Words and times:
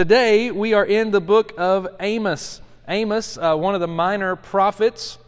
Today 0.00 0.52
we 0.52 0.74
are 0.74 0.86
in 0.86 1.10
the 1.10 1.20
book 1.20 1.54
of 1.58 1.88
Amos. 1.98 2.60
Amos, 2.86 3.36
uh, 3.36 3.56
one 3.56 3.74
of 3.74 3.80
the 3.80 3.88
minor 3.88 4.36
prophets. 4.36 5.18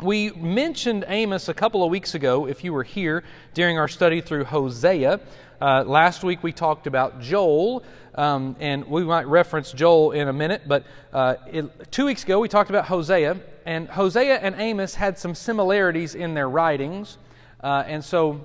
We 0.00 0.30
mentioned 0.30 1.04
Amos 1.08 1.50
a 1.50 1.52
couple 1.52 1.84
of 1.84 1.90
weeks 1.90 2.14
ago, 2.14 2.46
if 2.46 2.64
you 2.64 2.72
were 2.72 2.84
here 2.84 3.22
during 3.52 3.76
our 3.76 3.86
study 3.86 4.22
through 4.22 4.44
Hosea. 4.44 5.20
Uh, 5.60 5.84
last 5.86 6.24
week 6.24 6.42
we 6.42 6.52
talked 6.52 6.86
about 6.86 7.20
Joel, 7.20 7.84
um, 8.14 8.56
and 8.60 8.86
we 8.86 9.04
might 9.04 9.26
reference 9.26 9.72
Joel 9.72 10.12
in 10.12 10.28
a 10.28 10.32
minute, 10.32 10.62
but 10.66 10.84
uh, 11.12 11.34
it, 11.52 11.92
two 11.92 12.06
weeks 12.06 12.24
ago 12.24 12.40
we 12.40 12.48
talked 12.48 12.70
about 12.70 12.86
Hosea, 12.86 13.36
and 13.66 13.88
Hosea 13.90 14.38
and 14.38 14.54
Amos 14.58 14.94
had 14.94 15.18
some 15.18 15.34
similarities 15.34 16.14
in 16.14 16.32
their 16.32 16.48
writings, 16.48 17.18
uh, 17.62 17.84
and 17.86 18.02
so 18.02 18.40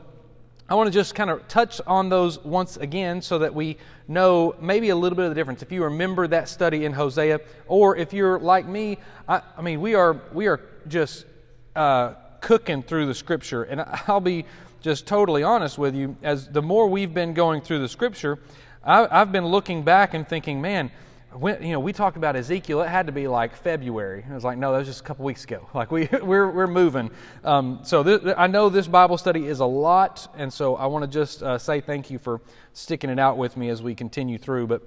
I 0.67 0.75
want 0.75 0.87
to 0.87 0.93
just 0.93 1.13
kind 1.13 1.29
of 1.29 1.47
touch 1.47 1.79
on 1.85 2.09
those 2.09 2.39
once 2.39 2.77
again 2.77 3.21
so 3.21 3.39
that 3.39 3.53
we 3.53 3.77
know 4.07 4.55
maybe 4.59 4.89
a 4.89 4.95
little 4.95 5.15
bit 5.15 5.25
of 5.25 5.31
the 5.31 5.35
difference. 5.35 5.61
If 5.61 5.71
you 5.71 5.83
remember 5.83 6.27
that 6.27 6.49
study 6.49 6.85
in 6.85 6.93
Hosea, 6.93 7.41
or 7.67 7.95
if 7.95 8.13
you're 8.13 8.39
like 8.39 8.67
me, 8.67 8.97
I, 9.27 9.41
I 9.57 9.61
mean, 9.61 9.81
we 9.81 9.95
are, 9.95 10.21
we 10.33 10.47
are 10.47 10.59
just 10.87 11.25
uh, 11.75 12.13
cooking 12.41 12.83
through 12.83 13.07
the 13.07 13.15
scripture. 13.15 13.63
And 13.63 13.81
I'll 14.07 14.19
be 14.19 14.45
just 14.81 15.07
totally 15.07 15.43
honest 15.43 15.77
with 15.77 15.95
you, 15.95 16.17
as 16.21 16.47
the 16.49 16.61
more 16.61 16.87
we've 16.87 17.13
been 17.13 17.33
going 17.33 17.61
through 17.61 17.79
the 17.79 17.89
scripture, 17.89 18.39
I, 18.83 19.07
I've 19.09 19.31
been 19.31 19.45
looking 19.45 19.83
back 19.83 20.13
and 20.13 20.27
thinking, 20.27 20.61
man, 20.61 20.91
when, 21.35 21.63
you 21.63 21.71
know, 21.71 21.79
we 21.79 21.93
talked 21.93 22.17
about 22.17 22.35
Ezekiel. 22.35 22.81
It 22.81 22.89
had 22.89 23.07
to 23.07 23.11
be 23.11 23.27
like 23.27 23.55
February. 23.55 24.25
I 24.29 24.33
was 24.33 24.43
like, 24.43 24.57
no, 24.57 24.71
that 24.71 24.79
was 24.79 24.87
just 24.87 25.01
a 25.01 25.03
couple 25.03 25.25
weeks 25.25 25.43
ago. 25.43 25.69
Like 25.73 25.91
we, 25.91 26.07
we're, 26.21 26.49
we're 26.49 26.67
moving. 26.67 27.09
Um, 27.43 27.79
so 27.83 28.35
I 28.37 28.47
know 28.47 28.69
this 28.69 28.87
Bible 28.87 29.17
study 29.17 29.47
is 29.47 29.59
a 29.59 29.65
lot, 29.65 30.31
and 30.37 30.53
so 30.53 30.75
I 30.75 30.85
want 30.85 31.03
to 31.03 31.09
just 31.09 31.41
uh, 31.41 31.57
say 31.57 31.81
thank 31.81 32.11
you 32.11 32.19
for 32.19 32.41
sticking 32.73 33.09
it 33.09 33.19
out 33.19 33.37
with 33.37 33.57
me 33.57 33.69
as 33.69 33.81
we 33.81 33.95
continue 33.95 34.37
through. 34.37 34.67
But 34.67 34.83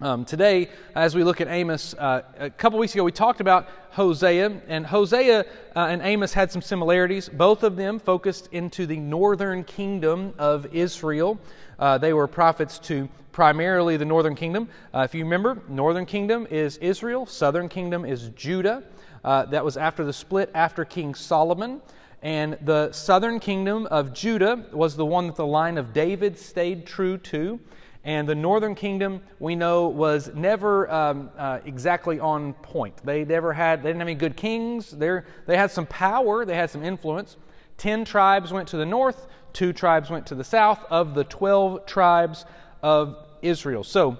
um, 0.00 0.24
today, 0.24 0.70
as 0.94 1.14
we 1.14 1.24
look 1.24 1.40
at 1.40 1.48
Amos, 1.48 1.94
uh, 1.94 2.22
a 2.38 2.50
couple 2.50 2.78
weeks 2.78 2.94
ago 2.94 3.04
we 3.04 3.12
talked 3.12 3.40
about 3.40 3.68
Hosea, 3.90 4.60
and 4.68 4.86
Hosea 4.86 5.40
uh, 5.40 5.78
and 5.78 6.02
Amos 6.02 6.32
had 6.32 6.52
some 6.52 6.62
similarities. 6.62 7.28
Both 7.28 7.62
of 7.62 7.76
them 7.76 7.98
focused 7.98 8.48
into 8.52 8.86
the 8.86 8.96
northern 8.96 9.64
kingdom 9.64 10.34
of 10.38 10.72
Israel. 10.74 11.38
Uh, 11.78 11.98
they 11.98 12.12
were 12.12 12.26
prophets 12.26 12.78
to 12.78 13.08
primarily 13.32 13.96
the 13.96 14.04
northern 14.04 14.34
kingdom. 14.34 14.68
Uh, 14.92 15.00
if 15.00 15.14
you 15.14 15.22
remember, 15.22 15.62
northern 15.68 16.06
kingdom 16.06 16.46
is 16.50 16.76
Israel, 16.78 17.24
southern 17.24 17.68
kingdom 17.68 18.04
is 18.04 18.30
Judah. 18.30 18.82
Uh, 19.24 19.44
that 19.46 19.64
was 19.64 19.76
after 19.76 20.04
the 20.04 20.12
split 20.12 20.50
after 20.54 20.84
King 20.84 21.14
Solomon. 21.14 21.80
And 22.22 22.58
the 22.62 22.90
southern 22.90 23.38
kingdom 23.38 23.86
of 23.86 24.12
Judah 24.12 24.64
was 24.72 24.96
the 24.96 25.06
one 25.06 25.28
that 25.28 25.36
the 25.36 25.46
line 25.46 25.78
of 25.78 25.92
David 25.92 26.36
stayed 26.38 26.84
true 26.86 27.16
to. 27.18 27.60
And 28.04 28.28
the 28.28 28.34
northern 28.34 28.74
kingdom, 28.74 29.20
we 29.38 29.54
know, 29.54 29.88
was 29.88 30.32
never 30.34 30.90
um, 30.90 31.30
uh, 31.36 31.60
exactly 31.64 32.18
on 32.18 32.54
point. 32.54 32.96
They 33.04 33.24
never 33.24 33.52
had, 33.52 33.82
they 33.82 33.90
didn't 33.90 34.00
have 34.00 34.08
any 34.08 34.16
good 34.16 34.36
kings. 34.36 34.90
They're, 34.90 35.26
they 35.46 35.56
had 35.56 35.70
some 35.70 35.86
power, 35.86 36.44
they 36.44 36.54
had 36.54 36.70
some 36.70 36.82
influence. 36.82 37.36
Ten 37.76 38.04
tribes 38.04 38.52
went 38.52 38.66
to 38.68 38.76
the 38.76 38.86
north, 38.86 39.28
two 39.58 39.72
tribes 39.72 40.08
went 40.08 40.24
to 40.24 40.36
the 40.36 40.44
south. 40.44 40.78
Of 40.88 41.16
the 41.16 41.24
12 41.24 41.84
tribes 41.84 42.44
of 42.80 43.16
Israel. 43.42 43.82
So 43.82 44.16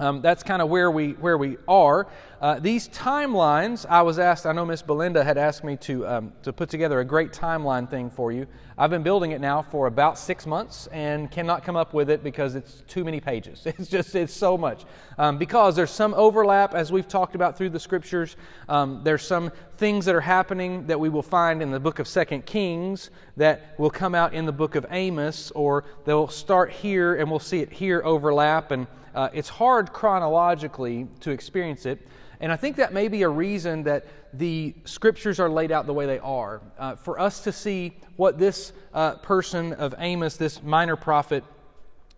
um, 0.00 0.22
that's 0.22 0.42
kind 0.42 0.62
of 0.62 0.70
where 0.70 0.90
we 0.90 1.12
where 1.12 1.36
we 1.36 1.58
are. 1.68 2.08
Uh, 2.40 2.58
these 2.58 2.88
timelines, 2.88 3.84
I 3.86 4.00
was 4.00 4.18
asked. 4.18 4.46
I 4.46 4.52
know 4.52 4.64
Miss 4.64 4.80
Belinda 4.80 5.22
had 5.22 5.36
asked 5.36 5.62
me 5.62 5.76
to 5.76 6.06
um, 6.06 6.32
to 6.42 6.54
put 6.54 6.70
together 6.70 7.00
a 7.00 7.04
great 7.04 7.32
timeline 7.32 7.88
thing 7.88 8.08
for 8.08 8.32
you. 8.32 8.46
I've 8.78 8.88
been 8.88 9.02
building 9.02 9.32
it 9.32 9.42
now 9.42 9.60
for 9.60 9.88
about 9.88 10.18
six 10.18 10.46
months 10.46 10.86
and 10.86 11.30
cannot 11.30 11.64
come 11.64 11.76
up 11.76 11.92
with 11.92 12.08
it 12.08 12.24
because 12.24 12.54
it's 12.54 12.82
too 12.88 13.04
many 13.04 13.20
pages. 13.20 13.66
It's 13.80 13.88
just 13.88 14.14
it's 14.14 14.32
so 14.32 14.56
much 14.56 14.84
um, 15.18 15.36
because 15.36 15.76
there's 15.76 15.90
some 15.90 16.14
overlap 16.14 16.74
as 16.74 16.90
we've 16.90 17.06
talked 17.06 17.34
about 17.34 17.58
through 17.58 17.70
the 17.70 17.80
scriptures. 17.80 18.36
Um, 18.70 19.02
there's 19.04 19.22
some 19.22 19.52
things 19.76 20.06
that 20.06 20.14
are 20.14 20.20
happening 20.20 20.86
that 20.86 20.98
we 20.98 21.10
will 21.10 21.22
find 21.22 21.60
in 21.60 21.70
the 21.70 21.80
book 21.80 21.98
of 21.98 22.08
Second 22.08 22.46
Kings 22.46 23.10
that 23.36 23.74
will 23.78 23.90
come 23.90 24.14
out 24.14 24.32
in 24.32 24.46
the 24.46 24.52
book 24.52 24.76
of 24.76 24.86
Amos, 24.90 25.50
or 25.50 25.84
they'll 26.06 26.28
start 26.28 26.72
here 26.72 27.16
and 27.16 27.30
we'll 27.30 27.38
see 27.38 27.60
it 27.60 27.70
here 27.70 28.00
overlap 28.02 28.70
and. 28.70 28.86
Uh, 29.14 29.28
it's 29.32 29.48
hard 29.48 29.92
chronologically 29.92 31.08
to 31.20 31.30
experience 31.30 31.86
it. 31.86 32.06
And 32.40 32.50
I 32.50 32.56
think 32.56 32.76
that 32.76 32.92
may 32.94 33.08
be 33.08 33.22
a 33.22 33.28
reason 33.28 33.82
that 33.82 34.06
the 34.32 34.74
scriptures 34.84 35.38
are 35.38 35.50
laid 35.50 35.72
out 35.72 35.86
the 35.86 35.92
way 35.92 36.06
they 36.06 36.18
are. 36.20 36.62
Uh, 36.78 36.96
for 36.96 37.20
us 37.20 37.40
to 37.44 37.52
see 37.52 37.92
what 38.16 38.38
this 38.38 38.72
uh, 38.94 39.16
person 39.16 39.74
of 39.74 39.94
Amos, 39.98 40.36
this 40.36 40.62
minor 40.62 40.96
prophet 40.96 41.44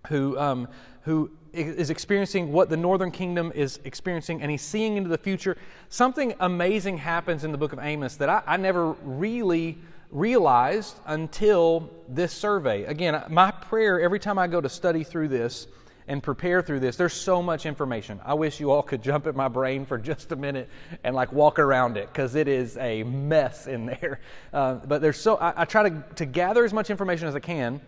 who, 0.08 0.38
um, 0.38 0.68
who 1.02 1.30
is 1.52 1.90
experiencing 1.90 2.52
what 2.52 2.68
the 2.68 2.76
northern 2.76 3.10
kingdom 3.10 3.52
is 3.54 3.80
experiencing, 3.84 4.40
and 4.42 4.50
he's 4.50 4.62
seeing 4.62 4.96
into 4.96 5.08
the 5.08 5.18
future, 5.18 5.56
something 5.88 6.34
amazing 6.40 6.98
happens 6.98 7.44
in 7.44 7.52
the 7.52 7.58
book 7.58 7.72
of 7.72 7.78
Amos 7.80 8.16
that 8.16 8.28
I, 8.28 8.42
I 8.46 8.56
never 8.56 8.92
really 9.02 9.78
realized 10.10 10.98
until 11.06 11.90
this 12.08 12.32
survey. 12.32 12.84
Again, 12.84 13.22
my 13.28 13.50
prayer 13.50 14.00
every 14.00 14.18
time 14.20 14.38
I 14.38 14.46
go 14.46 14.60
to 14.60 14.68
study 14.68 15.04
through 15.04 15.28
this 15.28 15.66
and 16.08 16.22
prepare 16.22 16.62
through 16.62 16.80
this. 16.80 16.96
There's 16.96 17.12
so 17.12 17.42
much 17.42 17.66
information. 17.66 18.20
I 18.24 18.34
wish 18.34 18.60
you 18.60 18.70
all 18.70 18.82
could 18.82 19.02
jump 19.10 19.26
at 19.26 19.36
my 19.36 19.48
brain 19.48 19.86
for 19.86 19.98
just 19.98 20.32
a 20.32 20.36
minute 20.36 20.68
and 21.04 21.14
like 21.14 21.32
walk 21.32 21.58
around 21.58 21.96
it 21.96 22.08
because 22.12 22.34
it 22.34 22.48
is 22.48 22.76
a 22.76 23.02
mess 23.04 23.66
in 23.66 23.86
there. 23.86 24.20
Uh, 24.52 24.74
but 24.74 25.00
there's 25.00 25.18
so 25.18 25.36
I, 25.36 25.62
I 25.62 25.64
try 25.64 25.88
to, 25.88 26.04
to 26.16 26.26
gather 26.26 26.62
as 26.64 26.74
much 26.74 26.90
information 26.90 27.26
as 27.26 27.34
I 27.34 27.40
can 27.40 27.80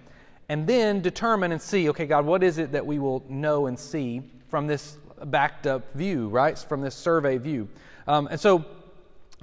and 0.49 0.67
then 0.67 1.03
determine 1.03 1.53
and 1.53 1.61
see, 1.61 1.91
okay, 1.91 2.07
God, 2.07 2.25
what 2.25 2.43
is 2.43 2.57
it 2.57 2.73
that 2.73 2.87
we 2.87 2.99
will 2.99 3.23
know 3.29 3.67
and 3.67 3.79
see 3.79 4.23
from 4.49 4.67
this 4.67 4.97
backed 5.27 5.67
up 5.67 5.93
view, 5.93 6.29
right? 6.29 6.59
From 6.59 6.81
this 6.81 6.95
survey 6.95 7.37
view. 7.37 7.69
Um, 8.07 8.29
and 8.31 8.41
so 8.41 8.65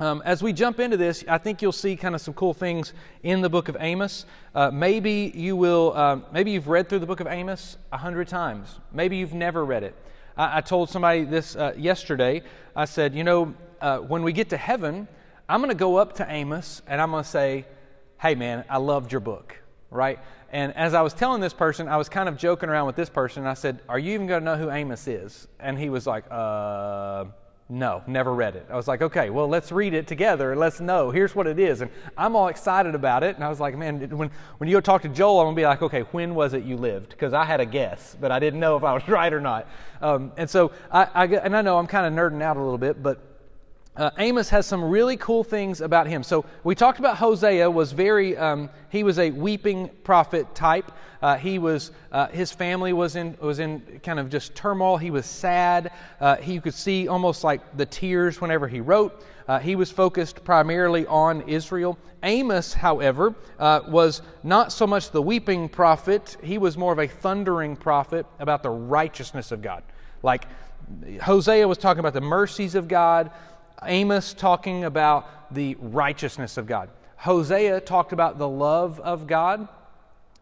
um, 0.01 0.23
as 0.25 0.41
we 0.41 0.51
jump 0.51 0.79
into 0.79 0.97
this, 0.97 1.23
I 1.27 1.37
think 1.37 1.61
you'll 1.61 1.71
see 1.71 1.95
kind 1.95 2.15
of 2.15 2.21
some 2.21 2.33
cool 2.33 2.55
things 2.55 2.91
in 3.21 3.41
the 3.41 3.49
book 3.51 3.69
of 3.69 3.77
Amos. 3.79 4.25
Uh, 4.55 4.71
maybe 4.71 5.31
you 5.35 5.55
will, 5.55 5.93
uh, 5.95 6.17
maybe 6.33 6.49
you've 6.49 6.67
read 6.67 6.89
through 6.89 6.99
the 6.99 7.05
book 7.05 7.19
of 7.19 7.27
Amos 7.27 7.77
a 7.91 7.97
hundred 7.97 8.27
times. 8.27 8.79
Maybe 8.91 9.17
you've 9.17 9.35
never 9.35 9.63
read 9.63 9.83
it. 9.83 9.93
I, 10.35 10.57
I 10.57 10.61
told 10.61 10.89
somebody 10.89 11.23
this 11.23 11.55
uh, 11.55 11.75
yesterday. 11.77 12.41
I 12.75 12.85
said, 12.85 13.13
you 13.13 13.23
know, 13.23 13.53
uh, 13.79 13.99
when 13.99 14.23
we 14.23 14.33
get 14.33 14.49
to 14.49 14.57
heaven, 14.57 15.07
I'm 15.47 15.59
going 15.59 15.69
to 15.69 15.75
go 15.75 15.97
up 15.97 16.13
to 16.13 16.25
Amos 16.27 16.81
and 16.87 16.99
I'm 16.99 17.11
going 17.11 17.23
to 17.23 17.29
say, 17.29 17.67
hey, 18.19 18.33
man, 18.33 18.65
I 18.71 18.79
loved 18.79 19.11
your 19.11 19.21
book, 19.21 19.55
right? 19.91 20.17
And 20.51 20.75
as 20.75 20.95
I 20.95 21.03
was 21.03 21.13
telling 21.13 21.41
this 21.41 21.53
person, 21.53 21.87
I 21.87 21.97
was 21.97 22.09
kind 22.09 22.27
of 22.27 22.37
joking 22.37 22.69
around 22.69 22.87
with 22.87 22.95
this 22.95 23.09
person. 23.09 23.45
I 23.45 23.53
said, 23.53 23.81
are 23.87 23.99
you 23.99 24.15
even 24.15 24.25
going 24.25 24.41
to 24.41 24.45
know 24.45 24.57
who 24.57 24.71
Amos 24.71 25.07
is? 25.07 25.47
And 25.59 25.77
he 25.77 25.91
was 25.91 26.07
like, 26.07 26.25
uh, 26.31 27.25
no, 27.71 28.03
never 28.05 28.33
read 28.33 28.57
it. 28.57 28.67
I 28.69 28.75
was 28.75 28.89
like, 28.89 29.01
okay, 29.01 29.29
well, 29.29 29.47
let's 29.47 29.71
read 29.71 29.93
it 29.93 30.05
together 30.05 30.51
and 30.51 30.59
let's 30.59 30.81
know. 30.81 31.09
Here's 31.09 31.33
what 31.33 31.47
it 31.47 31.57
is. 31.57 31.79
And 31.79 31.89
I'm 32.17 32.35
all 32.35 32.49
excited 32.49 32.95
about 32.95 33.23
it. 33.23 33.35
And 33.35 33.45
I 33.45 33.47
was 33.47 33.61
like, 33.61 33.77
man, 33.77 34.09
when, 34.09 34.29
when 34.57 34.69
you 34.69 34.75
go 34.75 34.81
talk 34.81 35.03
to 35.03 35.07
Joel, 35.07 35.39
I'm 35.39 35.45
going 35.45 35.55
to 35.55 35.61
be 35.61 35.65
like, 35.65 35.81
okay, 35.81 36.01
when 36.11 36.35
was 36.35 36.53
it 36.53 36.65
you 36.65 36.75
lived? 36.75 37.11
Because 37.11 37.31
I 37.31 37.45
had 37.45 37.61
a 37.61 37.65
guess, 37.65 38.17
but 38.19 38.29
I 38.29 38.39
didn't 38.39 38.59
know 38.59 38.75
if 38.75 38.83
I 38.83 38.93
was 38.93 39.03
right 39.07 39.31
or 39.31 39.39
not. 39.39 39.69
Um, 40.01 40.33
and 40.35 40.49
so, 40.49 40.73
I, 40.91 41.07
I, 41.13 41.25
and 41.27 41.55
I 41.55 41.61
know 41.61 41.77
I'm 41.77 41.87
kind 41.87 42.05
of 42.05 42.13
nerding 42.13 42.41
out 42.41 42.57
a 42.57 42.61
little 42.61 42.77
bit, 42.77 43.01
but 43.01 43.30
uh, 43.97 44.09
Amos 44.17 44.47
has 44.49 44.65
some 44.65 44.83
really 44.83 45.17
cool 45.17 45.43
things 45.43 45.81
about 45.81 46.07
him. 46.07 46.23
So 46.23 46.45
we 46.63 46.75
talked 46.75 46.99
about 46.99 47.17
Hosea 47.17 47.69
was 47.69 47.91
very 47.91 48.37
um, 48.37 48.69
he 48.89 49.03
was 49.03 49.19
a 49.19 49.31
weeping 49.31 49.89
prophet 50.03 50.53
type. 50.55 50.91
Uh, 51.21 51.35
he 51.35 51.59
was 51.59 51.91
uh, 52.13 52.27
his 52.27 52.53
family 52.53 52.93
was 52.93 53.17
in 53.17 53.37
was 53.41 53.59
in 53.59 53.99
kind 54.01 54.17
of 54.17 54.29
just 54.29 54.55
turmoil. 54.55 54.95
He 54.95 55.11
was 55.11 55.25
sad. 55.25 55.91
Uh, 56.21 56.37
he 56.37 56.59
could 56.61 56.73
see 56.73 57.09
almost 57.09 57.43
like 57.43 57.75
the 57.75 57.85
tears 57.85 58.39
whenever 58.39 58.67
he 58.67 58.79
wrote. 58.79 59.25
Uh, 59.47 59.59
he 59.59 59.75
was 59.75 59.91
focused 59.91 60.41
primarily 60.45 61.05
on 61.07 61.41
Israel. 61.41 61.97
Amos, 62.23 62.73
however, 62.73 63.35
uh, 63.59 63.81
was 63.89 64.21
not 64.43 64.71
so 64.71 64.87
much 64.87 65.11
the 65.11 65.21
weeping 65.21 65.67
prophet. 65.67 66.37
He 66.41 66.57
was 66.57 66.77
more 66.77 66.93
of 66.93 66.99
a 66.99 67.07
thundering 67.07 67.75
prophet 67.75 68.25
about 68.39 68.63
the 68.63 68.69
righteousness 68.69 69.51
of 69.51 69.61
God. 69.61 69.83
Like 70.23 70.45
Hosea 71.21 71.67
was 71.67 71.77
talking 71.77 71.99
about 71.99 72.13
the 72.13 72.21
mercies 72.21 72.75
of 72.75 72.87
God. 72.87 73.31
Amos 73.83 74.33
talking 74.33 74.83
about 74.83 75.53
the 75.53 75.75
righteousness 75.79 76.57
of 76.57 76.67
God. 76.67 76.89
Hosea 77.17 77.81
talked 77.81 78.13
about 78.13 78.37
the 78.37 78.47
love 78.47 78.99
of 78.99 79.27
God. 79.27 79.67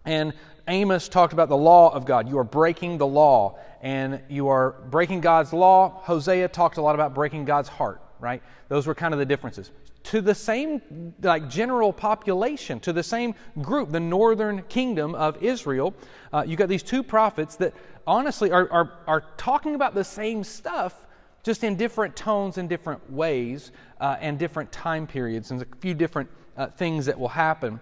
And 0.06 0.34
Amos 0.68 1.10
talked 1.10 1.34
about 1.34 1.50
the 1.50 1.58
law 1.58 1.94
of 1.94 2.06
God. 2.06 2.30
You 2.30 2.38
are 2.38 2.44
breaking 2.44 3.00
the 3.00 3.08
law, 3.08 3.58
and 3.82 4.22
you 4.30 4.48
are 4.50 4.76
breaking 4.90 5.22
God's 5.22 5.52
law. 5.52 6.02
Hosea 6.04 6.48
talked 6.48 6.78
a 6.78 6.82
lot 6.82 6.96
about 6.96 7.14
breaking 7.14 7.46
God's 7.46 7.70
heart, 7.70 8.02
right? 8.20 8.42
Those 8.68 8.86
were 8.86 8.96
kind 8.96 9.14
of 9.14 9.20
the 9.20 9.26
differences. 9.26 9.72
To 10.04 10.22
the 10.22 10.36
same 10.36 11.14
like 11.22 11.50
general 11.50 11.92
population, 11.92 12.80
to 12.82 12.94
the 12.94 13.04
same 13.04 13.36
group, 13.62 13.92
the 13.92 14.00
northern 14.00 14.64
kingdom 14.64 15.16
of 15.16 15.42
Israel, 15.44 15.94
uh, 16.32 16.44
you 16.48 16.56
got 16.56 16.70
these 16.70 16.84
two 16.84 17.04
prophets 17.04 17.56
that 17.58 17.74
honestly 18.08 18.52
are, 18.52 18.72
are, 18.72 18.94
are 19.08 19.24
talking 19.38 19.76
about 19.76 19.96
the 19.96 20.04
same 20.04 20.44
stuff, 20.44 21.06
just 21.44 21.64
in 21.64 21.76
different 21.76 22.16
tones 22.16 22.58
and 22.58 22.68
different 22.70 23.12
ways 23.12 23.72
uh, 24.00 24.18
and 24.20 24.38
different 24.38 24.72
time 24.72 25.08
periods 25.08 25.52
and 25.52 25.62
a 25.62 25.66
few 25.80 25.94
different 25.94 26.30
uh, 26.58 26.68
things 26.68 27.06
that 27.06 27.20
will 27.20 27.30
happen. 27.30 27.80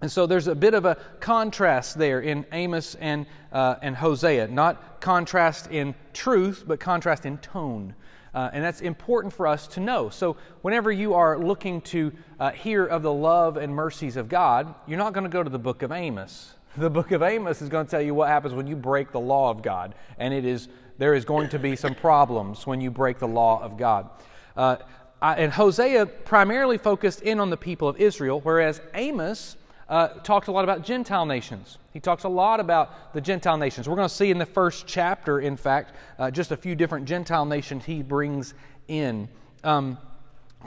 And 0.00 0.12
so 0.12 0.26
there's 0.26 0.48
a 0.48 0.54
bit 0.54 0.74
of 0.74 0.84
a 0.84 0.96
contrast 1.20 1.96
there 1.96 2.20
in 2.20 2.44
Amos 2.52 2.94
and, 2.96 3.26
uh, 3.52 3.76
and 3.80 3.96
Hosea. 3.96 4.48
Not 4.48 5.00
contrast 5.00 5.70
in 5.70 5.94
truth, 6.12 6.64
but 6.66 6.78
contrast 6.78 7.24
in 7.24 7.38
tone. 7.38 7.94
Uh, 8.34 8.50
and 8.52 8.62
that's 8.62 8.80
important 8.80 9.32
for 9.32 9.46
us 9.46 9.66
to 9.68 9.80
know. 9.80 10.10
So, 10.10 10.36
whenever 10.62 10.90
you 10.90 11.14
are 11.14 11.38
looking 11.38 11.80
to 11.82 12.12
uh, 12.40 12.50
hear 12.50 12.84
of 12.84 13.02
the 13.02 13.12
love 13.12 13.56
and 13.56 13.72
mercies 13.72 14.16
of 14.16 14.28
God, 14.28 14.74
you're 14.88 14.98
not 14.98 15.12
going 15.12 15.24
to 15.24 15.30
go 15.30 15.42
to 15.42 15.48
the 15.48 15.58
book 15.58 15.82
of 15.82 15.92
Amos. 15.92 16.52
The 16.76 16.90
book 16.90 17.12
of 17.12 17.22
Amos 17.22 17.62
is 17.62 17.68
going 17.68 17.86
to 17.86 17.90
tell 17.90 18.02
you 18.02 18.12
what 18.12 18.28
happens 18.28 18.52
when 18.52 18.66
you 18.66 18.74
break 18.74 19.12
the 19.12 19.20
law 19.20 19.50
of 19.50 19.62
God. 19.62 19.94
And 20.18 20.34
it 20.34 20.44
is, 20.44 20.68
there 20.98 21.14
is 21.14 21.24
going 21.24 21.48
to 21.50 21.58
be 21.58 21.76
some 21.76 21.94
problems 21.94 22.66
when 22.66 22.80
you 22.80 22.90
break 22.90 23.18
the 23.18 23.28
law 23.28 23.62
of 23.62 23.76
God. 23.76 24.08
Uh, 24.56 24.76
and 25.20 25.52
Hosea 25.52 26.06
primarily 26.06 26.78
focused 26.78 27.22
in 27.22 27.40
on 27.40 27.50
the 27.50 27.56
people 27.56 27.88
of 27.88 27.96
Israel, 27.98 28.40
whereas 28.40 28.80
Amos 28.94 29.56
uh, 29.88 30.08
talked 30.08 30.48
a 30.48 30.52
lot 30.52 30.64
about 30.64 30.82
Gentile 30.82 31.26
nations. 31.26 31.78
He 31.92 32.00
talks 32.00 32.24
a 32.24 32.28
lot 32.28 32.60
about 32.60 33.12
the 33.14 33.20
Gentile 33.20 33.56
nations. 33.56 33.88
We're 33.88 33.96
going 33.96 34.08
to 34.08 34.14
see 34.14 34.30
in 34.30 34.38
the 34.38 34.46
first 34.46 34.86
chapter, 34.86 35.40
in 35.40 35.56
fact, 35.56 35.94
uh, 36.18 36.30
just 36.30 36.52
a 36.52 36.56
few 36.56 36.74
different 36.74 37.06
Gentile 37.06 37.44
nations 37.44 37.84
he 37.84 38.02
brings 38.02 38.54
in. 38.88 39.28
Um, 39.62 39.98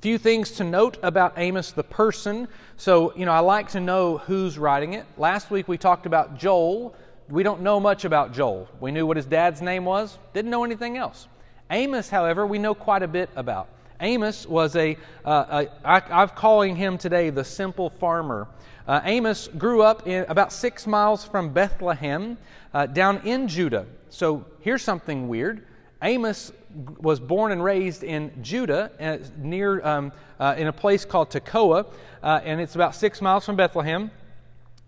few 0.02 0.18
things 0.18 0.52
to 0.52 0.64
note 0.64 0.98
about 1.02 1.34
Amos 1.38 1.72
the 1.72 1.84
person. 1.84 2.48
So, 2.78 3.14
you 3.16 3.26
know, 3.26 3.32
I 3.32 3.40
like 3.40 3.70
to 3.70 3.80
know 3.80 4.20
who's 4.20 4.58
writing 4.58 4.94
it. 4.94 5.06
Last 5.18 5.50
week 5.50 5.68
we 5.68 5.78
talked 5.78 6.06
about 6.06 6.38
Joel. 6.38 6.96
We 7.30 7.44
don't 7.44 7.62
know 7.62 7.80
much 7.80 8.06
about 8.06 8.32
Joel. 8.32 8.70
We 8.80 8.92
knew 8.92 9.06
what 9.06 9.18
his 9.18 9.26
dad's 9.26 9.62
name 9.62 9.84
was, 9.84 10.18
didn't 10.34 10.50
know 10.50 10.64
anything 10.64 10.96
else. 10.96 11.28
Amos, 11.70 12.10
however, 12.10 12.48
we 12.48 12.58
know 12.58 12.74
quite 12.74 13.04
a 13.04 13.08
bit 13.08 13.30
about. 13.36 13.68
Amos 14.00 14.46
was 14.46 14.76
a, 14.78 14.96
uh, 15.26 15.66
a 15.84 15.88
I, 15.88 16.22
I'm 16.22 16.30
calling 16.30 16.78
him 16.78 16.98
today 16.98 17.30
the 17.30 17.44
simple 17.44 17.90
farmer. 17.90 18.48
Uh, 18.88 19.02
Amos 19.04 19.50
grew 19.58 19.82
up 19.82 20.08
in 20.08 20.26
about 20.30 20.54
six 20.54 20.88
miles 20.88 21.26
from 21.26 21.52
Bethlehem, 21.52 22.38
uh, 22.74 22.86
down 22.86 23.18
in 23.26 23.50
Judah. 23.50 23.86
So 24.10 24.46
here's 24.62 24.82
something 24.82 25.28
weird. 25.28 25.66
Amos 26.02 26.54
was 27.00 27.20
born 27.20 27.52
and 27.52 27.62
raised 27.62 28.04
in 28.04 28.32
Judah, 28.42 28.92
uh, 29.02 29.18
near 29.38 29.86
um, 29.86 30.14
uh, 30.40 30.56
in 30.58 30.68
a 30.68 30.74
place 30.74 31.04
called 31.04 31.30
Tekoa, 31.32 31.88
uh, 32.24 32.40
and 32.46 32.62
it's 32.62 32.76
about 32.76 32.96
six 32.96 33.22
miles 33.22 33.46
from 33.46 33.58
Bethlehem. 33.58 34.12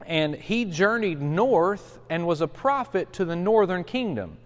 And 0.05 0.35
he 0.35 0.65
journeyed 0.65 1.21
north 1.21 1.99
and 2.09 2.25
was 2.25 2.41
a 2.41 2.47
prophet 2.47 3.11
to 3.13 3.25
the 3.25 3.35
northern 3.35 3.83
kingdom. 3.83 4.37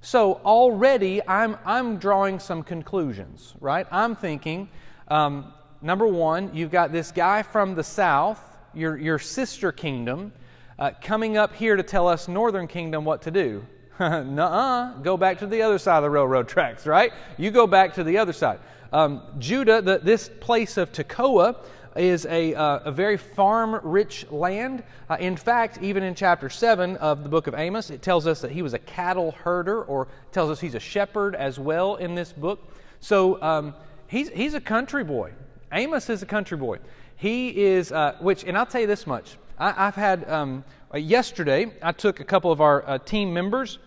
So 0.00 0.34
already 0.44 1.26
I'm, 1.26 1.56
I'm 1.64 1.98
drawing 1.98 2.38
some 2.38 2.62
conclusions, 2.62 3.54
right? 3.60 3.86
I'm 3.90 4.14
thinking, 4.14 4.68
um, 5.08 5.52
number 5.80 6.06
one, 6.06 6.54
you've 6.54 6.70
got 6.70 6.92
this 6.92 7.10
guy 7.12 7.42
from 7.42 7.74
the 7.74 7.84
south 7.84 8.56
your, 8.76 8.96
your 8.98 9.18
sister 9.18 9.72
kingdom, 9.72 10.32
uh, 10.78 10.90
coming 11.00 11.36
up 11.38 11.54
here 11.54 11.76
to 11.76 11.82
tell 11.82 12.06
us 12.06 12.28
northern 12.28 12.68
kingdom 12.68 13.04
what 13.04 13.22
to 13.22 13.30
do. 13.30 13.66
Nuh-uh. 13.98 14.98
Go 14.98 15.16
back 15.16 15.38
to 15.38 15.46
the 15.46 15.62
other 15.62 15.78
side 15.78 15.96
of 15.96 16.02
the 16.02 16.10
railroad 16.10 16.46
tracks, 16.46 16.86
right? 16.86 17.12
You 17.38 17.50
go 17.50 17.66
back 17.66 17.94
to 17.94 18.04
the 18.04 18.18
other 18.18 18.34
side. 18.34 18.60
Um, 18.92 19.22
Judah, 19.38 19.80
the, 19.80 19.98
this 19.98 20.30
place 20.40 20.76
of 20.76 20.92
Tekoa, 20.92 21.64
is 21.98 22.26
a, 22.26 22.54
uh, 22.54 22.80
a 22.84 22.92
very 22.92 23.16
farm 23.16 23.80
rich 23.82 24.30
land. 24.30 24.82
Uh, 25.08 25.16
in 25.20 25.36
fact, 25.36 25.78
even 25.82 26.02
in 26.02 26.14
chapter 26.14 26.48
7 26.48 26.96
of 26.96 27.22
the 27.22 27.28
book 27.28 27.46
of 27.46 27.54
Amos, 27.54 27.90
it 27.90 28.02
tells 28.02 28.26
us 28.26 28.40
that 28.40 28.50
he 28.50 28.62
was 28.62 28.74
a 28.74 28.78
cattle 28.78 29.32
herder, 29.32 29.82
or 29.84 30.08
tells 30.32 30.50
us 30.50 30.60
he's 30.60 30.74
a 30.74 30.80
shepherd 30.80 31.34
as 31.34 31.58
well 31.58 31.96
in 31.96 32.14
this 32.14 32.32
book. 32.32 32.72
So 33.00 33.40
um, 33.42 33.74
he's, 34.06 34.28
he's 34.30 34.54
a 34.54 34.60
country 34.60 35.04
boy. 35.04 35.32
Amos 35.72 36.08
is 36.10 36.22
a 36.22 36.26
country 36.26 36.56
boy. 36.56 36.78
He 37.16 37.56
is, 37.64 37.92
uh, 37.92 38.16
which, 38.20 38.44
and 38.44 38.56
I'll 38.56 38.66
tell 38.66 38.80
you 38.80 38.86
this 38.86 39.06
much. 39.06 39.36
I, 39.58 39.72
have 39.72 39.94
had, 39.94 40.28
um, 40.28 40.64
uh, 40.92 40.98
yesterday, 40.98 41.72
I 41.82 41.92
took 41.92 42.20
a 42.20 42.24
couple 42.24 42.52
of 42.52 42.60
our 42.60 42.86
uh, 42.86 42.98
team 42.98 43.32
members 43.32 43.78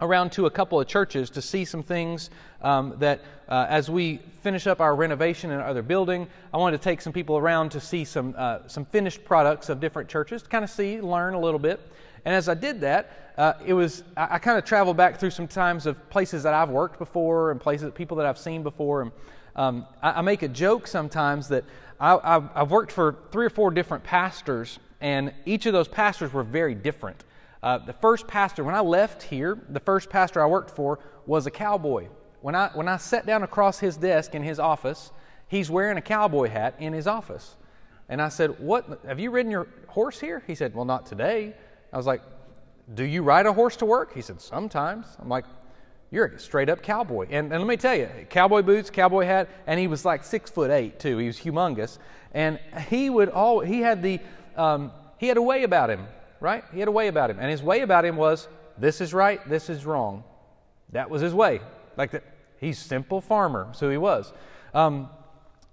around 0.00 0.32
to 0.32 0.46
a 0.46 0.50
couple 0.50 0.80
of 0.80 0.86
churches 0.86 1.30
to 1.30 1.42
see 1.42 1.64
some 1.64 1.82
things 1.82 2.30
um, 2.62 2.94
that 2.98 3.20
uh, 3.48 3.66
as 3.68 3.90
we 3.90 4.18
finish 4.42 4.66
up 4.66 4.80
our 4.80 4.94
renovation 4.94 5.50
in 5.50 5.60
our 5.60 5.66
other 5.66 5.82
building, 5.82 6.26
I 6.52 6.56
wanted 6.56 6.78
to 6.78 6.84
take 6.84 7.00
some 7.00 7.12
people 7.12 7.36
around 7.36 7.70
to 7.70 7.80
see 7.80 8.04
some, 8.04 8.34
uh, 8.36 8.60
some 8.66 8.84
finished 8.84 9.24
products 9.24 9.68
of 9.68 9.80
different 9.80 10.08
churches, 10.08 10.42
to 10.42 10.48
kind 10.48 10.64
of 10.64 10.70
see, 10.70 11.00
learn 11.00 11.34
a 11.34 11.40
little 11.40 11.60
bit. 11.60 11.80
And 12.24 12.34
as 12.34 12.48
I 12.48 12.54
did 12.54 12.80
that, 12.80 13.32
uh, 13.36 13.54
it 13.64 13.74
was 13.74 14.04
I, 14.16 14.34
I 14.36 14.38
kind 14.38 14.58
of 14.58 14.64
traveled 14.64 14.96
back 14.96 15.18
through 15.18 15.30
some 15.30 15.48
times 15.48 15.86
of 15.86 16.08
places 16.10 16.42
that 16.44 16.54
I've 16.54 16.70
worked 16.70 16.98
before 16.98 17.50
and 17.50 17.60
places 17.60 17.92
people 17.94 18.16
that 18.18 18.26
I've 18.26 18.38
seen 18.38 18.62
before. 18.62 19.02
And 19.02 19.12
um, 19.56 19.86
I, 20.02 20.12
I, 20.12 20.20
make 20.22 20.42
a 20.42 20.48
joke 20.48 20.86
sometimes 20.86 21.48
that 21.48 21.64
I, 22.00 22.42
have 22.54 22.70
worked 22.70 22.92
for 22.92 23.16
three 23.30 23.46
or 23.46 23.50
four 23.50 23.70
different 23.70 24.02
pastors, 24.02 24.78
and 25.00 25.32
each 25.44 25.66
of 25.66 25.72
those 25.72 25.88
pastors 25.88 26.32
were 26.32 26.42
very 26.42 26.74
different. 26.74 27.22
Uh, 27.64 27.78
the 27.78 27.94
first 27.94 28.26
pastor, 28.26 28.62
when 28.62 28.74
I 28.74 28.80
left 28.80 29.22
here, 29.22 29.58
the 29.70 29.80
first 29.80 30.10
pastor 30.10 30.42
I 30.42 30.46
worked 30.46 30.70
for 30.70 30.98
was 31.24 31.46
a 31.46 31.50
cowboy. 31.50 32.08
When 32.42 32.54
I, 32.54 32.68
when 32.74 32.88
I 32.88 32.98
sat 32.98 33.24
down 33.24 33.42
across 33.42 33.78
his 33.78 33.96
desk 33.96 34.34
in 34.34 34.42
his 34.42 34.58
office, 34.58 35.10
he's 35.48 35.70
wearing 35.70 35.96
a 35.96 36.02
cowboy 36.02 36.50
hat 36.50 36.74
in 36.78 36.92
his 36.92 37.06
office. 37.06 37.56
And 38.10 38.20
I 38.20 38.28
said, 38.28 38.60
What? 38.60 39.00
Have 39.06 39.18
you 39.18 39.30
ridden 39.30 39.50
your 39.50 39.66
horse 39.86 40.20
here? 40.20 40.42
He 40.46 40.54
said, 40.54 40.74
Well, 40.74 40.84
not 40.84 41.06
today. 41.06 41.54
I 41.90 41.96
was 41.96 42.04
like, 42.04 42.20
Do 42.92 43.02
you 43.02 43.22
ride 43.22 43.46
a 43.46 43.52
horse 43.54 43.76
to 43.76 43.86
work? 43.86 44.12
He 44.12 44.20
said, 44.20 44.42
Sometimes. 44.42 45.06
I'm 45.18 45.30
like, 45.30 45.46
you're 46.10 46.26
a 46.26 46.38
straight 46.38 46.68
up 46.68 46.82
cowboy. 46.82 47.28
And, 47.30 47.50
and 47.50 47.62
let 47.62 47.66
me 47.66 47.78
tell 47.78 47.96
you, 47.96 48.10
cowboy 48.28 48.60
boots, 48.60 48.90
cowboy 48.90 49.24
hat, 49.24 49.48
and 49.66 49.80
he 49.80 49.86
was 49.86 50.04
like 50.04 50.22
six 50.22 50.50
foot 50.50 50.70
eight 50.70 51.00
too. 51.00 51.16
He 51.16 51.28
was 51.28 51.40
humongous. 51.40 51.96
And 52.34 52.60
he 52.88 53.08
would 53.08 53.30
all, 53.30 53.60
he 53.60 53.80
had 53.80 54.02
the, 54.02 54.20
um, 54.54 54.92
he 55.16 55.28
had 55.28 55.38
a 55.38 55.42
way 55.42 55.62
about 55.62 55.88
him, 55.88 56.06
right? 56.44 56.62
He 56.74 56.78
had 56.78 56.88
a 56.88 56.92
way 56.92 57.08
about 57.08 57.30
him. 57.30 57.38
And 57.40 57.50
his 57.50 57.62
way 57.62 57.80
about 57.80 58.04
him 58.04 58.16
was, 58.16 58.48
this 58.76 59.00
is 59.00 59.14
right, 59.14 59.40
this 59.48 59.70
is 59.70 59.86
wrong. 59.86 60.22
That 60.92 61.08
was 61.08 61.22
his 61.22 61.32
way. 61.32 61.60
Like 61.96 62.10
that, 62.10 62.22
he's 62.60 62.78
simple 62.78 63.22
farmer, 63.22 63.70
so 63.72 63.88
he 63.88 63.96
was. 63.96 64.30
Um, 64.74 65.08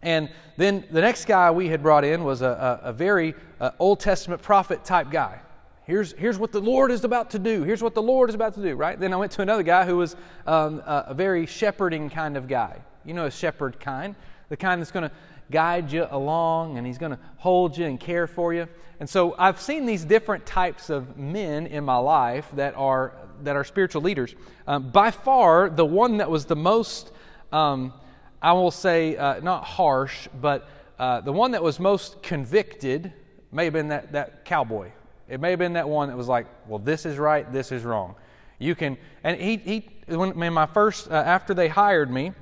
and 0.01 0.29
then 0.55 0.85
the 0.89 1.01
next 1.01 1.25
guy 1.25 1.51
we 1.51 1.67
had 1.67 1.83
brought 1.83 2.05
in 2.05 2.23
was 2.23 2.41
a, 2.41 2.79
a, 2.83 2.89
a 2.89 2.93
very 2.93 3.35
uh, 3.59 3.71
Old 3.79 3.99
Testament 3.99 4.41
prophet 4.41 4.85
type 4.85 5.11
guy. 5.11 5.41
Here's, 5.83 6.13
here's 6.13 6.39
what 6.39 6.53
the 6.53 6.61
Lord 6.61 6.89
is 6.89 7.03
about 7.03 7.31
to 7.31 7.39
do. 7.39 7.63
Here's 7.63 7.83
what 7.83 7.93
the 7.93 8.01
Lord 8.01 8.29
is 8.29 8.35
about 8.35 8.53
to 8.53 8.61
do, 8.61 8.75
right? 8.75 8.97
Then 8.97 9.11
I 9.11 9.17
went 9.17 9.33
to 9.33 9.41
another 9.41 9.63
guy 9.63 9.85
who 9.85 9.97
was 9.97 10.15
um, 10.47 10.79
a, 10.85 11.07
a, 11.07 11.13
very 11.13 11.45
shepherding 11.45 12.09
kind 12.09 12.37
of 12.37 12.47
guy. 12.47 12.79
You 13.03 13.13
know, 13.13 13.25
a 13.25 13.31
shepherd 13.31 13.77
kind, 13.77 14.15
the 14.47 14.55
kind 14.55 14.79
that's 14.79 14.91
going 14.91 15.09
to 15.09 15.11
guide 15.51 15.91
you 15.91 16.07
along 16.09 16.77
and 16.77 16.87
he's 16.87 16.97
going 16.97 17.11
to 17.11 17.19
hold 17.37 17.77
you 17.77 17.85
and 17.85 17.99
care 17.99 18.27
for 18.27 18.53
you. 18.53 18.67
And 18.99 19.09
so 19.09 19.35
I've 19.37 19.59
seen 19.59 19.85
these 19.85 20.05
different 20.05 20.45
types 20.45 20.89
of 20.89 21.17
men 21.17 21.67
in 21.67 21.83
my 21.83 21.97
life 21.97 22.47
that 22.53 22.75
are, 22.75 23.13
that 23.43 23.55
are 23.55 23.63
spiritual 23.63 24.01
leaders. 24.01 24.35
Um, 24.67 24.91
by 24.91 25.11
far, 25.11 25.69
the 25.69 25.85
one 25.85 26.17
that 26.17 26.29
was 26.29 26.45
the 26.45 26.55
most, 26.55 27.11
um, 27.51 27.93
I 28.41 28.53
will 28.53 28.71
say, 28.71 29.17
uh, 29.17 29.39
not 29.39 29.63
harsh, 29.63 30.27
but 30.39 30.69
uh, 30.99 31.21
the 31.21 31.33
one 31.33 31.51
that 31.51 31.63
was 31.63 31.79
most 31.79 32.21
convicted 32.21 33.11
may 33.51 33.65
have 33.65 33.73
been 33.73 33.89
that, 33.89 34.11
that 34.13 34.45
cowboy 34.45 34.91
it 35.31 35.39
may 35.39 35.51
have 35.51 35.59
been 35.59 35.73
that 35.73 35.87
one 35.87 36.09
that 36.09 36.17
was 36.17 36.27
like, 36.27 36.45
well, 36.67 36.77
this 36.77 37.05
is 37.05 37.17
right, 37.17 37.49
this 37.53 37.71
is 37.71 37.85
wrong. 37.85 38.15
You 38.59 38.75
can, 38.75 38.97
and 39.23 39.39
he, 39.39 39.55
he 39.55 39.89
when, 40.13 40.43
in 40.43 40.53
my 40.53 40.65
first, 40.65 41.09
uh, 41.09 41.13
after 41.13 41.53
they 41.53 41.69
hired 41.69 42.11
me, 42.11 42.33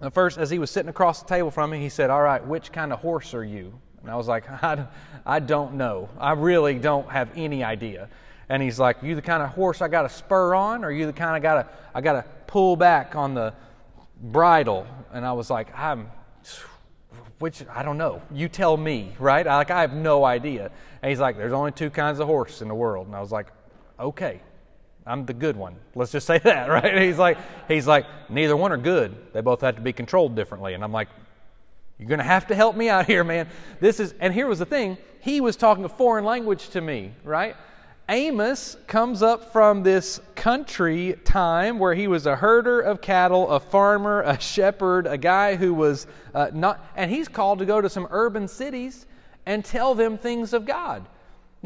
the 0.00 0.10
first, 0.10 0.38
as 0.38 0.50
he 0.50 0.58
was 0.58 0.70
sitting 0.70 0.88
across 0.88 1.22
the 1.22 1.28
table 1.28 1.50
from 1.50 1.70
me, 1.70 1.80
he 1.80 1.88
said, 1.88 2.10
all 2.10 2.22
right, 2.22 2.44
which 2.46 2.72
kind 2.72 2.92
of 2.92 3.00
horse 3.00 3.34
are 3.34 3.44
you? 3.44 3.72
And 4.02 4.10
I 4.10 4.16
was 4.16 4.28
like, 4.28 4.50
I, 4.62 4.86
I 5.26 5.40
don't 5.40 5.74
know. 5.74 6.08
I 6.18 6.32
really 6.32 6.78
don't 6.78 7.08
have 7.10 7.30
any 7.34 7.64
idea. 7.64 8.08
And 8.48 8.62
he's 8.62 8.78
like, 8.78 9.02
you 9.02 9.14
the 9.14 9.22
kind 9.22 9.42
of 9.42 9.50
horse 9.50 9.82
I 9.82 9.88
got 9.88 10.02
to 10.02 10.08
spur 10.08 10.54
on, 10.54 10.84
or 10.84 10.90
you 10.90 11.06
the 11.06 11.12
kind 11.12 11.36
of 11.36 11.42
got 11.42 11.54
to, 11.62 11.68
I 11.94 12.00
got 12.00 12.12
to 12.12 12.24
pull 12.46 12.76
back 12.76 13.14
on 13.14 13.34
the 13.34 13.52
bridle? 14.22 14.86
And 15.12 15.26
I 15.26 15.32
was 15.32 15.50
like, 15.50 15.76
I'm, 15.76 16.10
which 17.38 17.64
I 17.72 17.82
don't 17.82 17.98
know. 17.98 18.22
You 18.32 18.48
tell 18.48 18.76
me, 18.76 19.14
right? 19.18 19.46
Like 19.46 19.70
I 19.70 19.80
have 19.80 19.92
no 19.92 20.24
idea. 20.24 20.70
And 21.02 21.10
he's 21.10 21.20
like, 21.20 21.36
"There's 21.36 21.52
only 21.52 21.70
two 21.72 21.90
kinds 21.90 22.18
of 22.18 22.26
horse 22.26 22.62
in 22.62 22.68
the 22.68 22.74
world." 22.74 23.06
And 23.06 23.14
I 23.14 23.20
was 23.20 23.30
like, 23.30 23.48
"Okay, 23.98 24.40
I'm 25.08 25.26
the 25.26 25.34
good 25.34 25.56
one. 25.56 25.76
Let's 25.94 26.12
just 26.12 26.26
say 26.26 26.38
that, 26.44 26.68
right?" 26.68 27.00
He's 27.00 27.18
like, 27.18 27.38
"He's 27.66 27.86
like, 27.86 28.06
neither 28.28 28.56
one 28.56 28.72
are 28.72 28.78
good. 28.78 29.14
They 29.32 29.40
both 29.40 29.62
have 29.62 29.76
to 29.76 29.82
be 29.82 29.92
controlled 29.92 30.36
differently." 30.36 30.74
And 30.74 30.84
I'm 30.84 30.92
like, 30.92 31.08
"You're 31.98 32.08
going 32.08 32.18
to 32.18 32.24
have 32.24 32.46
to 32.48 32.54
help 32.54 32.76
me 32.76 32.88
out 32.88 33.06
here, 33.06 33.24
man. 33.24 33.48
This 33.80 34.00
is." 34.00 34.14
And 34.20 34.32
here 34.32 34.46
was 34.46 34.58
the 34.58 34.66
thing: 34.66 34.98
he 35.20 35.40
was 35.40 35.56
talking 35.56 35.84
a 35.84 35.88
foreign 35.88 36.24
language 36.24 36.68
to 36.70 36.80
me, 36.80 37.12
right? 37.24 37.56
Amos 38.10 38.78
comes 38.86 39.22
up 39.22 39.52
from 39.52 39.82
this 39.82 40.18
country 40.34 41.18
time 41.24 41.78
where 41.78 41.94
he 41.94 42.08
was 42.08 42.24
a 42.24 42.34
herder 42.34 42.80
of 42.80 43.02
cattle, 43.02 43.50
a 43.50 43.60
farmer, 43.60 44.22
a 44.22 44.40
shepherd, 44.40 45.06
a 45.06 45.18
guy 45.18 45.56
who 45.56 45.74
was 45.74 46.06
uh, 46.34 46.50
not, 46.54 46.82
and 46.96 47.10
he's 47.10 47.28
called 47.28 47.58
to 47.58 47.66
go 47.66 47.82
to 47.82 47.90
some 47.90 48.08
urban 48.10 48.48
cities 48.48 49.04
and 49.44 49.62
tell 49.62 49.94
them 49.94 50.16
things 50.16 50.54
of 50.54 50.64
God. 50.64 51.04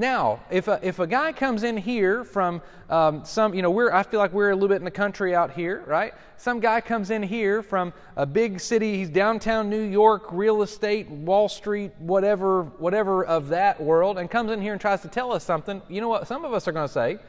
Now, 0.03 0.41
if 0.51 0.67
a, 0.67 0.81
if 0.83 0.99
a 0.99 1.07
guy 1.07 1.31
comes 1.31 1.63
in 1.63 1.77
here 1.77 2.25
from 2.25 2.61
um, 2.91 3.25
some, 3.25 3.55
you 3.55 3.63
know, 3.63 3.71
we're, 3.71 3.93
I 3.93 4.03
feel 4.03 4.19
like 4.19 4.33
we're 4.33 4.51
a 4.51 4.55
little 4.55 4.69
bit 4.69 4.79
in 4.79 4.85
the 4.85 4.91
country 4.91 5.33
out 5.33 5.53
here, 5.53 5.85
right? 5.87 6.13
Some 6.37 6.59
guy 6.59 6.81
comes 6.81 7.11
in 7.11 7.23
here 7.23 7.63
from 7.63 7.93
a 8.17 8.27
big 8.27 8.59
city, 8.59 8.97
he's 8.97 9.09
downtown 9.09 9.71
New 9.71 9.81
York, 9.81 10.25
real 10.33 10.63
estate, 10.63 11.09
Wall 11.09 11.49
Street, 11.49 11.93
whatever, 12.01 12.65
whatever 12.79 13.25
of 13.25 13.51
that 13.51 13.81
world, 13.81 14.19
and 14.19 14.29
comes 14.29 14.51
in 14.51 14.61
here 14.61 14.73
and 14.73 14.81
tries 14.81 15.03
to 15.03 15.09
tell 15.09 15.33
us 15.33 15.45
something. 15.45 15.81
You 15.89 16.01
know 16.01 16.09
what? 16.09 16.27
Some 16.27 16.45
of 16.45 16.53
us 16.53 16.67
are 16.67 16.73
going 16.73 16.89
to 16.89 16.93
say, 16.93 17.21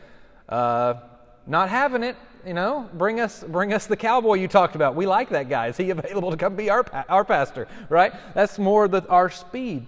uh, 0.50 0.96
not 1.46 1.70
having 1.70 2.02
it. 2.02 2.16
You 2.44 2.56
know, 2.56 2.90
bring 2.96 3.20
us, 3.20 3.44
bring 3.48 3.72
us 3.72 3.86
the 3.86 3.96
cowboy 3.96 4.34
you 4.34 4.48
talked 4.48 4.76
about. 4.76 4.96
We 4.96 5.06
like 5.06 5.30
that 5.30 5.48
guy. 5.48 5.68
Is 5.68 5.78
he 5.78 5.92
available 5.92 6.32
to 6.32 6.38
come 6.38 6.56
be 6.56 6.72
our, 6.72 6.84
our 7.08 7.24
pastor? 7.24 7.68
Right? 7.88 8.14
That's 8.34 8.58
more 8.58 8.88
the, 8.88 9.08
our 9.10 9.30
speed. 9.30 9.86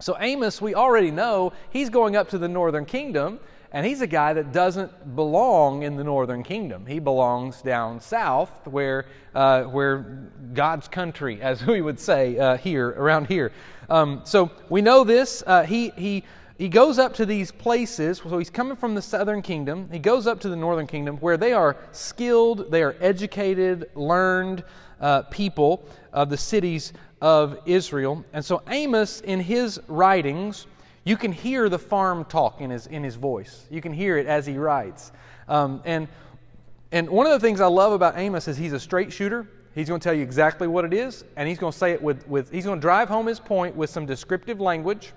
So, 0.00 0.16
Amos, 0.20 0.62
we 0.62 0.76
already 0.76 1.10
know 1.10 1.52
he's 1.70 1.90
going 1.90 2.14
up 2.14 2.28
to 2.30 2.38
the 2.38 2.46
northern 2.46 2.84
kingdom, 2.84 3.40
and 3.72 3.84
he's 3.84 4.00
a 4.00 4.06
guy 4.06 4.32
that 4.32 4.52
doesn't 4.52 5.16
belong 5.16 5.82
in 5.82 5.96
the 5.96 6.04
northern 6.04 6.44
kingdom. 6.44 6.86
He 6.86 7.00
belongs 7.00 7.62
down 7.62 8.00
south, 8.00 8.68
where, 8.68 9.06
uh, 9.34 9.64
where 9.64 10.28
God's 10.54 10.86
country, 10.86 11.42
as 11.42 11.66
we 11.66 11.80
would 11.80 11.98
say 11.98 12.38
uh, 12.38 12.56
here, 12.58 12.90
around 12.90 13.26
here. 13.26 13.50
Um, 13.90 14.20
so, 14.24 14.52
we 14.68 14.82
know 14.82 15.02
this. 15.02 15.42
Uh, 15.44 15.64
he, 15.64 15.88
he, 15.96 16.22
he 16.58 16.68
goes 16.68 17.00
up 17.00 17.14
to 17.14 17.26
these 17.26 17.50
places. 17.50 18.18
So, 18.18 18.38
he's 18.38 18.50
coming 18.50 18.76
from 18.76 18.94
the 18.94 19.02
southern 19.02 19.42
kingdom. 19.42 19.88
He 19.90 19.98
goes 19.98 20.28
up 20.28 20.38
to 20.40 20.48
the 20.48 20.56
northern 20.56 20.86
kingdom, 20.86 21.16
where 21.16 21.36
they 21.36 21.52
are 21.52 21.76
skilled, 21.90 22.70
they 22.70 22.84
are 22.84 22.94
educated, 23.00 23.90
learned 23.96 24.62
uh, 25.00 25.22
people 25.22 25.88
of 26.12 26.30
the 26.30 26.36
cities 26.36 26.92
of 27.20 27.58
Israel. 27.66 28.24
And 28.32 28.44
so 28.44 28.62
Amos, 28.68 29.20
in 29.20 29.40
his 29.40 29.80
writings, 29.88 30.66
you 31.04 31.16
can 31.16 31.32
hear 31.32 31.68
the 31.68 31.78
farm 31.78 32.24
talk 32.24 32.60
in 32.60 32.70
his, 32.70 32.86
in 32.86 33.02
his 33.02 33.16
voice. 33.16 33.66
You 33.70 33.80
can 33.80 33.92
hear 33.92 34.18
it 34.18 34.26
as 34.26 34.46
he 34.46 34.58
writes. 34.58 35.12
Um, 35.48 35.80
and, 35.84 36.08
and 36.92 37.08
one 37.08 37.26
of 37.26 37.32
the 37.32 37.40
things 37.40 37.60
I 37.60 37.66
love 37.66 37.92
about 37.92 38.18
Amos 38.18 38.46
is 38.48 38.56
he's 38.56 38.72
a 38.72 38.80
straight 38.80 39.12
shooter. 39.12 39.48
He's 39.74 39.88
going 39.88 40.00
to 40.00 40.04
tell 40.04 40.14
you 40.14 40.22
exactly 40.22 40.66
what 40.66 40.84
it 40.84 40.92
is, 40.92 41.24
and 41.36 41.48
he's 41.48 41.58
going 41.58 41.72
to 41.72 41.78
say 41.78 41.92
it 41.92 42.02
with, 42.02 42.26
with 42.26 42.50
he's 42.50 42.64
going 42.64 42.78
to 42.78 42.80
drive 42.80 43.08
home 43.08 43.26
his 43.26 43.38
point 43.38 43.76
with 43.76 43.90
some 43.90 44.06
descriptive 44.06 44.60
language. 44.60 45.12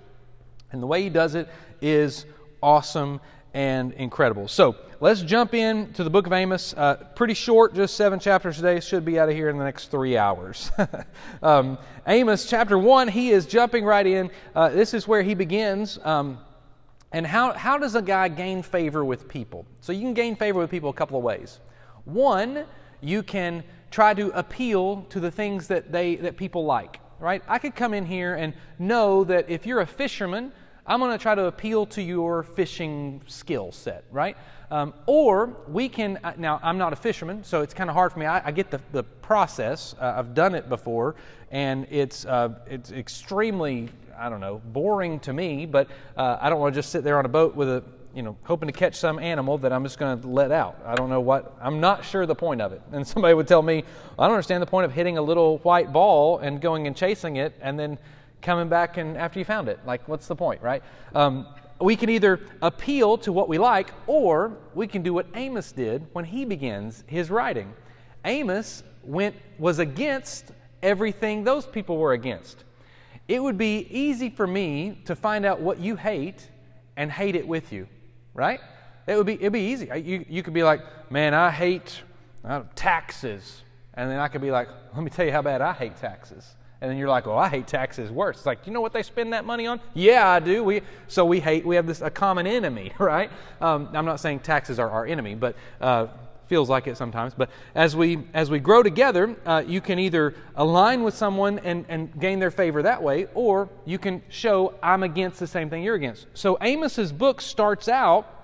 And 0.70 0.82
the 0.82 0.86
way 0.86 1.02
he 1.02 1.10
does 1.10 1.34
it 1.34 1.48
is 1.80 2.26
awesome 2.62 3.20
and 3.54 3.92
incredible. 3.92 4.48
So 4.48 4.76
let's 5.00 5.20
jump 5.20 5.54
in 5.54 5.92
to 5.94 6.04
the 6.04 6.10
book 6.10 6.26
of 6.26 6.32
Amos. 6.32 6.74
Uh, 6.74 6.96
pretty 7.14 7.34
short, 7.34 7.74
just 7.74 7.96
seven 7.96 8.18
chapters 8.18 8.56
today. 8.56 8.80
Should 8.80 9.04
be 9.04 9.18
out 9.18 9.28
of 9.28 9.34
here 9.34 9.48
in 9.48 9.58
the 9.58 9.64
next 9.64 9.90
three 9.90 10.16
hours. 10.16 10.70
um, 11.42 11.78
Amos 12.06 12.46
chapter 12.46 12.78
one, 12.78 13.08
he 13.08 13.30
is 13.30 13.46
jumping 13.46 13.84
right 13.84 14.06
in. 14.06 14.30
Uh, 14.54 14.70
this 14.70 14.94
is 14.94 15.06
where 15.06 15.22
he 15.22 15.34
begins. 15.34 15.98
Um, 16.02 16.38
and 17.12 17.26
how, 17.26 17.52
how 17.52 17.76
does 17.76 17.94
a 17.94 18.02
guy 18.02 18.28
gain 18.28 18.62
favor 18.62 19.04
with 19.04 19.28
people? 19.28 19.66
So 19.80 19.92
you 19.92 20.00
can 20.00 20.14
gain 20.14 20.34
favor 20.34 20.58
with 20.58 20.70
people 20.70 20.88
a 20.88 20.94
couple 20.94 21.18
of 21.18 21.24
ways. 21.24 21.60
One, 22.04 22.64
you 23.02 23.22
can 23.22 23.62
try 23.90 24.14
to 24.14 24.30
appeal 24.30 25.02
to 25.10 25.20
the 25.20 25.30
things 25.30 25.68
that 25.68 25.92
they 25.92 26.16
that 26.16 26.36
people 26.36 26.64
like. 26.64 27.00
Right? 27.20 27.42
I 27.46 27.58
could 27.60 27.76
come 27.76 27.94
in 27.94 28.04
here 28.04 28.34
and 28.34 28.52
know 28.80 29.22
that 29.24 29.48
if 29.48 29.64
you're 29.64 29.80
a 29.80 29.86
fisherman, 29.86 30.50
I'm 30.84 30.98
going 30.98 31.16
to 31.16 31.22
try 31.22 31.36
to 31.36 31.44
appeal 31.44 31.86
to 31.86 32.02
your 32.02 32.42
fishing 32.42 33.22
skill 33.28 33.70
set, 33.70 34.04
right? 34.10 34.36
Um, 34.70 34.94
or 35.06 35.56
we 35.68 35.88
can, 35.88 36.18
uh, 36.24 36.32
now 36.36 36.58
I'm 36.60 36.76
not 36.76 36.92
a 36.92 36.96
fisherman, 36.96 37.44
so 37.44 37.60
it's 37.60 37.72
kind 37.72 37.88
of 37.88 37.94
hard 37.94 38.12
for 38.12 38.18
me. 38.18 38.26
I, 38.26 38.48
I 38.48 38.50
get 38.50 38.70
the, 38.70 38.80
the 38.90 39.04
process, 39.04 39.94
uh, 40.00 40.14
I've 40.16 40.34
done 40.34 40.56
it 40.56 40.68
before, 40.68 41.14
and 41.52 41.86
it's, 41.88 42.24
uh, 42.24 42.54
it's 42.66 42.90
extremely, 42.90 43.90
I 44.18 44.28
don't 44.28 44.40
know, 44.40 44.60
boring 44.72 45.20
to 45.20 45.32
me, 45.32 45.66
but 45.66 45.88
uh, 46.16 46.38
I 46.40 46.50
don't 46.50 46.58
want 46.58 46.74
to 46.74 46.78
just 46.78 46.90
sit 46.90 47.04
there 47.04 47.16
on 47.16 47.26
a 47.26 47.28
boat 47.28 47.54
with 47.54 47.68
a, 47.68 47.84
you 48.12 48.22
know, 48.22 48.36
hoping 48.42 48.66
to 48.66 48.72
catch 48.72 48.96
some 48.96 49.20
animal 49.20 49.58
that 49.58 49.72
I'm 49.72 49.84
just 49.84 50.00
going 50.00 50.20
to 50.20 50.26
let 50.26 50.50
out. 50.50 50.82
I 50.84 50.96
don't 50.96 51.10
know 51.10 51.20
what, 51.20 51.56
I'm 51.62 51.78
not 51.78 52.04
sure 52.04 52.26
the 52.26 52.34
point 52.34 52.60
of 52.60 52.72
it. 52.72 52.82
And 52.90 53.06
somebody 53.06 53.34
would 53.34 53.46
tell 53.46 53.62
me, 53.62 53.84
I 54.18 54.24
don't 54.24 54.34
understand 54.34 54.60
the 54.60 54.66
point 54.66 54.86
of 54.86 54.92
hitting 54.92 55.16
a 55.16 55.22
little 55.22 55.58
white 55.58 55.92
ball 55.92 56.38
and 56.38 56.60
going 56.60 56.88
and 56.88 56.96
chasing 56.96 57.36
it 57.36 57.54
and 57.62 57.78
then 57.78 57.98
coming 58.42 58.68
back 58.68 58.96
and 58.96 59.16
after 59.16 59.38
you 59.38 59.44
found 59.44 59.68
it. 59.68 59.78
Like, 59.86 60.06
what's 60.08 60.26
the 60.26 60.36
point, 60.36 60.60
right? 60.60 60.82
Um, 61.14 61.46
we 61.80 61.96
can 61.96 62.10
either 62.10 62.40
appeal 62.60 63.18
to 63.18 63.32
what 63.32 63.48
we 63.48 63.58
like, 63.58 63.90
or 64.06 64.56
we 64.74 64.86
can 64.86 65.02
do 65.02 65.12
what 65.12 65.26
Amos 65.34 65.72
did 65.72 66.06
when 66.12 66.24
he 66.24 66.44
begins 66.44 67.04
his 67.06 67.30
writing. 67.30 67.72
Amos 68.24 68.82
went 69.02 69.34
was 69.58 69.78
against 69.78 70.52
everything 70.82 71.44
those 71.44 71.66
people 71.66 71.96
were 71.96 72.12
against. 72.12 72.64
It 73.28 73.42
would 73.42 73.58
be 73.58 73.86
easy 73.90 74.30
for 74.30 74.46
me 74.46 75.00
to 75.06 75.16
find 75.16 75.44
out 75.44 75.60
what 75.60 75.78
you 75.78 75.96
hate 75.96 76.48
and 76.96 77.10
hate 77.10 77.36
it 77.36 77.46
with 77.46 77.72
you, 77.72 77.88
right? 78.34 78.60
It 79.06 79.16
would 79.16 79.26
be 79.26 79.34
it'd 79.34 79.52
be 79.52 79.72
easy. 79.72 79.88
You 80.04 80.24
you 80.28 80.42
could 80.42 80.54
be 80.54 80.62
like, 80.62 80.80
man, 81.10 81.34
I 81.34 81.50
hate 81.50 82.02
uh, 82.44 82.62
taxes, 82.74 83.62
and 83.94 84.10
then 84.10 84.18
I 84.18 84.28
could 84.28 84.40
be 84.40 84.50
like, 84.50 84.68
let 84.94 85.02
me 85.02 85.10
tell 85.10 85.24
you 85.24 85.32
how 85.32 85.42
bad 85.42 85.60
I 85.60 85.72
hate 85.72 85.96
taxes. 85.96 86.54
And 86.82 86.90
then 86.90 86.98
you're 86.98 87.08
like, 87.08 87.26
well, 87.26 87.38
I 87.38 87.48
hate 87.48 87.68
taxes 87.68 88.10
worse. 88.10 88.38
It's 88.38 88.46
like, 88.46 88.66
you 88.66 88.72
know 88.72 88.80
what 88.80 88.92
they 88.92 89.04
spend 89.04 89.34
that 89.34 89.44
money 89.44 89.68
on? 89.68 89.80
Yeah, 89.94 90.28
I 90.28 90.40
do. 90.40 90.64
We, 90.64 90.82
so 91.06 91.24
we 91.24 91.38
hate, 91.38 91.64
we 91.64 91.76
have 91.76 91.86
this, 91.86 92.00
a 92.00 92.10
common 92.10 92.44
enemy, 92.44 92.92
right? 92.98 93.30
Um, 93.60 93.88
I'm 93.94 94.04
not 94.04 94.18
saying 94.18 94.40
taxes 94.40 94.80
are 94.80 94.90
our 94.90 95.06
enemy, 95.06 95.36
but 95.36 95.54
uh, 95.80 96.08
feels 96.48 96.68
like 96.68 96.88
it 96.88 96.96
sometimes. 96.96 97.34
But 97.34 97.50
as 97.76 97.94
we, 97.94 98.18
as 98.34 98.50
we 98.50 98.58
grow 98.58 98.82
together, 98.82 99.36
uh, 99.46 99.62
you 99.64 99.80
can 99.80 100.00
either 100.00 100.34
align 100.56 101.04
with 101.04 101.14
someone 101.14 101.60
and, 101.60 101.86
and 101.88 102.18
gain 102.18 102.40
their 102.40 102.50
favor 102.50 102.82
that 102.82 103.00
way, 103.00 103.28
or 103.34 103.68
you 103.84 103.96
can 103.96 104.20
show 104.28 104.74
I'm 104.82 105.04
against 105.04 105.38
the 105.38 105.46
same 105.46 105.70
thing 105.70 105.84
you're 105.84 105.94
against. 105.94 106.26
So 106.34 106.58
Amos's 106.60 107.12
book 107.12 107.40
starts 107.40 107.88
out 107.88 108.41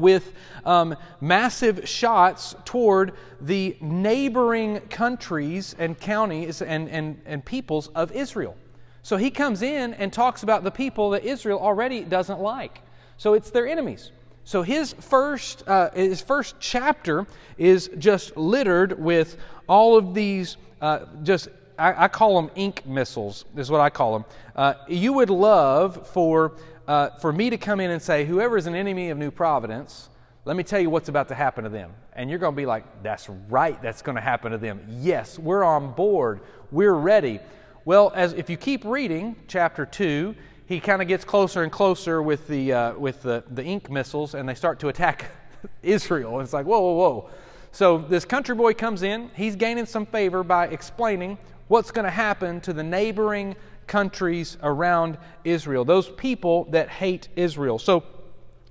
with 0.00 0.32
um, 0.64 0.96
massive 1.20 1.88
shots 1.88 2.54
toward 2.64 3.12
the 3.40 3.76
neighboring 3.80 4.80
countries 4.88 5.74
and 5.78 5.98
counties 5.98 6.62
and, 6.62 6.88
and, 6.88 7.20
and 7.26 7.44
peoples 7.44 7.88
of 7.88 8.12
Israel. 8.12 8.56
So 9.02 9.16
he 9.16 9.30
comes 9.30 9.62
in 9.62 9.94
and 9.94 10.12
talks 10.12 10.42
about 10.42 10.64
the 10.64 10.70
people 10.70 11.10
that 11.10 11.24
Israel 11.24 11.58
already 11.58 12.02
doesn't 12.02 12.40
like. 12.40 12.80
So 13.16 13.34
it's 13.34 13.50
their 13.50 13.66
enemies. 13.66 14.12
So 14.44 14.62
his 14.62 14.94
first, 14.94 15.66
uh, 15.66 15.90
his 15.90 16.20
first 16.20 16.56
chapter 16.58 17.26
is 17.58 17.90
just 17.98 18.36
littered 18.36 18.98
with 18.98 19.36
all 19.66 19.96
of 19.96 20.14
these 20.14 20.56
uh, 20.80 21.00
just 21.22 21.48
I, 21.78 22.04
I, 22.04 22.08
call 22.08 22.40
them 22.40 22.50
ink 22.56 22.84
missiles, 22.86 23.44
is 23.56 23.70
what 23.70 23.80
I 23.80 23.88
call 23.88 24.12
them. 24.14 24.24
Uh, 24.56 24.74
you 24.88 25.12
would 25.12 25.30
love 25.30 26.08
for 26.08 26.54
uh, 26.88 27.10
for 27.20 27.32
me 27.32 27.50
to 27.50 27.58
come 27.58 27.80
in 27.80 27.90
and 27.90 28.00
say, 28.00 28.24
whoever 28.24 28.56
is 28.56 28.66
an 28.66 28.74
enemy 28.74 29.10
of 29.10 29.18
New 29.18 29.30
Providence, 29.30 30.08
let 30.46 30.56
me 30.56 30.64
tell 30.64 30.80
you 30.80 30.88
what's 30.88 31.10
about 31.10 31.28
to 31.28 31.34
happen 31.34 31.64
to 31.64 31.70
them. 31.70 31.92
And 32.14 32.30
you're 32.30 32.38
going 32.38 32.54
to 32.54 32.56
be 32.56 32.64
like, 32.64 33.02
that's 33.02 33.28
right, 33.50 33.80
that's 33.82 34.00
going 34.00 34.16
to 34.16 34.22
happen 34.22 34.52
to 34.52 34.58
them. 34.58 34.80
Yes, 34.88 35.38
we're 35.38 35.62
on 35.62 35.92
board, 35.92 36.40
we're 36.72 36.94
ready. 36.94 37.40
Well, 37.84 38.10
as 38.14 38.32
if 38.32 38.48
you 38.48 38.56
keep 38.56 38.86
reading 38.86 39.36
chapter 39.48 39.84
2, 39.84 40.34
he 40.64 40.80
kind 40.80 41.02
of 41.02 41.08
gets 41.08 41.24
closer 41.24 41.62
and 41.62 41.70
closer 41.70 42.22
with 42.22 42.48
the, 42.48 42.72
uh, 42.72 42.94
with 42.94 43.22
the, 43.22 43.44
the 43.50 43.62
ink 43.62 43.90
missiles, 43.90 44.34
and 44.34 44.48
they 44.48 44.54
start 44.54 44.78
to 44.80 44.88
attack 44.88 45.30
Israel. 45.82 46.38
And 46.38 46.42
It's 46.42 46.54
like, 46.54 46.64
whoa, 46.64 46.80
whoa, 46.80 46.94
whoa. 46.94 47.30
So 47.70 47.98
this 47.98 48.24
country 48.24 48.54
boy 48.54 48.72
comes 48.72 49.02
in, 49.02 49.30
he's 49.36 49.56
gaining 49.56 49.84
some 49.84 50.06
favor 50.06 50.42
by 50.42 50.68
explaining 50.68 51.36
what's 51.68 51.90
going 51.90 52.06
to 52.06 52.10
happen 52.10 52.62
to 52.62 52.72
the 52.72 52.82
neighboring 52.82 53.56
countries 53.88 54.56
around 54.62 55.18
Israel, 55.44 55.84
those 55.84 56.08
people 56.08 56.64
that 56.66 56.88
hate 56.88 57.28
Israel. 57.36 57.78
So 57.78 58.04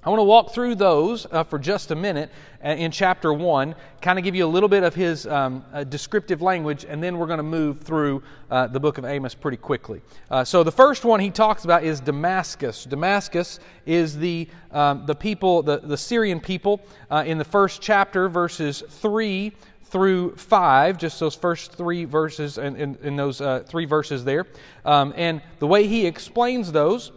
I 0.07 0.09
want 0.09 0.19
to 0.19 0.25
walk 0.25 0.53
through 0.53 0.75
those 0.75 1.27
uh, 1.31 1.43
for 1.43 1.59
just 1.59 1.91
a 1.91 1.95
minute 1.95 2.31
uh, 2.63 2.69
in 2.69 2.91
chapter 2.91 3.33
1, 3.33 3.75
kind 3.99 4.17
of 4.17 4.23
give 4.23 4.35
you 4.35 4.45
a 4.45 4.47
little 4.47 4.69
bit 4.69 4.83
of 4.83 4.95
his 4.95 5.27
um, 5.27 5.65
uh, 5.73 5.83
descriptive 5.83 6.41
language, 6.41 6.85
and 6.87 7.03
then 7.03 7.17
we're 7.17 7.27
going 7.27 7.39
to 7.39 7.43
move 7.43 7.81
through 7.81 8.23
uh, 8.49 8.67
the 8.67 8.79
book 8.79 8.97
of 8.97 9.03
Amos 9.03 9.35
pretty 9.35 9.57
quickly. 9.57 10.01
Uh, 10.31 10.45
so 10.45 10.63
the 10.63 10.71
first 10.71 11.03
one 11.03 11.19
he 11.19 11.29
talks 11.29 11.65
about 11.65 11.83
is 11.83 11.99
Damascus. 11.99 12.85
Damascus 12.85 13.59
is 13.85 14.17
the, 14.17 14.47
um, 14.71 15.05
the 15.05 15.15
people, 15.15 15.61
the, 15.61 15.79
the 15.79 15.97
Syrian 15.97 16.39
people, 16.39 16.79
uh, 17.11 17.25
in 17.27 17.37
the 17.37 17.43
first 17.43 17.81
chapter, 17.81 18.29
verses 18.29 18.83
3 18.87 19.51
through 19.89 20.35
5, 20.35 20.97
just 20.97 21.19
those 21.19 21.35
first 21.35 21.71
three 21.73 22.05
verses, 22.05 22.57
and 22.57 22.75
in, 22.75 22.95
in, 22.95 23.07
in, 23.07 23.15
those 23.15 23.39
uh, 23.39 23.63
three 23.65 23.85
verses 23.85 24.25
there. 24.25 24.45
Um, 24.83 25.13
and 25.15 25.41
the 25.59 25.67
way 25.67 25.87
he 25.87 26.05
explains 26.05 26.71
those, 26.71 27.11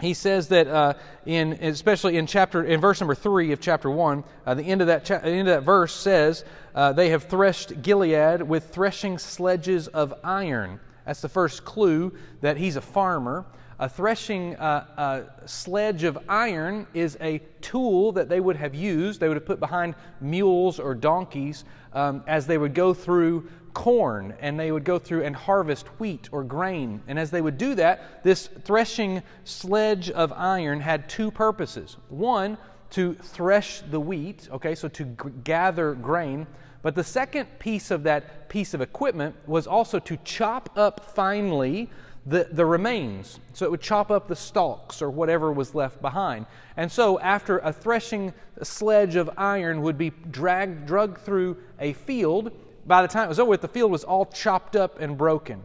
he 0.00 0.12
says 0.12 0.48
that 0.48 0.66
uh, 0.66 0.94
in 1.24 1.54
especially 1.54 2.18
in 2.18 2.26
chapter 2.26 2.62
in 2.62 2.80
verse 2.80 3.00
number 3.00 3.14
three 3.14 3.52
of 3.52 3.60
chapter 3.60 3.90
one, 3.90 4.24
uh, 4.44 4.52
the 4.52 4.62
end 4.62 4.82
of 4.82 4.88
that 4.88 5.06
cha- 5.06 5.20
end 5.20 5.48
of 5.48 5.54
that 5.54 5.62
verse 5.62 5.94
says 5.94 6.44
uh, 6.74 6.92
they 6.92 7.08
have 7.08 7.24
threshed 7.24 7.80
Gilead 7.80 8.42
with 8.42 8.68
threshing 8.74 9.16
sledges 9.16 9.88
of 9.88 10.12
iron. 10.22 10.80
That's 11.06 11.22
the 11.22 11.30
first 11.30 11.64
clue 11.64 12.12
that 12.42 12.58
he's 12.58 12.76
a 12.76 12.82
farmer. 12.82 13.46
A 13.78 13.88
threshing 13.88 14.56
uh, 14.56 14.86
uh, 14.96 15.46
sledge 15.46 16.04
of 16.04 16.18
iron 16.28 16.86
is 16.94 17.18
a 17.20 17.38
tool 17.60 18.12
that 18.12 18.28
they 18.28 18.40
would 18.40 18.56
have 18.56 18.74
used, 18.74 19.20
they 19.20 19.28
would 19.28 19.36
have 19.36 19.44
put 19.44 19.60
behind 19.60 19.94
mules 20.20 20.80
or 20.80 20.94
donkeys 20.94 21.64
um, 21.92 22.24
as 22.26 22.46
they 22.46 22.56
would 22.56 22.74
go 22.74 22.94
through 22.94 23.48
corn 23.74 24.34
and 24.40 24.58
they 24.58 24.72
would 24.72 24.84
go 24.84 24.98
through 24.98 25.22
and 25.24 25.36
harvest 25.36 25.86
wheat 26.00 26.30
or 26.32 26.42
grain. 26.42 27.02
And 27.06 27.18
as 27.18 27.30
they 27.30 27.42
would 27.42 27.58
do 27.58 27.74
that, 27.74 28.24
this 28.24 28.46
threshing 28.64 29.22
sledge 29.44 30.08
of 30.10 30.32
iron 30.32 30.80
had 30.80 31.10
two 31.10 31.30
purposes. 31.30 31.98
One, 32.08 32.56
to 32.90 33.12
thresh 33.14 33.82
the 33.90 34.00
wheat, 34.00 34.48
okay, 34.50 34.74
so 34.74 34.88
to 34.88 35.04
g- 35.04 35.16
gather 35.44 35.92
grain. 35.92 36.46
But 36.80 36.94
the 36.94 37.04
second 37.04 37.58
piece 37.58 37.90
of 37.90 38.04
that 38.04 38.48
piece 38.48 38.72
of 38.72 38.80
equipment 38.80 39.36
was 39.46 39.66
also 39.66 39.98
to 39.98 40.16
chop 40.18 40.70
up 40.78 41.04
finely 41.14 41.90
the, 42.26 42.48
the 42.50 42.66
remains. 42.66 43.38
So 43.52 43.64
it 43.64 43.70
would 43.70 43.80
chop 43.80 44.10
up 44.10 44.26
the 44.26 44.36
stalks 44.36 45.00
or 45.00 45.10
whatever 45.10 45.52
was 45.52 45.74
left 45.74 46.02
behind. 46.02 46.46
And 46.76 46.90
so 46.90 47.18
after 47.20 47.58
a 47.58 47.72
threshing 47.72 48.34
sledge 48.62 49.14
of 49.14 49.30
iron 49.36 49.82
would 49.82 49.96
be 49.96 50.10
dragged, 50.30 50.86
drugged 50.86 51.18
through 51.18 51.56
a 51.78 51.92
field, 51.92 52.50
by 52.86 53.02
the 53.02 53.08
time 53.08 53.26
it 53.26 53.28
was 53.28 53.38
over 53.38 53.50
with, 53.50 53.60
the 53.60 53.68
field 53.68 53.90
was 53.90 54.04
all 54.04 54.26
chopped 54.26 54.76
up 54.76 55.00
and 55.00 55.16
broken. 55.16 55.64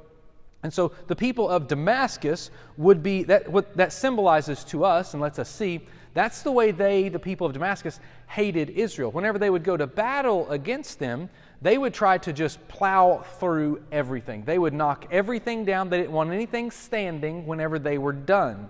And 0.63 0.71
so 0.71 0.91
the 1.07 1.15
people 1.15 1.49
of 1.49 1.67
Damascus 1.67 2.51
would 2.77 3.01
be, 3.01 3.23
that, 3.23 3.51
what 3.51 3.75
that 3.77 3.91
symbolizes 3.91 4.63
to 4.65 4.85
us 4.85 5.13
and 5.13 5.21
lets 5.21 5.39
us 5.39 5.49
see, 5.49 5.81
that's 6.13 6.43
the 6.43 6.51
way 6.51 6.71
they, 6.71 7.09
the 7.09 7.19
people 7.19 7.47
of 7.47 7.53
Damascus, 7.53 7.99
hated 8.27 8.69
Israel. 8.69 9.11
Whenever 9.11 9.39
they 9.39 9.49
would 9.49 9.63
go 9.63 9.75
to 9.77 9.87
battle 9.87 10.49
against 10.51 10.99
them, 10.99 11.29
they 11.61 11.77
would 11.77 11.93
try 11.93 12.17
to 12.17 12.33
just 12.33 12.65
plow 12.67 13.23
through 13.39 13.83
everything. 13.91 14.43
They 14.43 14.57
would 14.57 14.73
knock 14.73 15.05
everything 15.11 15.63
down. 15.63 15.89
They 15.89 15.97
didn't 15.97 16.11
want 16.11 16.31
anything 16.31 16.71
standing 16.71 17.45
whenever 17.45 17.77
they 17.77 17.97
were 17.97 18.13
done. 18.13 18.69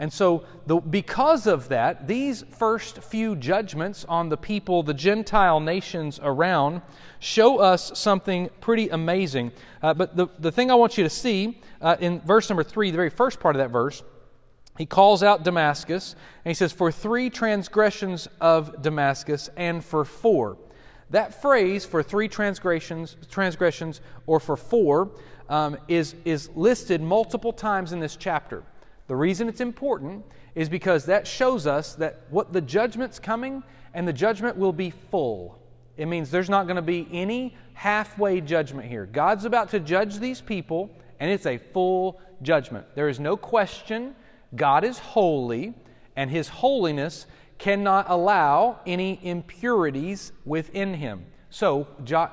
And 0.00 0.12
so, 0.12 0.44
the, 0.66 0.76
because 0.76 1.48
of 1.48 1.70
that, 1.70 2.06
these 2.06 2.44
first 2.50 3.02
few 3.02 3.34
judgments 3.34 4.04
on 4.08 4.28
the 4.28 4.36
people, 4.36 4.84
the 4.84 4.94
Gentile 4.94 5.58
nations 5.58 6.20
around, 6.22 6.82
show 7.18 7.58
us 7.58 7.98
something 7.98 8.48
pretty 8.60 8.88
amazing. 8.90 9.50
Uh, 9.82 9.94
but 9.94 10.16
the, 10.16 10.28
the 10.38 10.52
thing 10.52 10.70
I 10.70 10.76
want 10.76 10.96
you 10.96 11.02
to 11.02 11.10
see 11.10 11.60
uh, 11.80 11.96
in 11.98 12.20
verse 12.20 12.48
number 12.48 12.62
three, 12.62 12.92
the 12.92 12.96
very 12.96 13.10
first 13.10 13.40
part 13.40 13.56
of 13.56 13.58
that 13.58 13.70
verse, 13.70 14.04
he 14.78 14.86
calls 14.86 15.24
out 15.24 15.42
Damascus, 15.42 16.14
and 16.44 16.50
he 16.50 16.54
says, 16.54 16.70
For 16.70 16.92
three 16.92 17.28
transgressions 17.28 18.28
of 18.40 18.80
Damascus, 18.80 19.50
and 19.56 19.84
for 19.84 20.04
four. 20.04 20.56
That 21.10 21.40
phrase 21.40 21.84
for 21.84 22.02
three 22.02 22.28
transgressions, 22.28 23.16
transgressions 23.30 24.00
or 24.26 24.40
for 24.40 24.56
four 24.56 25.10
um, 25.48 25.78
is, 25.88 26.14
is 26.24 26.50
listed 26.54 27.00
multiple 27.00 27.52
times 27.52 27.92
in 27.92 28.00
this 28.00 28.16
chapter. 28.16 28.62
The 29.06 29.16
reason 29.16 29.48
it's 29.48 29.62
important 29.62 30.24
is 30.54 30.68
because 30.68 31.06
that 31.06 31.26
shows 31.26 31.66
us 31.66 31.94
that 31.94 32.20
what 32.28 32.52
the 32.52 32.60
judgment's 32.60 33.18
coming 33.18 33.62
and 33.94 34.06
the 34.06 34.12
judgment 34.12 34.56
will 34.56 34.72
be 34.72 34.90
full. 34.90 35.58
It 35.96 36.06
means 36.06 36.30
there's 36.30 36.50
not 36.50 36.66
going 36.66 36.76
to 36.76 36.82
be 36.82 37.08
any 37.10 37.56
halfway 37.72 38.40
judgment 38.40 38.88
here. 38.88 39.06
God's 39.06 39.44
about 39.44 39.70
to 39.70 39.80
judge 39.80 40.18
these 40.18 40.40
people, 40.40 40.90
and 41.20 41.30
it's 41.30 41.46
a 41.46 41.58
full 41.58 42.20
judgment. 42.42 42.86
There 42.94 43.08
is 43.08 43.18
no 43.18 43.36
question 43.36 44.14
God 44.54 44.84
is 44.84 44.98
holy, 44.98 45.74
and 46.16 46.30
his 46.30 46.48
holiness 46.48 47.26
cannot 47.58 48.06
allow 48.08 48.80
any 48.86 49.18
impurities 49.22 50.32
within 50.44 50.94
him. 50.94 51.26
So 51.50 51.86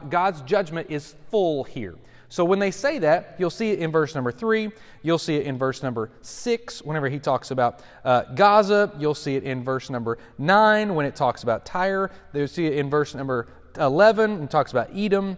God's 0.10 0.42
judgment 0.42 0.90
is 0.90 1.16
full 1.30 1.64
here. 1.64 1.96
So 2.28 2.44
when 2.44 2.60
they 2.60 2.72
say 2.72 3.00
that, 3.00 3.36
you'll 3.38 3.50
see 3.50 3.72
it 3.72 3.80
in 3.80 3.92
verse 3.92 4.16
number 4.16 4.32
three. 4.32 4.72
You'll 5.04 5.20
see 5.20 5.36
it 5.36 5.46
in 5.46 5.58
verse 5.58 5.84
number 5.84 6.12
six 6.22 6.82
whenever 6.82 7.08
he 7.08 7.20
talks 7.20 7.52
about 7.52 7.82
uh, 8.04 8.24
Gaza. 8.34 8.92
You'll 9.00 9.16
see 9.16 9.36
it 9.36 9.44
in 9.44 9.64
verse 9.64 9.90
number 9.90 10.18
nine 10.38 10.96
when 10.96 11.06
it 11.06 11.16
talks 11.16 11.44
about 11.44 11.66
Tyre. 11.66 12.12
You'll 12.34 12.48
see 12.48 12.66
it 12.66 12.74
in 12.74 12.90
verse 12.90 13.16
number 13.16 13.48
11 13.78 14.32
and 14.32 14.50
talks 14.50 14.72
about 14.72 14.90
Edom 14.94 15.38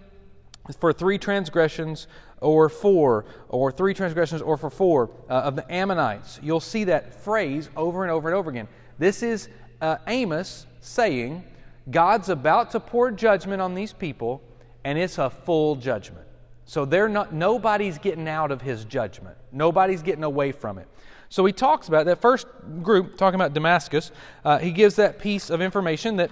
for 0.80 0.94
three 0.94 1.18
transgressions 1.18 2.08
or 2.40 2.70
four, 2.70 3.26
or 3.50 3.72
three 3.72 3.94
transgressions 3.94 4.42
or 4.42 4.58
for 4.58 4.70
four 4.70 5.10
uh, 5.30 5.34
of 5.34 5.56
the 5.56 5.72
Ammonites. 5.72 6.40
You'll 6.42 6.60
see 6.60 6.84
that 6.86 7.14
phrase 7.24 7.70
over 7.76 8.04
and 8.04 8.12
over 8.12 8.30
and 8.30 8.36
over 8.36 8.50
again. 8.50 8.68
This 9.00 9.24
is 9.24 9.50
uh, 9.82 9.98
Amos 10.08 10.66
saying, 10.80 11.44
God's 11.90 12.30
about 12.30 12.72
to 12.72 12.80
pour 12.80 13.12
judgment 13.12 13.62
on 13.62 13.74
these 13.74 13.94
people, 13.94 14.42
and 14.84 14.98
it's 14.98 15.18
a 15.18 15.30
full 15.30 15.76
judgment. 15.76 16.26
So 16.66 16.84
they're 16.84 17.08
not, 17.08 17.34
nobody's 17.34 17.98
getting 17.98 18.28
out 18.28 18.52
of 18.52 18.62
his 18.62 18.84
judgment. 18.84 19.38
Nobody's 19.52 20.02
getting 20.02 20.24
away 20.24 20.52
from 20.52 20.78
it. 20.78 20.88
So 21.30 21.46
he 21.46 21.54
talks 21.54 21.88
about 21.88 22.06
that 22.06 22.22
first 22.22 22.48
group, 22.82 23.18
talking 23.18 23.36
about 23.36 23.54
Damascus. 23.54 24.12
Uh, 24.44 24.60
he 24.60 24.72
gives 24.72 24.96
that 24.96 25.20
piece 25.20 25.50
of 25.50 25.62
information 25.62 26.18
that 26.18 26.32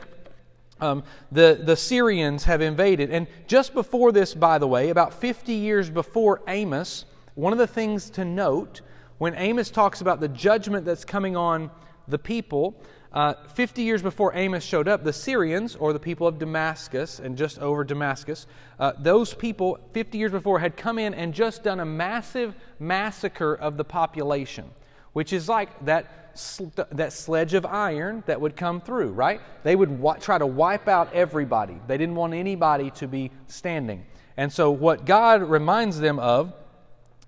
um, 0.82 1.04
the, 1.32 1.60
the 1.64 1.76
Syrians 1.76 2.44
have 2.46 2.62
invaded. 2.62 3.12
And 3.12 3.28
just 3.48 3.74
before 3.74 4.12
this, 4.12 4.34
by 4.34 4.58
the 4.58 4.68
way, 4.68 4.90
about 4.90 5.14
50 5.14 5.54
years 5.54 5.90
before 5.90 6.42
Amos, 6.48 7.06
one 7.36 7.54
of 7.54 7.60
the 7.60 7.68
things 7.68 8.10
to 8.12 8.26
note 8.26 8.82
when 9.18 9.36
Amos 9.36 9.70
talks 9.70 10.02
about 10.02 10.20
the 10.20 10.28
judgment 10.28 10.86
that's 10.86 11.06
coming 11.06 11.38
on 11.38 11.72
the 12.08 12.20
people, 12.20 12.76
uh, 13.16 13.34
50 13.54 13.82
years 13.82 14.02
before 14.02 14.36
Amos 14.36 14.62
showed 14.62 14.90
up, 14.90 15.06
the 15.06 15.14
Syrians, 15.14 15.78
or 15.78 15.94
the 15.94 16.00
people 16.00 16.28
of 16.28 16.38
Damascus, 16.38 17.20
and 17.20 17.38
just 17.38 17.58
over 17.60 17.86
Damascus, 17.86 18.46
uh, 18.78 18.92
those 19.00 19.34
people 19.34 19.80
50 19.94 20.18
years 20.18 20.34
before 20.34 20.60
had 20.60 20.76
come 20.76 21.00
in 21.00 21.14
and 21.14 21.34
just 21.34 21.64
done 21.64 21.80
a 21.80 21.86
massive 21.86 22.54
massacre 22.78 23.56
of 23.56 23.78
the 23.78 23.86
population, 23.86 24.70
which 25.14 25.32
is 25.32 25.48
like 25.48 25.86
that, 25.86 26.32
sl- 26.34 26.66
that 26.92 27.14
sledge 27.14 27.54
of 27.54 27.66
iron 27.66 28.22
that 28.26 28.42
would 28.42 28.58
come 28.58 28.82
through, 28.82 29.12
right? 29.12 29.40
They 29.64 29.78
would 29.78 29.98
wa- 29.98 30.16
try 30.16 30.38
to 30.38 30.46
wipe 30.46 30.90
out 30.90 31.14
everybody. 31.14 31.80
They 31.88 31.98
didn't 31.98 32.16
want 32.16 32.34
anybody 32.34 32.92
to 32.92 33.08
be 33.08 33.32
standing. 33.48 34.06
And 34.36 34.52
so, 34.52 34.72
what 34.72 35.06
God 35.06 35.42
reminds 35.42 36.02
them 36.02 36.20
of 36.20 36.52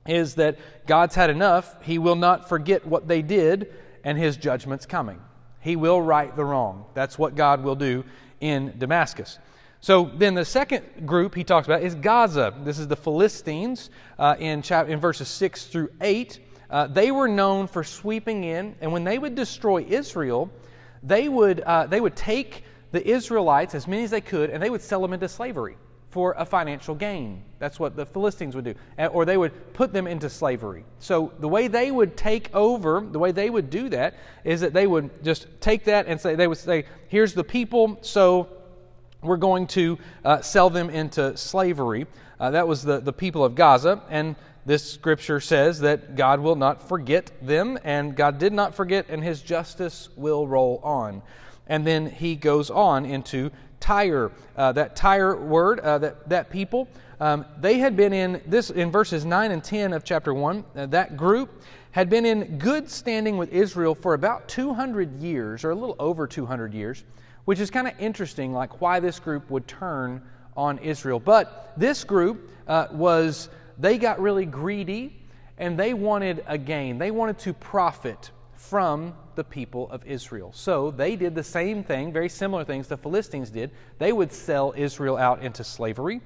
is 0.06 0.36
that 0.36 0.60
God's 0.86 1.16
had 1.16 1.30
enough. 1.30 1.82
He 1.82 1.98
will 1.98 2.18
not 2.18 2.50
forget 2.50 2.86
what 2.86 3.08
they 3.08 3.22
did, 3.22 3.74
and 4.04 4.18
His 4.18 4.36
judgment's 4.36 4.86
coming. 4.86 5.22
He 5.68 5.76
will 5.76 6.02
right 6.02 6.34
the 6.34 6.46
wrong. 6.46 6.86
That's 6.94 7.20
what 7.20 7.36
God 7.36 7.62
will 7.62 7.76
do 7.76 8.06
in 8.40 8.74
Damascus. 8.78 9.38
So 9.82 10.10
then 10.16 10.34
the 10.34 10.46
second 10.46 11.06
group 11.06 11.36
he 11.36 11.44
talks 11.44 11.68
about 11.68 11.84
is 11.84 11.94
Gaza. 11.94 12.54
This 12.64 12.80
is 12.80 12.88
the 12.88 12.96
Philistines 12.96 13.90
uh, 14.18 14.38
in, 14.40 14.62
chap- 14.62 14.88
in 14.88 15.02
verses 15.02 15.28
6 15.28 15.66
through 15.66 15.90
8. 16.00 16.40
Uh, 16.70 16.88
they 16.88 17.12
were 17.12 17.28
known 17.28 17.68
for 17.68 17.84
sweeping 17.84 18.46
in, 18.46 18.76
and 18.80 18.94
when 18.94 19.04
they 19.04 19.20
would 19.20 19.36
destroy 19.36 19.84
Israel, 19.84 20.50
they 21.04 21.28
would, 21.28 21.60
uh, 21.60 21.86
they 21.86 22.00
would 22.00 22.16
take 22.16 22.64
the 22.94 23.06
Israelites, 23.06 23.76
as 23.76 23.90
many 23.90 24.06
as 24.06 24.12
they 24.12 24.22
could, 24.22 24.50
and 24.50 24.64
they 24.64 24.70
would 24.70 24.82
sell 24.82 25.02
them 25.02 25.12
into 25.12 25.28
slavery 25.28 25.76
for 26.10 26.34
a 26.38 26.46
financial 26.46 26.96
gain. 26.96 27.44
That's 27.60 27.80
what 27.80 27.96
the 27.96 28.06
Philistines 28.06 28.56
would 28.56 28.66
do. 28.66 28.76
Or 29.12 29.26
they 29.26 29.38
would 29.38 29.74
put 29.74 29.92
them 29.92 30.08
into 30.08 30.30
slavery. 30.30 30.86
So 31.00 31.34
the 31.40 31.48
way 31.48 31.68
they 31.68 31.92
would 31.92 32.16
take 32.16 32.54
over, 32.56 33.06
the 33.12 33.20
way 33.20 33.32
they 33.32 33.50
would 33.50 33.70
do 33.70 33.90
that, 33.90 34.16
is 34.44 34.62
that 34.62 34.74
they 34.74 34.88
would 34.88 35.24
just 35.24 35.48
take 35.60 35.84
that 35.86 36.08
and 36.08 36.20
say, 36.20 36.36
they 36.36 36.48
would 36.48 36.58
say, 36.58 36.86
here's 37.10 37.34
the 37.34 37.44
people, 37.44 38.00
so 38.02 38.48
we're 39.22 39.38
going 39.38 39.68
to 39.68 39.98
uh, 40.24 40.42
sell 40.42 40.70
them 40.70 40.90
into 40.90 41.36
slavery. 41.36 42.08
Uh, 42.40 42.52
that 42.52 42.68
was 42.68 42.84
the, 42.84 43.00
the 43.00 43.14
people 43.14 43.44
of 43.44 43.56
Gaza. 43.56 44.02
And 44.10 44.36
this 44.66 44.90
scripture 44.90 45.40
says 45.40 45.80
that 45.80 46.16
God 46.16 46.40
will 46.40 46.56
not 46.56 46.88
forget 46.88 47.32
them, 47.42 47.80
and 47.84 48.16
God 48.16 48.38
did 48.38 48.54
not 48.54 48.76
forget, 48.76 49.08
and 49.10 49.24
his 49.24 49.42
justice 49.42 50.10
will 50.16 50.48
roll 50.48 50.80
on. 50.84 51.22
And 51.68 51.86
then 51.86 52.06
he 52.10 52.36
goes 52.36 52.70
on 52.70 53.06
into 53.06 53.52
Tyre. 53.80 54.32
Uh, 54.56 54.72
that 54.74 54.96
Tyre 54.96 55.36
word, 55.36 55.80
uh, 55.80 55.98
that, 56.00 56.30
that 56.30 56.50
people, 56.50 56.88
um, 57.20 57.46
they 57.60 57.80
had 57.80 57.96
been 57.96 58.14
in 58.14 58.42
this 58.46 58.70
in 58.70 58.92
verses 58.92 59.26
9 59.26 59.52
and 59.52 59.64
10 59.64 59.94
of 59.94 60.04
chapter 60.04 60.34
1. 60.34 60.64
Uh, 60.76 60.86
that 60.88 61.18
group 61.18 61.62
had 61.92 62.10
been 62.10 62.26
in 62.26 62.60
good 62.60 62.90
standing 62.90 63.38
with 63.38 63.52
Israel 63.52 63.96
for 63.96 64.14
about 64.14 64.48
200 64.48 65.20
years, 65.20 65.64
or 65.64 65.72
a 65.72 65.76
little 65.76 65.96
over 65.98 66.28
200 66.28 66.74
years, 66.74 67.04
which 67.46 67.60
is 67.60 67.72
kind 67.72 67.88
of 67.88 67.94
interesting, 68.00 68.54
like 68.54 68.82
why 68.82 69.00
this 69.00 69.20
group 69.20 69.50
would 69.50 69.68
turn 69.68 70.22
on 70.56 70.78
Israel. 70.80 71.20
But 71.20 71.74
this 71.78 72.04
group 72.04 72.52
uh, 72.68 72.88
was, 72.92 73.50
they 73.80 73.98
got 73.98 74.20
really 74.20 74.46
greedy 74.46 75.14
and 75.58 75.80
they 75.80 75.94
wanted 75.94 76.44
a 76.46 76.58
gain. 76.58 76.98
They 76.98 77.10
wanted 77.10 77.40
to 77.40 77.54
profit 77.54 78.32
from 78.54 79.16
the 79.38 79.44
people 79.46 79.90
of 79.90 80.06
Israel. 80.06 80.52
So 80.54 80.92
they 80.92 81.16
did 81.16 81.34
the 81.34 81.44
same 81.44 81.82
thing, 81.82 82.12
very 82.12 82.28
similar 82.28 82.66
things 82.66 82.88
the 82.88 82.98
Philistines 82.98 83.50
did. 83.50 83.72
They 83.98 84.12
would 84.12 84.34
sell 84.34 84.74
Israel 84.76 85.16
out 85.16 85.42
into 85.42 85.64
slavery. 85.64 86.20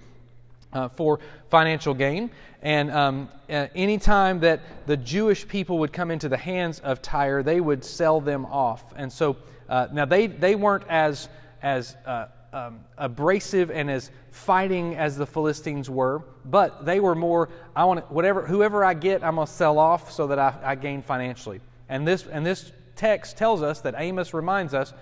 Uh, 0.74 0.88
for 0.88 1.20
financial 1.50 1.94
gain. 1.94 2.32
And 2.62 2.90
um, 2.92 3.30
uh, 3.50 3.68
anytime 3.76 4.40
that 4.40 4.62
the 4.86 4.96
Jewish 4.96 5.46
people 5.46 5.80
would 5.80 5.92
come 5.92 6.12
into 6.12 6.30
the 6.30 6.38
hands 6.38 6.80
of 6.80 7.02
Tyre, 7.02 7.44
they 7.44 7.60
would 7.60 7.84
sell 7.84 8.22
them 8.22 8.46
off. 8.46 8.82
And 8.96 9.12
so 9.12 9.36
uh, 9.68 9.90
now 9.92 10.06
they, 10.06 10.28
they 10.28 10.56
weren't 10.56 10.86
as, 10.88 11.28
as 11.62 11.98
uh, 12.06 12.28
um, 12.54 12.80
abrasive 12.98 13.70
and 13.70 13.92
as 13.92 14.12
fighting 14.32 14.96
as 14.96 15.18
the 15.18 15.26
Philistines 15.26 15.90
were, 15.90 16.24
but 16.46 16.86
they 16.86 17.02
were 17.02 17.16
more, 17.16 17.50
I 17.76 17.84
want 17.84 18.10
whatever, 18.10 18.46
whoever 18.46 18.86
I 18.86 18.94
get, 18.94 19.26
I'm 19.26 19.36
going 19.36 19.48
to 19.48 19.54
sell 19.54 19.78
off 19.78 20.12
so 20.12 20.28
that 20.28 20.40
I, 20.40 20.56
I 20.64 20.76
gain 20.76 21.02
financially. 21.02 21.60
And 21.90 22.08
this, 22.08 22.26
and 22.28 22.46
this 22.46 22.72
text 22.96 23.38
tells 23.38 23.62
us 23.62 23.82
that 23.82 23.96
Amos 23.98 24.34
reminds 24.34 24.74
us 24.74 24.94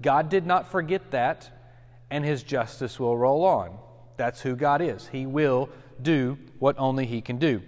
God 0.00 0.28
did 0.28 0.46
not 0.46 0.70
forget 0.70 1.10
that, 1.10 1.50
and 2.10 2.24
his 2.24 2.42
justice 2.42 3.00
will 3.00 3.16
roll 3.16 3.44
on. 3.44 3.76
That's 4.16 4.40
who 4.40 4.56
God 4.56 4.80
is. 4.80 5.08
He 5.08 5.26
will 5.26 5.68
do 6.00 6.38
what 6.58 6.76
only 6.78 7.06
he 7.06 7.20
can 7.20 7.38
do. 7.38 7.62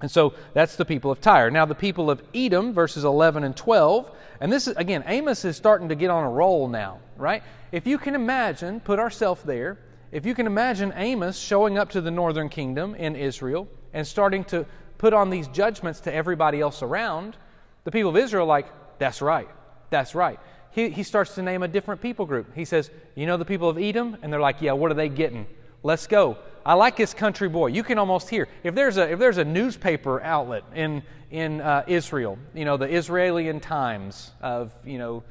And 0.00 0.10
so 0.10 0.34
that's 0.54 0.76
the 0.76 0.84
people 0.84 1.10
of 1.10 1.20
Tyre. 1.20 1.50
Now, 1.50 1.64
the 1.64 1.74
people 1.74 2.10
of 2.10 2.22
Edom, 2.32 2.72
verses 2.72 3.04
11 3.04 3.42
and 3.42 3.56
12, 3.56 4.10
and 4.40 4.52
this 4.52 4.68
is, 4.68 4.76
again, 4.76 5.02
Amos 5.06 5.44
is 5.44 5.56
starting 5.56 5.88
to 5.88 5.96
get 5.96 6.10
on 6.10 6.22
a 6.22 6.30
roll 6.30 6.68
now, 6.68 7.00
right? 7.16 7.42
If 7.72 7.86
you 7.86 7.98
can 7.98 8.14
imagine, 8.14 8.78
put 8.78 9.00
ourselves 9.00 9.42
there, 9.42 9.78
if 10.12 10.24
you 10.24 10.34
can 10.34 10.46
imagine 10.46 10.92
Amos 10.96 11.36
showing 11.36 11.76
up 11.76 11.90
to 11.90 12.00
the 12.00 12.10
northern 12.10 12.48
kingdom 12.48 12.94
in 12.94 13.16
Israel 13.16 13.66
and 13.92 14.06
starting 14.06 14.44
to 14.44 14.64
put 14.98 15.12
on 15.12 15.30
these 15.30 15.48
judgments 15.48 16.00
to 16.00 16.14
everybody 16.14 16.60
else 16.60 16.82
around, 16.82 17.36
the 17.84 17.90
people 17.90 18.10
of 18.10 18.16
Israel 18.16 18.46
like, 18.46 18.66
that's 18.98 19.22
right, 19.22 19.48
that's 19.90 20.14
right. 20.14 20.38
He, 20.70 20.90
he 20.90 21.02
starts 21.02 21.34
to 21.34 21.42
name 21.42 21.62
a 21.62 21.68
different 21.68 22.00
people 22.00 22.26
group. 22.26 22.54
He 22.54 22.64
says, 22.64 22.90
You 23.14 23.26
know 23.26 23.36
the 23.36 23.44
people 23.44 23.68
of 23.68 23.78
Edom? 23.78 24.16
And 24.22 24.32
they're 24.32 24.40
like, 24.40 24.60
Yeah, 24.60 24.72
what 24.72 24.90
are 24.90 24.94
they 24.94 25.08
getting? 25.08 25.46
Let's 25.82 26.06
go. 26.06 26.38
I 26.66 26.74
like 26.74 26.96
this 26.96 27.14
country 27.14 27.48
boy. 27.48 27.68
You 27.68 27.82
can 27.82 27.98
almost 27.98 28.28
hear 28.28 28.48
if 28.62 28.74
there's 28.74 28.96
a 28.96 29.10
if 29.10 29.18
there's 29.18 29.38
a 29.38 29.44
newspaper 29.44 30.22
outlet 30.22 30.64
in 30.74 31.02
in 31.30 31.60
uh, 31.60 31.84
Israel, 31.86 32.38
you 32.54 32.64
know 32.64 32.76
the 32.76 32.86
Israeli 32.86 33.58
Times 33.60 34.32
of 34.42 34.72
you 34.84 34.98
know 34.98 35.22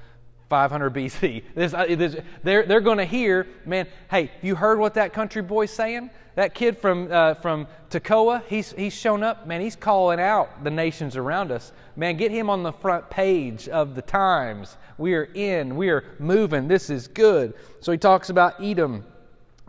500 0.49 0.93
BC. 0.93 1.43
This, 1.55 1.73
uh, 1.73 1.85
this, 1.89 2.15
they're 2.43 2.65
they're 2.65 2.81
going 2.81 2.97
to 2.97 3.05
hear, 3.05 3.47
man. 3.65 3.87
Hey, 4.09 4.31
you 4.41 4.55
heard 4.55 4.79
what 4.79 4.95
that 4.95 5.13
country 5.13 5.41
boy's 5.41 5.71
saying? 5.71 6.09
That 6.35 6.53
kid 6.53 6.77
from 6.77 7.11
uh, 7.11 7.35
from 7.35 7.67
Tekoa, 7.89 8.43
he's 8.47 8.71
he's 8.71 8.93
shown 8.93 9.23
up. 9.23 9.45
Man, 9.47 9.61
he's 9.61 9.75
calling 9.75 10.19
out 10.19 10.63
the 10.63 10.71
nations 10.71 11.15
around 11.15 11.51
us. 11.51 11.71
Man, 11.97 12.15
get 12.15 12.31
him 12.31 12.49
on 12.49 12.63
the 12.63 12.71
front 12.71 13.09
page 13.09 13.67
of 13.67 13.95
the 13.95 14.01
Times. 14.01 14.77
We 14.97 15.15
are 15.15 15.27
in. 15.33 15.75
We 15.75 15.89
are 15.89 16.05
moving. 16.19 16.67
This 16.67 16.89
is 16.89 17.07
good. 17.07 17.55
So 17.81 17.91
he 17.91 17.97
talks 17.97 18.29
about 18.29 18.63
Edom 18.63 19.03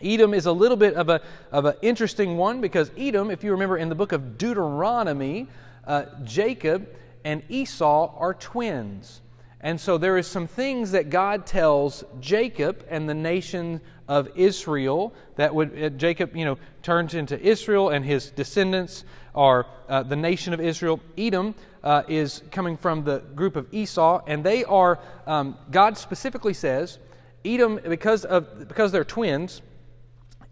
Edom 0.02 0.32
is 0.34 0.46
a 0.46 0.52
little 0.52 0.76
bit 0.76 0.94
of 0.94 1.08
an 1.08 1.20
of 1.50 1.64
a 1.64 1.76
interesting 1.82 2.36
one 2.36 2.60
because 2.60 2.90
Edom, 2.96 3.30
if 3.30 3.42
you 3.42 3.52
remember 3.52 3.76
in 3.76 3.88
the 3.88 3.94
book 3.94 4.12
of 4.12 4.38
Deuteronomy, 4.38 5.48
uh, 5.86 6.04
Jacob 6.24 6.88
and 7.24 7.42
Esau 7.48 8.14
are 8.16 8.34
twins. 8.34 9.22
And 9.60 9.80
so 9.80 9.98
there 9.98 10.16
is 10.16 10.28
some 10.28 10.46
things 10.46 10.92
that 10.92 11.10
God 11.10 11.44
tells 11.44 12.04
Jacob 12.20 12.86
and 12.88 13.08
the 13.08 13.14
nation 13.14 13.80
of 14.06 14.28
Israel 14.36 15.12
that 15.34 15.52
would 15.52 15.82
uh, 15.82 15.88
Jacob, 15.90 16.36
you 16.36 16.44
know, 16.44 16.58
turns 16.82 17.14
into 17.14 17.38
Israel 17.40 17.88
and 17.88 18.04
his 18.04 18.30
descendants 18.30 19.04
are 19.38 19.66
uh, 19.88 20.02
the 20.02 20.16
nation 20.16 20.52
of 20.52 20.60
Israel. 20.60 21.00
Edom 21.16 21.54
uh, 21.84 22.02
is 22.08 22.42
coming 22.50 22.76
from 22.76 23.04
the 23.04 23.20
group 23.34 23.56
of 23.56 23.72
Esau, 23.72 24.20
and 24.26 24.42
they 24.44 24.64
are 24.64 24.98
um, 25.26 25.56
God 25.70 25.96
specifically 25.96 26.54
says 26.54 26.98
Edom 27.44 27.80
because 27.88 28.24
of 28.24 28.68
because 28.68 28.92
they're 28.92 29.04
twins 29.04 29.62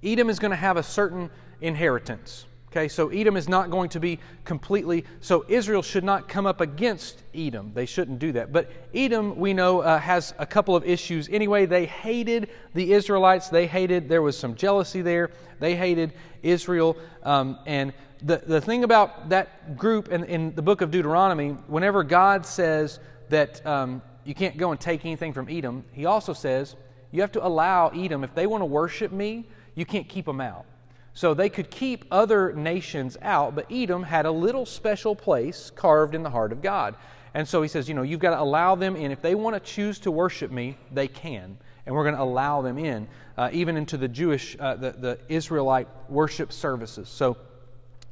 Edom 0.02 0.30
is 0.30 0.38
going 0.38 0.50
to 0.50 0.56
have 0.56 0.76
a 0.76 0.82
certain 0.82 1.30
inheritance. 1.60 2.46
Okay, 2.70 2.88
so 2.88 3.08
Edom 3.08 3.36
is 3.36 3.48
not 3.48 3.70
going 3.70 3.88
to 3.90 4.00
be 4.00 4.18
completely, 4.44 5.04
so 5.20 5.46
Israel 5.48 5.82
should 5.82 6.04
not 6.04 6.28
come 6.28 6.44
up 6.44 6.60
against 6.60 7.22
Edom. 7.34 7.72
They 7.72 7.86
shouldn't 7.86 8.18
do 8.18 8.32
that. 8.32 8.52
But 8.52 8.70
Edom, 8.94 9.36
we 9.36 9.54
know, 9.54 9.80
uh, 9.80 9.98
has 9.98 10.34
a 10.38 10.44
couple 10.44 10.76
of 10.76 10.84
issues. 10.84 11.28
Anyway, 11.30 11.64
they 11.64 11.86
hated 11.86 12.50
the 12.74 12.92
Israelites. 12.92 13.48
They 13.48 13.66
hated, 13.66 14.10
there 14.10 14.20
was 14.20 14.36
some 14.36 14.54
jealousy 14.54 15.00
there. 15.00 15.30
They 15.58 15.74
hated 15.74 16.12
Israel. 16.42 16.98
Um, 17.22 17.58
and 17.64 17.94
the, 18.22 18.38
the 18.38 18.60
thing 18.60 18.84
about 18.84 19.28
that 19.28 19.76
group 19.76 20.08
in, 20.08 20.24
in 20.24 20.54
the 20.54 20.62
book 20.62 20.80
of 20.80 20.90
Deuteronomy, 20.90 21.50
whenever 21.66 22.02
God 22.02 22.46
says 22.46 22.98
that 23.28 23.64
um, 23.66 24.02
you 24.24 24.34
can't 24.34 24.56
go 24.56 24.70
and 24.70 24.80
take 24.80 25.04
anything 25.04 25.32
from 25.32 25.48
Edom, 25.48 25.84
he 25.92 26.06
also 26.06 26.32
says 26.32 26.76
you 27.10 27.20
have 27.20 27.32
to 27.32 27.46
allow 27.46 27.88
Edom, 27.88 28.24
if 28.24 28.34
they 28.34 28.46
want 28.46 28.62
to 28.62 28.66
worship 28.66 29.12
me, 29.12 29.46
you 29.74 29.84
can't 29.84 30.08
keep 30.08 30.24
them 30.24 30.40
out. 30.40 30.66
So 31.14 31.32
they 31.32 31.48
could 31.48 31.70
keep 31.70 32.04
other 32.10 32.52
nations 32.52 33.16
out, 33.22 33.54
but 33.54 33.66
Edom 33.70 34.02
had 34.02 34.26
a 34.26 34.30
little 34.30 34.66
special 34.66 35.16
place 35.16 35.70
carved 35.70 36.14
in 36.14 36.22
the 36.22 36.28
heart 36.28 36.52
of 36.52 36.60
God. 36.60 36.94
And 37.32 37.46
so 37.46 37.62
he 37.62 37.68
says, 37.68 37.88
you 37.88 37.94
know, 37.94 38.02
you've 38.02 38.20
got 38.20 38.30
to 38.30 38.40
allow 38.40 38.74
them 38.74 38.96
in. 38.96 39.10
If 39.10 39.22
they 39.22 39.34
want 39.34 39.54
to 39.54 39.60
choose 39.60 39.98
to 40.00 40.10
worship 40.10 40.50
me, 40.50 40.76
they 40.92 41.08
can. 41.08 41.56
And 41.86 41.94
we're 41.94 42.02
going 42.02 42.16
to 42.16 42.22
allow 42.22 42.60
them 42.62 42.78
in, 42.78 43.08
uh, 43.38 43.50
even 43.52 43.76
into 43.76 43.96
the 43.96 44.08
Jewish, 44.08 44.56
uh, 44.58 44.74
the, 44.76 44.92
the 44.92 45.18
Israelite 45.28 45.88
worship 46.08 46.52
services. 46.52 47.08
So 47.08 47.36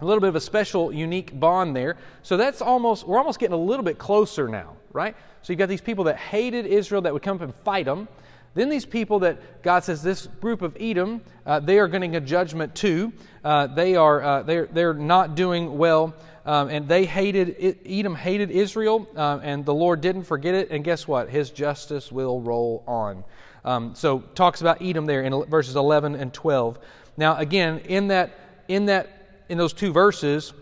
a 0.04 0.06
little 0.06 0.20
bit 0.20 0.28
of 0.28 0.36
a 0.36 0.40
special, 0.40 0.92
unique 0.92 1.38
bond 1.38 1.74
there. 1.74 1.96
So 2.22 2.36
that's 2.36 2.62
almost, 2.62 3.06
we're 3.06 3.18
almost 3.18 3.40
getting 3.40 3.54
a 3.54 3.62
little 3.62 3.84
bit 3.84 3.98
closer 3.98 4.48
now, 4.48 4.76
right? 4.92 5.16
So 5.42 5.52
you've 5.52 5.58
got 5.58 5.68
these 5.68 5.80
people 5.80 6.04
that 6.04 6.16
hated 6.16 6.66
Israel 6.66 7.02
that 7.02 7.12
would 7.12 7.22
come 7.22 7.36
up 7.36 7.42
and 7.42 7.54
fight 7.64 7.86
them. 7.86 8.08
Then 8.54 8.68
these 8.68 8.86
people 8.86 9.18
that 9.20 9.62
God 9.62 9.82
says, 9.82 10.02
this 10.02 10.26
group 10.26 10.62
of 10.62 10.76
Edom, 10.78 11.22
uh, 11.44 11.58
they 11.60 11.78
are 11.78 11.88
getting 11.88 12.16
a 12.16 12.20
judgment 12.20 12.74
too. 12.74 13.12
Uh, 13.42 13.66
they 13.66 13.96
are 13.96 14.22
uh, 14.22 14.42
they're, 14.42 14.66
they're 14.66 14.94
not 14.94 15.34
doing 15.34 15.76
well. 15.76 16.14
Um, 16.46 16.68
and 16.68 16.86
they 16.86 17.06
hated, 17.06 17.78
Edom 17.86 18.14
hated 18.14 18.50
Israel, 18.50 19.08
uh, 19.16 19.40
and 19.42 19.64
the 19.64 19.72
Lord 19.72 20.02
didn't 20.02 20.24
forget 20.24 20.54
it. 20.54 20.70
And 20.70 20.84
guess 20.84 21.08
what? 21.08 21.30
His 21.30 21.50
justice 21.50 22.12
will 22.12 22.40
roll 22.40 22.84
on. 22.86 23.24
Um, 23.64 23.94
so 23.94 24.18
talks 24.34 24.60
about 24.60 24.82
Edom 24.82 25.06
there 25.06 25.22
in 25.22 25.44
verses 25.46 25.74
11 25.74 26.14
and 26.16 26.32
12. 26.34 26.78
Now, 27.16 27.36
again, 27.36 27.78
in 27.86 28.08
that, 28.08 28.38
in 28.68 28.86
that, 28.86 29.08
in 29.48 29.58
those 29.58 29.72
two 29.72 29.92
verses, 29.92 30.52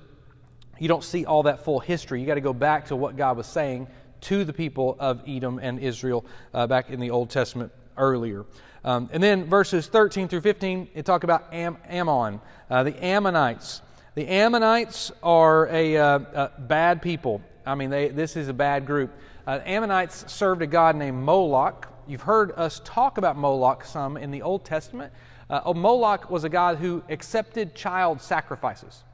you 0.78 0.88
don't 0.88 1.04
see 1.04 1.24
all 1.24 1.44
that 1.44 1.64
full 1.64 1.80
history. 1.80 2.20
You 2.20 2.26
got 2.26 2.34
to 2.34 2.40
go 2.40 2.52
back 2.52 2.86
to 2.86 2.96
what 2.96 3.16
God 3.16 3.36
was 3.36 3.46
saying 3.46 3.86
to 4.22 4.44
the 4.44 4.52
people 4.52 4.96
of 4.98 5.22
Edom 5.26 5.58
and 5.60 5.78
Israel 5.78 6.24
uh, 6.54 6.66
back 6.66 6.90
in 6.90 7.00
the 7.00 7.10
Old 7.10 7.30
Testament 7.30 7.72
earlier. 7.96 8.44
Um, 8.84 9.08
and 9.12 9.22
then 9.22 9.44
verses 9.44 9.86
13 9.86 10.28
through 10.28 10.40
15, 10.40 10.88
it 10.94 11.04
talk 11.04 11.24
about 11.24 11.52
Am- 11.52 11.78
Ammon, 11.88 12.40
uh, 12.68 12.82
the 12.82 13.04
Ammonites. 13.04 13.80
The 14.14 14.26
Ammonites 14.28 15.12
are 15.22 15.68
a, 15.68 15.96
uh, 15.96 16.48
bad 16.58 17.00
people. 17.00 17.40
I 17.64 17.74
mean, 17.74 17.90
they, 17.90 18.08
this 18.08 18.36
is 18.36 18.48
a 18.48 18.52
bad 18.52 18.86
group. 18.86 19.12
Uh, 19.46 19.60
Ammonites 19.64 20.30
served 20.32 20.62
a 20.62 20.66
god 20.66 20.96
named 20.96 21.22
Moloch. 21.22 21.88
You've 22.08 22.22
heard 22.22 22.52
us 22.52 22.80
talk 22.84 23.18
about 23.18 23.36
Moloch 23.36 23.84
some 23.84 24.16
in 24.16 24.30
the 24.30 24.42
Old 24.42 24.64
Testament. 24.64 25.12
Uh, 25.52 25.60
oh, 25.66 25.74
Moloch 25.74 26.30
was 26.30 26.44
a 26.44 26.48
god 26.48 26.78
who 26.78 27.02
accepted 27.10 27.74
child 27.74 28.22
sacrifices. 28.22 29.04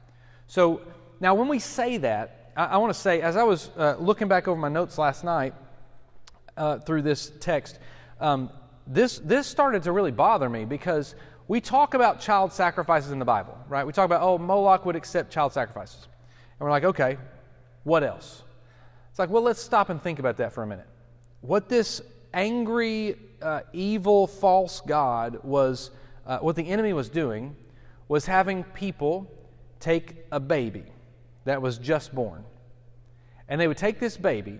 So 0.47 0.79
now, 1.19 1.35
when 1.35 1.49
we 1.49 1.59
say 1.59 1.97
that, 1.97 2.53
I, 2.55 2.63
I 2.63 2.77
want 2.77 2.93
to 2.93 2.99
say, 2.99 3.19
as 3.19 3.35
I 3.35 3.43
was 3.43 3.69
uh, 3.77 3.97
looking 3.99 4.29
back 4.29 4.47
over 4.47 4.57
my 4.57 4.69
notes 4.69 4.97
last 4.97 5.25
night 5.25 5.53
uh, 6.55 6.79
through 6.79 7.01
this 7.01 7.33
text, 7.41 7.77
um, 8.21 8.49
this, 8.87 9.19
this 9.19 9.47
started 9.47 9.83
to 9.83 9.91
really 9.91 10.11
bother 10.11 10.49
me 10.49 10.63
because 10.63 11.13
we 11.49 11.59
talk 11.59 11.93
about 11.93 12.21
child 12.21 12.53
sacrifices 12.53 13.11
in 13.11 13.19
the 13.19 13.25
Bible, 13.25 13.57
right? 13.67 13.85
We 13.85 13.91
talk 13.91 14.05
about, 14.05 14.21
oh, 14.21 14.37
Moloch 14.37 14.85
would 14.85 14.95
accept 14.95 15.33
child 15.33 15.51
sacrifices. 15.51 16.07
And 16.07 16.65
we're 16.65 16.71
like, 16.71 16.85
okay, 16.85 17.17
what 17.83 18.01
else? 18.01 18.43
It's 19.09 19.19
like, 19.19 19.29
well, 19.29 19.43
let's 19.43 19.61
stop 19.61 19.89
and 19.89 20.01
think 20.01 20.19
about 20.19 20.37
that 20.37 20.53
for 20.53 20.63
a 20.63 20.67
minute. 20.67 20.87
What 21.41 21.67
this 21.67 22.01
angry, 22.33 23.17
uh, 23.41 23.61
evil, 23.73 24.25
false 24.25 24.79
God 24.79 25.43
was, 25.43 25.91
uh, 26.29 26.39
what 26.39 26.55
the 26.55 26.69
enemy 26.69 26.93
was 26.93 27.09
doing 27.09 27.55
was 28.07 28.25
having 28.25 28.63
people 28.63 29.29
take 29.81 30.15
a 30.31 30.39
baby 30.39 30.85
that 31.43 31.61
was 31.61 31.77
just 31.77 32.15
born. 32.15 32.45
And 33.49 33.59
they 33.59 33.67
would 33.67 33.77
take 33.77 33.99
this 33.99 34.15
baby, 34.15 34.59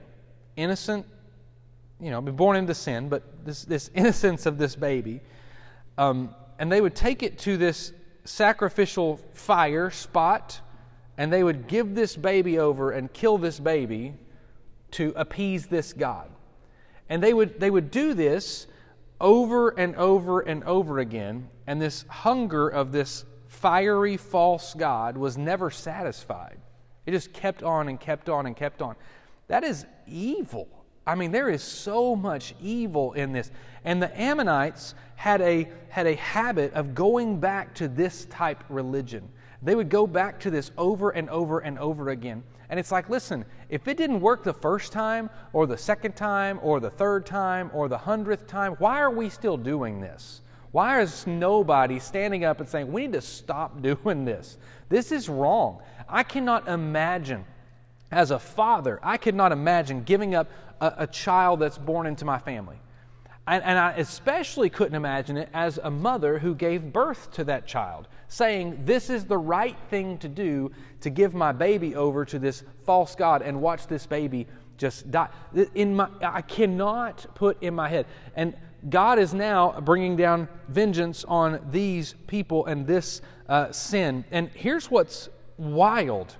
innocent 0.57 1.05
you 2.01 2.11
know, 2.11 2.21
born 2.21 2.55
into 2.55 2.73
sin, 2.73 3.09
but 3.09 3.23
this, 3.45 3.63
this 3.63 3.89
innocence 3.95 4.45
of 4.45 4.57
this 4.57 4.75
baby. 4.75 5.21
Um, 5.97 6.33
and 6.57 6.71
they 6.71 6.81
would 6.81 6.95
take 6.95 7.23
it 7.23 7.37
to 7.39 7.57
this 7.57 7.93
sacrificial 8.25 9.17
fire 9.33 9.91
spot, 9.91 10.59
and 11.17 11.31
they 11.31 11.43
would 11.43 11.67
give 11.67 11.95
this 11.95 12.15
baby 12.15 12.59
over 12.59 12.91
and 12.91 13.11
kill 13.11 13.37
this 13.37 13.59
baby 13.59 14.13
to 14.91 15.13
appease 15.15 15.67
this 15.67 15.93
God. 15.93 16.29
And 17.09 17.21
they 17.21 17.33
would, 17.33 17.59
they 17.59 17.69
would 17.69 17.91
do 17.91 18.13
this 18.13 18.67
over 19.19 19.69
and 19.69 19.95
over 19.95 20.41
and 20.41 20.63
over 20.63 20.99
again, 20.99 21.49
and 21.67 21.81
this 21.81 22.05
hunger 22.07 22.67
of 22.69 22.91
this 22.91 23.25
fiery 23.47 24.17
false 24.17 24.73
God 24.73 25.17
was 25.17 25.37
never 25.37 25.69
satisfied. 25.69 26.59
It 27.05 27.11
just 27.11 27.33
kept 27.33 27.63
on 27.63 27.89
and 27.89 27.99
kept 27.99 28.29
on 28.29 28.45
and 28.45 28.55
kept 28.55 28.81
on. 28.81 28.95
That 29.47 29.63
is 29.63 29.85
evil. 30.07 30.67
I 31.05 31.15
mean, 31.15 31.31
there 31.31 31.49
is 31.49 31.63
so 31.63 32.15
much 32.15 32.53
evil 32.61 33.13
in 33.13 33.31
this. 33.31 33.49
And 33.83 34.01
the 34.01 34.21
Ammonites 34.21 34.93
had 35.15 35.41
a, 35.41 35.67
had 35.89 36.05
a 36.05 36.15
habit 36.15 36.73
of 36.73 36.93
going 36.93 37.39
back 37.39 37.73
to 37.75 37.87
this 37.87 38.25
type 38.25 38.63
religion. 38.69 39.27
They 39.61 39.75
would 39.75 39.89
go 39.89 40.07
back 40.07 40.39
to 40.41 40.51
this 40.51 40.71
over 40.77 41.09
and 41.09 41.29
over 41.29 41.59
and 41.59 41.77
over 41.79 42.09
again. 42.09 42.43
And 42.69 42.79
it's 42.79 42.91
like, 42.91 43.09
listen, 43.09 43.45
if 43.69 43.87
it 43.87 43.97
didn't 43.97 44.21
work 44.21 44.43
the 44.43 44.53
first 44.53 44.91
time, 44.91 45.29
or 45.53 45.65
the 45.65 45.77
second 45.77 46.15
time, 46.15 46.59
or 46.61 46.79
the 46.79 46.89
third 46.89 47.25
time, 47.25 47.71
or 47.73 47.87
the 47.87 47.97
hundredth 47.97 48.47
time, 48.47 48.73
why 48.73 48.99
are 48.99 49.11
we 49.11 49.29
still 49.29 49.57
doing 49.57 49.99
this? 49.99 50.41
Why 50.71 51.01
is 51.01 51.25
nobody 51.25 51.97
standing 51.99 52.45
up 52.45 52.59
and 52.59 52.69
saying, 52.69 52.91
we 52.91 53.01
need 53.01 53.13
to 53.13 53.21
stop 53.21 53.81
doing 53.81 54.23
this? 54.23 54.57
This 54.87 55.11
is 55.11 55.27
wrong. 55.27 55.81
I 56.07 56.23
cannot 56.23 56.67
imagine, 56.67 57.43
as 58.11 58.31
a 58.31 58.39
father, 58.39 58.99
I 59.01 59.17
could 59.17 59.35
not 59.35 59.51
imagine 59.51 60.03
giving 60.03 60.35
up 60.35 60.47
a, 60.79 60.93
a 60.99 61.07
child 61.07 61.59
that's 61.59 61.77
born 61.77 62.05
into 62.05 62.23
my 62.23 62.37
family. 62.37 62.77
And, 63.47 63.63
and 63.63 63.79
I 63.79 63.91
especially 63.93 64.69
couldn't 64.69 64.95
imagine 64.95 65.37
it 65.37 65.49
as 65.53 65.79
a 65.81 65.89
mother 65.89 66.39
who 66.39 66.53
gave 66.53 66.93
birth 66.93 67.31
to 67.33 67.43
that 67.45 67.65
child, 67.65 68.07
saying, 68.27 68.81
This 68.85 69.09
is 69.09 69.25
the 69.25 69.37
right 69.37 69.77
thing 69.89 70.17
to 70.19 70.27
do 70.27 70.71
to 71.01 71.09
give 71.09 71.33
my 71.33 71.51
baby 71.51 71.95
over 71.95 72.25
to 72.25 72.39
this 72.39 72.63
false 72.85 73.15
God 73.15 73.41
and 73.41 73.61
watch 73.61 73.87
this 73.87 74.05
baby 74.05 74.47
just 74.77 75.11
die. 75.11 75.29
In 75.75 75.95
my, 75.95 76.09
I 76.21 76.41
cannot 76.41 77.25
put 77.35 77.61
in 77.61 77.75
my 77.75 77.89
head. 77.89 78.05
And 78.35 78.55
God 78.87 79.19
is 79.19 79.33
now 79.33 79.79
bringing 79.81 80.15
down 80.15 80.47
vengeance 80.69 81.25
on 81.25 81.59
these 81.71 82.15
people 82.27 82.65
and 82.65 82.87
this 82.87 83.21
uh, 83.49 83.71
sin. 83.71 84.23
And 84.31 84.49
here's 84.53 84.89
what's 84.89 85.29
wild 85.57 86.35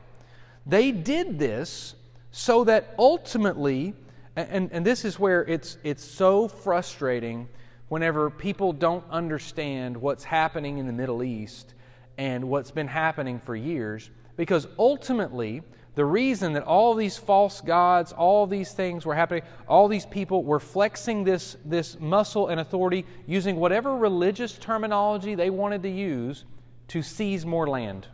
they 0.65 0.91
did 0.91 1.39
this 1.39 1.95
so 2.31 2.63
that 2.65 2.93
ultimately, 2.99 3.95
and, 4.35 4.69
and 4.71 4.85
this 4.85 5.05
is 5.05 5.19
where 5.19 5.43
it's, 5.45 5.77
it's 5.83 6.03
so 6.03 6.47
frustrating 6.47 7.47
whenever 7.89 8.29
people 8.29 8.71
don't 8.71 9.03
understand 9.09 9.97
what's 9.97 10.23
happening 10.23 10.77
in 10.77 10.87
the 10.87 10.93
Middle 10.93 11.23
East 11.23 11.73
and 12.17 12.49
what's 12.49 12.71
been 12.71 12.87
happening 12.87 13.39
for 13.39 13.55
years, 13.55 14.09
because 14.37 14.67
ultimately, 14.77 15.63
the 15.95 16.05
reason 16.05 16.53
that 16.53 16.63
all 16.63 16.93
these 16.93 17.17
false 17.17 17.61
gods, 17.61 18.13
all 18.13 18.45
these 18.47 18.71
things 18.71 19.05
were 19.05 19.15
happening, 19.15 19.43
all 19.67 19.87
these 19.87 20.05
people 20.05 20.43
were 20.43 20.59
flexing 20.59 21.23
this, 21.23 21.57
this 21.65 21.99
muscle 21.99 22.47
and 22.47 22.61
authority 22.61 23.05
using 23.25 23.55
whatever 23.55 23.97
religious 23.97 24.53
terminology 24.53 25.35
they 25.35 25.49
wanted 25.49 25.83
to 25.83 25.89
use 25.89 26.45
to 26.89 27.01
seize 27.01 27.45
more 27.45 27.67
land. 27.67 28.07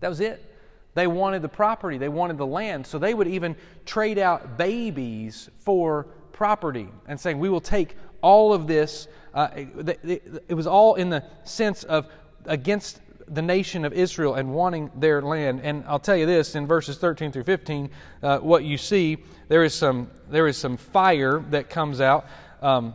That 0.00 0.08
was 0.08 0.20
it. 0.20 0.53
They 0.94 1.06
wanted 1.06 1.42
the 1.42 1.48
property, 1.48 1.98
they 1.98 2.08
wanted 2.08 2.38
the 2.38 2.46
land. 2.46 2.86
So 2.86 2.98
they 2.98 3.14
would 3.14 3.28
even 3.28 3.56
trade 3.84 4.18
out 4.18 4.56
babies 4.56 5.50
for 5.58 6.04
property 6.32 6.88
and 7.06 7.18
saying, 7.18 7.38
We 7.38 7.48
will 7.48 7.60
take 7.60 7.96
all 8.20 8.52
of 8.52 8.66
this. 8.66 9.08
Uh, 9.32 9.48
it, 9.54 10.54
was 10.54 10.66
all 10.66 10.94
in 10.94 11.10
the 11.10 11.24
sense 11.42 11.82
of 11.84 12.06
against 12.46 13.00
the 13.26 13.42
nation 13.42 13.84
of 13.84 13.92
Israel 13.92 14.34
and 14.34 14.52
wanting 14.52 14.90
their 14.96 15.22
land. 15.22 15.60
And 15.62 15.84
I'll 15.86 15.98
tell 15.98 16.16
you 16.16 16.26
this 16.26 16.54
in 16.54 16.66
verses 16.66 16.98
13 16.98 17.32
through 17.32 17.44
15, 17.44 17.90
uh, 18.22 18.38
what 18.38 18.64
you 18.64 18.76
see, 18.76 19.18
there 19.48 19.64
is 19.64 19.74
some, 19.74 20.10
there 20.28 20.46
is 20.46 20.56
some 20.56 20.76
fire 20.76 21.40
that 21.50 21.70
comes 21.70 22.00
out. 22.00 22.26
Um, 22.60 22.94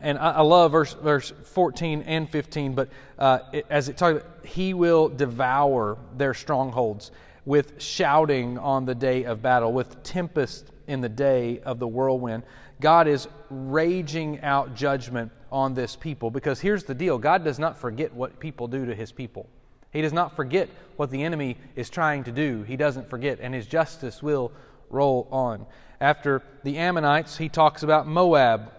and 0.00 0.18
I, 0.18 0.32
I, 0.32 0.40
love 0.42 0.72
verse, 0.72 0.92
verse 0.94 1.32
14 1.44 2.02
and 2.02 2.28
15, 2.28 2.74
but 2.74 2.88
uh, 3.18 3.40
it, 3.52 3.66
as 3.68 3.88
it 3.88 3.96
talks, 3.96 4.22
about, 4.22 4.46
he 4.46 4.74
will 4.74 5.08
devour 5.08 5.98
their 6.16 6.34
strongholds 6.34 7.10
with 7.44 7.80
shouting 7.82 8.58
on 8.58 8.84
the 8.84 8.94
day 8.94 9.24
of 9.24 9.42
battle, 9.42 9.72
with 9.72 10.02
tempest 10.02 10.70
in 10.86 11.00
the 11.00 11.08
day 11.08 11.60
of 11.60 11.78
the 11.78 11.88
whirlwind. 11.88 12.42
God 12.80 13.08
is 13.08 13.26
raging 13.50 14.40
out 14.42 14.74
judgment 14.74 15.32
on 15.50 15.74
this 15.74 15.96
people 15.96 16.30
because 16.30 16.60
here's 16.60 16.84
the 16.84 16.94
deal 16.94 17.18
God 17.18 17.42
does 17.44 17.58
not 17.58 17.76
forget 17.78 18.12
what 18.14 18.38
people 18.38 18.68
do 18.68 18.86
to 18.86 18.94
his 18.94 19.10
people. 19.12 19.48
He 19.90 20.02
does 20.02 20.12
not 20.12 20.36
forget 20.36 20.68
what 20.96 21.10
the 21.10 21.24
enemy 21.24 21.56
is 21.74 21.88
trying 21.88 22.24
to 22.24 22.32
do. 22.32 22.62
He 22.62 22.76
doesn't 22.76 23.08
forget, 23.08 23.38
and 23.40 23.54
his 23.54 23.66
justice 23.66 24.22
will 24.22 24.52
roll 24.90 25.26
on. 25.30 25.66
After 26.00 26.42
the 26.62 26.76
Ammonites, 26.76 27.36
he 27.36 27.48
talks 27.48 27.82
about 27.82 28.06
Moab 28.06 28.70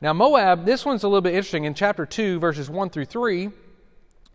now, 0.00 0.12
Moab, 0.12 0.64
this 0.64 0.84
one's 0.84 1.02
a 1.02 1.08
little 1.08 1.20
bit 1.20 1.34
interesting. 1.34 1.64
In 1.64 1.74
chapter 1.74 2.06
2, 2.06 2.38
verses 2.38 2.70
1 2.70 2.90
through 2.90 3.06
3, 3.06 3.50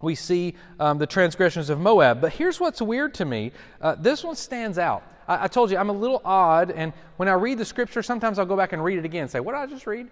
we 0.02 0.16
see 0.16 0.56
um, 0.78 0.98
the 0.98 1.08
transgressions 1.08 1.70
of 1.70 1.80
Moab. 1.80 2.20
But 2.20 2.34
here's 2.34 2.60
what's 2.60 2.82
weird 2.82 3.14
to 3.16 3.26
me 3.26 3.54
uh, 3.82 3.96
this 3.96 4.24
one 4.24 4.36
stands 4.36 4.78
out. 4.78 5.04
I, 5.26 5.46
I, 5.46 5.48
told 5.48 5.72
you 5.72 5.78
I'm 5.78 5.90
a 5.90 5.94
little 5.94 6.22
odd, 6.26 6.70
and 6.70 6.92
when 7.16 7.30
I 7.30 7.34
read 7.34 7.58
the 7.58 7.66
scripture, 7.66 8.04
sometimes 8.04 8.40
I'll 8.40 8.46
go 8.46 8.58
back 8.58 8.74
and 8.74 8.84
read 8.84 9.00
it 9.00 9.06
again 9.06 9.24
and 9.24 9.32
say, 9.32 9.40
What 9.40 9.54
did 9.54 9.62
I 9.62 9.66
just 9.68 9.88
read? 9.88 10.10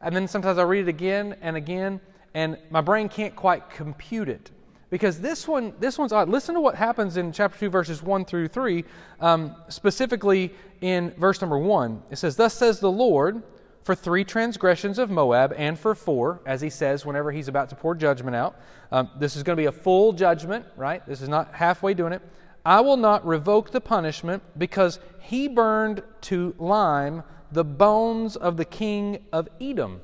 And 0.00 0.14
then 0.14 0.28
sometimes 0.28 0.58
I'll 0.58 0.66
read 0.66 0.86
it 0.86 0.88
again 0.88 1.36
and 1.42 1.56
again, 1.56 2.00
and 2.34 2.56
my 2.70 2.80
brain 2.80 3.08
can't 3.08 3.34
quite 3.34 3.70
compute 3.70 4.28
it. 4.28 4.52
Because 4.88 5.20
this 5.20 5.48
one, 5.48 5.72
this 5.80 5.98
one's 5.98 6.12
odd. 6.12 6.28
Listen 6.28 6.54
to 6.54 6.60
what 6.60 6.74
happens 6.74 7.16
in 7.16 7.32
chapter 7.32 7.58
2, 7.58 7.70
verses 7.70 8.02
1 8.02 8.24
through 8.26 8.48
3, 8.48 8.84
um, 9.20 9.56
specifically 9.68 10.52
in 10.80 11.10
verse 11.12 11.40
number 11.40 11.58
1. 11.58 12.02
It 12.10 12.18
says, 12.18 12.36
Thus 12.36 12.54
says 12.54 12.78
the 12.78 12.90
Lord, 12.90 13.42
for 13.82 13.94
three 13.94 14.24
transgressions 14.24 14.98
of 14.98 15.10
Moab 15.10 15.52
and 15.56 15.78
for 15.78 15.94
four, 15.94 16.40
as 16.46 16.60
he 16.60 16.70
says 16.70 17.04
whenever 17.04 17.32
he's 17.32 17.48
about 17.48 17.68
to 17.70 17.74
pour 17.74 17.94
judgment 17.94 18.36
out. 18.36 18.56
Um, 18.90 19.10
this 19.18 19.36
is 19.36 19.42
going 19.42 19.56
to 19.56 19.60
be 19.60 19.66
a 19.66 19.72
full 19.72 20.12
judgment, 20.12 20.64
right? 20.76 21.04
This 21.06 21.20
is 21.20 21.28
not 21.28 21.52
halfway 21.54 21.94
doing 21.94 22.12
it. 22.12 22.22
I 22.64 22.80
will 22.80 22.96
not 22.96 23.26
revoke 23.26 23.70
the 23.70 23.80
punishment 23.80 24.42
because 24.56 25.00
he 25.20 25.48
burned 25.48 26.02
to 26.22 26.54
lime 26.58 27.24
the 27.50 27.64
bones 27.64 28.36
of 28.36 28.56
the 28.56 28.64
king 28.64 29.24
of 29.32 29.48
Edom. 29.60 30.00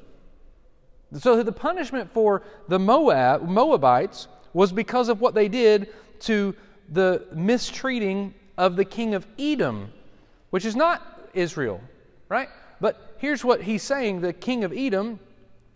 So 1.16 1.42
the 1.42 1.52
punishment 1.52 2.12
for 2.12 2.42
the 2.66 2.78
Moab, 2.78 3.48
Moabites 3.48 4.28
was 4.52 4.72
because 4.72 5.08
of 5.08 5.20
what 5.20 5.34
they 5.34 5.48
did 5.48 5.88
to 6.20 6.54
the 6.90 7.26
mistreating 7.32 8.34
of 8.56 8.76
the 8.76 8.84
king 8.84 9.14
of 9.14 9.26
Edom, 9.38 9.92
which 10.50 10.64
is 10.64 10.74
not 10.74 11.30
Israel, 11.32 11.80
right? 12.28 12.48
But 12.80 13.07
here's 13.18 13.44
what 13.44 13.62
he's 13.62 13.82
saying 13.82 14.20
the 14.20 14.32
king 14.32 14.64
of 14.64 14.72
Edom 14.72 15.20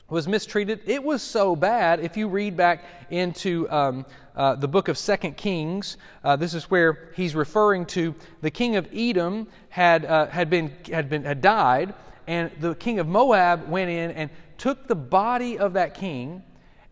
was 0.09 0.29
mistreated. 0.29 0.81
It 0.87 1.03
was 1.03 1.23
so 1.23 1.57
bad, 1.57 2.01
if 2.01 2.17
you 2.17 2.29
read 2.29 2.57
back 2.57 2.85
into 3.11 3.69
um, 3.71 4.05
uh, 4.37 4.55
the 4.57 4.69
book 4.69 4.89
of 4.89 4.99
Second 4.99 5.37
Kings, 5.37 5.97
uh, 6.23 6.37
this 6.37 6.53
is 6.53 6.65
where 6.71 7.13
he's 7.17 7.35
referring 7.35 7.87
to 7.87 8.15
the 8.43 8.51
king 8.51 8.77
of 8.77 8.87
Edom 8.93 9.47
had, 9.71 10.05
uh, 10.05 10.27
had, 10.27 10.51
been, 10.51 10.71
had, 10.91 11.09
been, 11.09 11.25
had 11.25 11.41
died, 11.41 11.95
and 12.27 12.51
the 12.61 12.75
king 12.75 12.99
of 12.99 13.09
Moab 13.09 13.69
went 13.69 13.91
in 13.91 14.11
and 14.11 14.31
took 14.59 14.87
the 14.87 14.95
body 14.95 15.59
of 15.59 15.73
that 15.73 15.95
king 15.95 16.43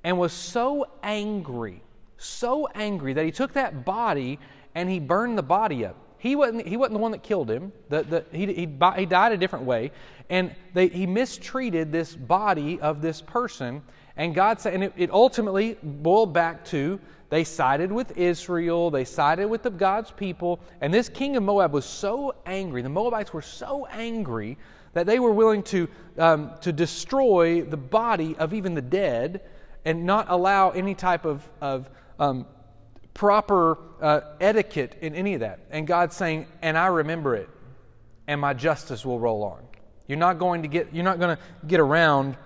and 0.02 0.18
was 0.18 0.32
so 0.32 0.86
angry, 1.02 1.82
so 2.16 2.68
angry 2.74 3.12
that 3.12 3.24
he 3.24 3.30
took 3.30 3.52
that 3.52 3.84
body 3.84 4.38
and 4.74 4.88
he 4.88 4.98
burned 4.98 5.36
the 5.36 5.42
body 5.42 5.84
up. 5.84 5.96
He 6.20 6.36
wasn't, 6.36 6.66
he 6.66 6.76
wasn't 6.76 6.94
the 6.94 7.00
one 7.00 7.12
that 7.12 7.22
killed 7.22 7.50
him. 7.50 7.72
The, 7.88 8.02
the, 8.02 8.24
he, 8.30 8.46
he, 8.46 8.68
he 8.96 9.06
died 9.06 9.32
a 9.32 9.36
different 9.36 9.64
way. 9.64 9.90
And 10.28 10.54
they, 10.74 10.88
he 10.88 11.06
mistreated 11.06 11.90
this 11.90 12.14
body 12.14 12.78
of 12.80 13.00
this 13.00 13.22
person. 13.22 13.82
And 14.16 14.34
God 14.34 14.60
said, 14.60 14.74
and 14.74 14.84
it, 14.84 14.92
it 14.96 15.10
ultimately 15.10 15.78
boiled 15.82 16.32
back 16.34 16.64
to 16.66 17.00
they 17.30 17.44
sided 17.44 17.90
with 17.90 18.18
Israel, 18.18 18.90
they 18.90 19.04
sided 19.04 19.46
with 19.46 19.62
the 19.62 19.70
God's 19.70 20.10
people. 20.10 20.60
And 20.80 20.92
this 20.92 21.08
king 21.08 21.36
of 21.36 21.42
Moab 21.42 21.72
was 21.72 21.86
so 21.86 22.34
angry, 22.44 22.82
the 22.82 22.88
Moabites 22.88 23.32
were 23.32 23.40
so 23.42 23.86
angry 23.86 24.58
that 24.92 25.06
they 25.06 25.20
were 25.20 25.32
willing 25.32 25.62
to, 25.62 25.88
um, 26.18 26.50
to 26.60 26.72
destroy 26.72 27.62
the 27.62 27.76
body 27.76 28.36
of 28.36 28.52
even 28.52 28.74
the 28.74 28.82
dead 28.82 29.42
and 29.84 30.04
not 30.04 30.26
allow 30.28 30.70
any 30.70 30.94
type 30.94 31.24
of, 31.24 31.48
of 31.60 31.88
um, 32.18 32.44
proper 33.20 33.76
uh, 34.00 34.22
etiquette 34.40 34.96
in 35.02 35.14
any 35.14 35.34
of 35.34 35.40
that. 35.40 35.60
And 35.70 35.86
God's 35.86 36.16
saying, 36.16 36.46
and 36.62 36.78
I 36.78 36.86
remember 36.86 37.34
it, 37.34 37.50
and 38.26 38.40
my 38.40 38.54
justice 38.54 39.04
will 39.04 39.20
roll 39.20 39.44
on. 39.44 39.62
You're 40.06 40.16
not 40.16 40.38
going 40.38 40.62
to 40.62 40.68
get, 40.68 40.94
you're 40.94 41.04
not 41.04 41.18
going 41.18 41.36
to 41.36 41.42
get 41.66 41.80
around 41.80 42.38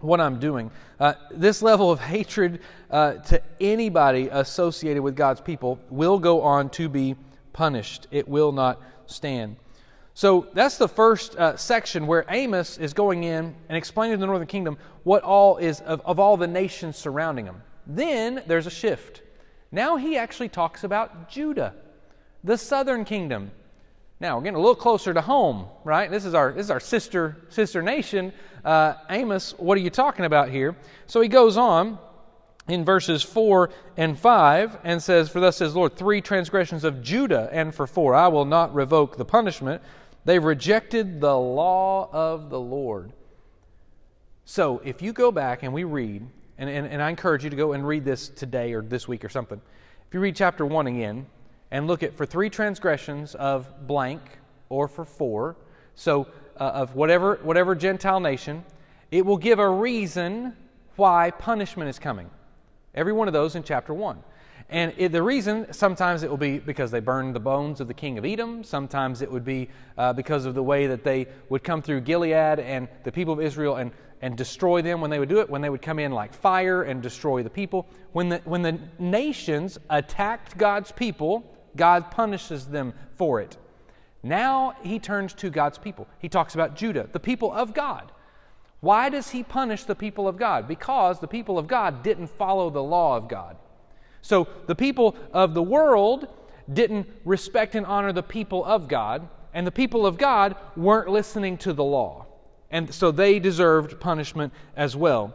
what 0.00 0.20
I'm 0.20 0.40
doing. 0.40 0.72
Uh, 0.98 1.12
this 1.30 1.62
level 1.62 1.92
of 1.92 2.00
hatred 2.00 2.58
uh, 2.90 3.12
to 3.28 3.40
anybody 3.60 4.28
associated 4.32 5.00
with 5.00 5.14
God's 5.14 5.40
people 5.40 5.78
will 5.90 6.18
go 6.18 6.42
on 6.42 6.70
to 6.70 6.88
be 6.88 7.14
punished. 7.52 8.08
It 8.10 8.26
will 8.26 8.50
not 8.50 8.82
stand. 9.06 9.54
So 10.14 10.48
that's 10.54 10.76
the 10.76 10.88
first 10.88 11.36
uh, 11.36 11.56
section 11.56 12.08
where 12.08 12.24
Amos 12.28 12.78
is 12.78 12.94
going 12.94 13.22
in 13.22 13.54
and 13.68 13.78
explaining 13.78 14.16
to 14.16 14.20
the 14.20 14.26
northern 14.26 14.48
kingdom 14.48 14.76
what 15.04 15.22
all 15.22 15.58
is 15.58 15.80
of, 15.82 16.00
of 16.00 16.18
all 16.18 16.36
the 16.36 16.48
nations 16.48 16.96
surrounding 16.96 17.44
them. 17.44 17.62
Then 17.86 18.42
there's 18.48 18.66
a 18.66 18.70
shift. 18.70 19.22
Now 19.72 19.96
he 19.96 20.16
actually 20.16 20.48
talks 20.48 20.84
about 20.84 21.28
Judah, 21.28 21.74
the 22.42 22.58
southern 22.58 23.04
kingdom. 23.04 23.52
Now 24.18 24.36
we're 24.36 24.42
getting 24.42 24.56
a 24.56 24.60
little 24.60 24.74
closer 24.74 25.14
to 25.14 25.20
home, 25.20 25.66
right? 25.84 26.10
This 26.10 26.24
is 26.24 26.34
our 26.34 26.52
this 26.52 26.66
is 26.66 26.70
our 26.70 26.80
sister 26.80 27.36
sister 27.48 27.80
nation. 27.80 28.32
Uh, 28.64 28.94
Amos, 29.08 29.54
what 29.58 29.78
are 29.78 29.80
you 29.80 29.90
talking 29.90 30.24
about 30.24 30.50
here? 30.50 30.76
So 31.06 31.20
he 31.20 31.28
goes 31.28 31.56
on 31.56 31.98
in 32.68 32.84
verses 32.84 33.22
four 33.22 33.70
and 33.96 34.18
five 34.18 34.76
and 34.84 35.02
says, 35.02 35.30
"For 35.30 35.40
thus 35.40 35.56
says 35.56 35.74
Lord, 35.74 35.96
three 35.96 36.20
transgressions 36.20 36.84
of 36.84 37.02
Judah, 37.02 37.48
and 37.52 37.74
for 37.74 37.86
four 37.86 38.14
I 38.14 38.28
will 38.28 38.44
not 38.44 38.74
revoke 38.74 39.16
the 39.16 39.24
punishment. 39.24 39.82
They've 40.24 40.44
rejected 40.44 41.20
the 41.20 41.38
law 41.38 42.10
of 42.12 42.50
the 42.50 42.60
Lord." 42.60 43.12
So 44.44 44.82
if 44.84 45.00
you 45.00 45.12
go 45.12 45.30
back 45.30 45.62
and 45.62 45.72
we 45.72 45.84
read 45.84 46.26
and, 46.60 46.68
and, 46.68 46.86
and 46.86 47.02
I 47.02 47.08
encourage 47.08 47.42
you 47.42 47.48
to 47.48 47.56
go 47.56 47.72
and 47.72 47.88
read 47.88 48.04
this 48.04 48.28
today 48.28 48.74
or 48.74 48.82
this 48.82 49.08
week 49.08 49.24
or 49.24 49.30
something. 49.30 49.60
If 50.06 50.14
you 50.14 50.20
read 50.20 50.36
chapter 50.36 50.66
1 50.66 50.86
again 50.88 51.26
and 51.70 51.86
look 51.86 52.02
at 52.02 52.14
for 52.14 52.26
three 52.26 52.50
transgressions 52.50 53.34
of 53.34 53.86
blank 53.86 54.20
or 54.68 54.86
for 54.86 55.06
four, 55.06 55.56
so 55.94 56.26
uh, 56.58 56.64
of 56.64 56.94
whatever, 56.94 57.40
whatever 57.42 57.74
Gentile 57.74 58.20
nation, 58.20 58.62
it 59.10 59.24
will 59.24 59.38
give 59.38 59.58
a 59.58 59.68
reason 59.68 60.54
why 60.96 61.30
punishment 61.30 61.88
is 61.88 61.98
coming. 61.98 62.28
Every 62.94 63.14
one 63.14 63.26
of 63.26 63.32
those 63.32 63.56
in 63.56 63.62
chapter 63.62 63.94
1. 63.94 64.22
And 64.68 64.92
it, 64.98 65.12
the 65.12 65.22
reason, 65.22 65.72
sometimes 65.72 66.22
it 66.22 66.30
will 66.30 66.36
be 66.36 66.58
because 66.58 66.90
they 66.90 67.00
burned 67.00 67.34
the 67.34 67.40
bones 67.40 67.80
of 67.80 67.88
the 67.88 67.94
king 67.94 68.18
of 68.18 68.26
Edom. 68.26 68.62
Sometimes 68.62 69.22
it 69.22 69.32
would 69.32 69.44
be 69.44 69.70
uh, 69.96 70.12
because 70.12 70.44
of 70.44 70.54
the 70.54 70.62
way 70.62 70.86
that 70.88 71.04
they 71.04 71.26
would 71.48 71.64
come 71.64 71.80
through 71.80 72.02
Gilead 72.02 72.60
and 72.60 72.86
the 73.02 73.10
people 73.10 73.32
of 73.32 73.40
Israel 73.40 73.76
and, 73.76 73.90
and 74.22 74.36
destroy 74.36 74.82
them 74.82 75.00
when 75.00 75.10
they 75.10 75.18
would 75.18 75.28
do 75.28 75.40
it, 75.40 75.48
when 75.48 75.62
they 75.62 75.70
would 75.70 75.82
come 75.82 75.98
in 75.98 76.12
like 76.12 76.34
fire 76.34 76.82
and 76.82 77.02
destroy 77.02 77.42
the 77.42 77.50
people. 77.50 77.86
When 78.12 78.28
the, 78.28 78.38
when 78.44 78.62
the 78.62 78.78
nations 78.98 79.78
attacked 79.88 80.58
God's 80.58 80.92
people, 80.92 81.44
God 81.76 82.10
punishes 82.10 82.66
them 82.66 82.92
for 83.16 83.40
it. 83.40 83.56
Now 84.22 84.74
he 84.82 84.98
turns 84.98 85.32
to 85.34 85.50
God's 85.50 85.78
people. 85.78 86.06
He 86.18 86.28
talks 86.28 86.54
about 86.54 86.76
Judah, 86.76 87.08
the 87.10 87.20
people 87.20 87.52
of 87.52 87.72
God. 87.72 88.12
Why 88.80 89.08
does 89.08 89.30
he 89.30 89.42
punish 89.42 89.84
the 89.84 89.94
people 89.94 90.26
of 90.26 90.36
God? 90.36 90.66
Because 90.68 91.20
the 91.20 91.28
people 91.28 91.58
of 91.58 91.66
God 91.66 92.02
didn't 92.02 92.28
follow 92.28 92.70
the 92.70 92.82
law 92.82 93.16
of 93.16 93.28
God. 93.28 93.56
So 94.22 94.48
the 94.66 94.74
people 94.74 95.16
of 95.32 95.54
the 95.54 95.62
world 95.62 96.28
didn't 96.72 97.08
respect 97.24 97.74
and 97.74 97.86
honor 97.86 98.12
the 98.12 98.22
people 98.22 98.64
of 98.64 98.88
God, 98.88 99.28
and 99.52 99.66
the 99.66 99.72
people 99.72 100.06
of 100.06 100.18
God 100.18 100.56
weren't 100.76 101.08
listening 101.08 101.58
to 101.58 101.72
the 101.72 101.84
law. 101.84 102.26
And 102.70 102.94
so 102.94 103.10
they 103.10 103.38
deserved 103.38 104.00
punishment 104.00 104.52
as 104.76 104.94
well. 104.94 105.34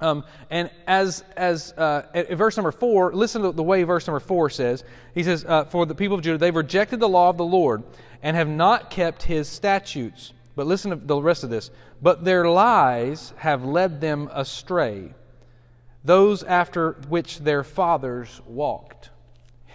Um, 0.00 0.24
and 0.50 0.70
as, 0.86 1.24
as 1.36 1.72
uh, 1.72 2.06
at 2.12 2.30
verse 2.32 2.56
number 2.56 2.72
four, 2.72 3.14
listen 3.14 3.42
to 3.42 3.52
the 3.52 3.62
way 3.62 3.82
verse 3.84 4.06
number 4.06 4.20
four 4.20 4.50
says. 4.50 4.84
He 5.14 5.22
says, 5.22 5.44
uh, 5.44 5.64
For 5.64 5.86
the 5.86 5.94
people 5.94 6.16
of 6.16 6.22
Judah, 6.22 6.38
they've 6.38 6.54
rejected 6.54 7.00
the 7.00 7.08
law 7.08 7.30
of 7.30 7.38
the 7.38 7.44
Lord 7.44 7.82
and 8.22 8.36
have 8.36 8.48
not 8.48 8.90
kept 8.90 9.22
his 9.22 9.48
statutes. 9.48 10.32
But 10.54 10.66
listen 10.66 10.90
to 10.90 10.96
the 10.96 11.20
rest 11.20 11.44
of 11.44 11.50
this. 11.50 11.70
But 12.02 12.24
their 12.24 12.48
lies 12.48 13.32
have 13.38 13.64
led 13.64 14.00
them 14.00 14.28
astray 14.32 15.14
those 16.06 16.44
after 16.44 16.92
which 17.08 17.40
their 17.40 17.62
fathers 17.64 18.40
walked. 18.46 19.10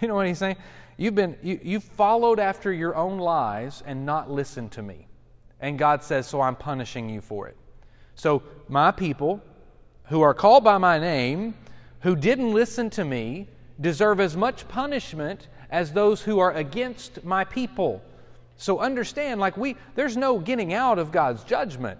You 0.00 0.08
know 0.08 0.16
what 0.16 0.26
he's 0.26 0.38
saying? 0.38 0.56
You've 0.96 1.14
been 1.14 1.36
you, 1.44 1.60
you've 1.62 1.84
followed 1.84 2.40
after 2.40 2.72
your 2.72 2.96
own 2.96 3.18
lies 3.18 3.84
and 3.86 4.04
not 4.04 4.28
listened 4.28 4.72
to 4.72 4.82
me. 4.82 5.06
And 5.62 5.78
God 5.78 6.02
says, 6.02 6.26
So 6.26 6.42
I'm 6.42 6.56
punishing 6.56 7.08
you 7.08 7.22
for 7.22 7.48
it. 7.48 7.56
So 8.14 8.42
my 8.68 8.90
people 8.90 9.40
who 10.06 10.20
are 10.20 10.34
called 10.34 10.64
by 10.64 10.76
my 10.76 10.98
name, 10.98 11.54
who 12.00 12.14
didn't 12.14 12.52
listen 12.52 12.90
to 12.90 13.04
me, 13.04 13.48
deserve 13.80 14.20
as 14.20 14.36
much 14.36 14.68
punishment 14.68 15.48
as 15.70 15.92
those 15.92 16.20
who 16.20 16.38
are 16.38 16.52
against 16.52 17.24
my 17.24 17.44
people. 17.44 18.02
So 18.58 18.80
understand, 18.80 19.40
like 19.40 19.56
we 19.56 19.76
there's 19.94 20.16
no 20.16 20.38
getting 20.38 20.74
out 20.74 20.98
of 20.98 21.10
God's 21.10 21.42
judgment. 21.44 21.98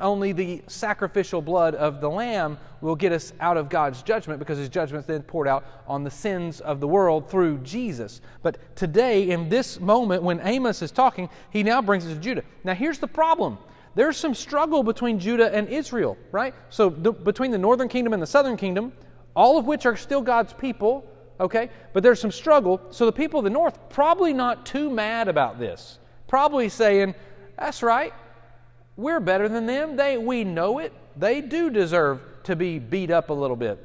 Only 0.00 0.32
the 0.32 0.62
sacrificial 0.66 1.42
blood 1.42 1.74
of 1.74 2.00
the 2.00 2.08
Lamb 2.08 2.58
will 2.80 2.96
get 2.96 3.12
us 3.12 3.32
out 3.40 3.56
of 3.56 3.68
God's 3.68 4.02
judgment 4.02 4.38
because 4.38 4.58
His 4.58 4.68
judgment 4.68 5.02
is 5.02 5.06
then 5.06 5.22
poured 5.22 5.46
out 5.46 5.64
on 5.86 6.04
the 6.04 6.10
sins 6.10 6.60
of 6.60 6.80
the 6.80 6.88
world 6.88 7.30
through 7.30 7.58
Jesus. 7.58 8.20
But 8.42 8.58
today, 8.76 9.30
in 9.30 9.48
this 9.48 9.78
moment, 9.78 10.22
when 10.22 10.40
Amos 10.42 10.82
is 10.82 10.90
talking, 10.90 11.28
he 11.50 11.62
now 11.62 11.82
brings 11.82 12.06
us 12.06 12.14
to 12.14 12.18
Judah. 12.18 12.42
Now, 12.64 12.74
here's 12.74 12.98
the 12.98 13.06
problem 13.06 13.58
there's 13.94 14.16
some 14.16 14.34
struggle 14.34 14.82
between 14.82 15.18
Judah 15.18 15.52
and 15.54 15.68
Israel, 15.68 16.16
right? 16.30 16.54
So, 16.70 16.90
the, 16.90 17.12
between 17.12 17.50
the 17.50 17.58
northern 17.58 17.88
kingdom 17.88 18.12
and 18.12 18.22
the 18.22 18.26
southern 18.26 18.56
kingdom, 18.56 18.92
all 19.34 19.58
of 19.58 19.66
which 19.66 19.84
are 19.84 19.96
still 19.96 20.22
God's 20.22 20.52
people, 20.52 21.04
okay? 21.40 21.70
But 21.92 22.02
there's 22.02 22.20
some 22.20 22.30
struggle. 22.30 22.80
So, 22.90 23.04
the 23.06 23.12
people 23.12 23.40
of 23.40 23.44
the 23.44 23.50
north 23.50 23.78
probably 23.90 24.32
not 24.32 24.64
too 24.64 24.90
mad 24.90 25.28
about 25.28 25.58
this. 25.58 25.98
Probably 26.28 26.68
saying, 26.68 27.14
that's 27.58 27.82
right. 27.82 28.14
We're 29.00 29.20
better 29.20 29.48
than 29.48 29.64
them. 29.64 29.96
They, 29.96 30.18
we 30.18 30.44
know 30.44 30.78
it. 30.78 30.92
They 31.16 31.40
do 31.40 31.70
deserve 31.70 32.20
to 32.42 32.54
be 32.54 32.78
beat 32.78 33.10
up 33.10 33.30
a 33.30 33.32
little 33.32 33.56
bit. 33.56 33.82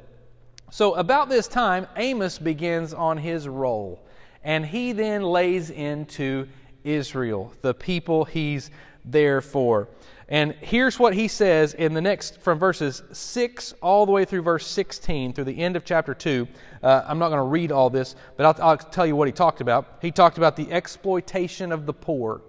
So, 0.71 0.95
about 0.95 1.29
this 1.29 1.47
time, 1.47 1.87
Amos 1.95 2.37
begins 2.37 2.93
on 2.93 3.17
his 3.17 3.47
role, 3.47 4.05
and 4.43 4.65
he 4.65 4.91
then 4.91 5.23
lays 5.23 5.69
into 5.69 6.49
Israel, 6.83 7.53
the 7.61 7.73
people 7.73 8.25
he's 8.25 8.71
there 9.05 9.39
for. 9.39 9.87
And 10.27 10.53
here's 10.59 10.99
what 10.99 11.13
he 11.13 11.29
says 11.29 11.75
in 11.75 11.93
the 11.93 12.01
next, 12.01 12.41
from 12.41 12.59
verses 12.59 13.01
6 13.13 13.73
all 13.81 14.05
the 14.05 14.11
way 14.11 14.25
through 14.25 14.41
verse 14.41 14.67
16, 14.67 15.31
through 15.31 15.45
the 15.45 15.57
end 15.57 15.77
of 15.77 15.85
chapter 15.85 16.13
2. 16.13 16.45
Uh, 16.83 17.03
I'm 17.07 17.19
not 17.19 17.29
going 17.29 17.39
to 17.39 17.43
read 17.43 17.71
all 17.71 17.89
this, 17.89 18.17
but 18.35 18.45
I'll, 18.45 18.71
I'll 18.71 18.77
tell 18.77 19.05
you 19.05 19.15
what 19.15 19.29
he 19.29 19.31
talked 19.31 19.61
about. 19.61 19.99
He 20.01 20.11
talked 20.11 20.37
about 20.37 20.57
the 20.57 20.69
exploitation 20.73 21.71
of 21.71 21.85
the 21.85 21.93
poor. 21.93 22.41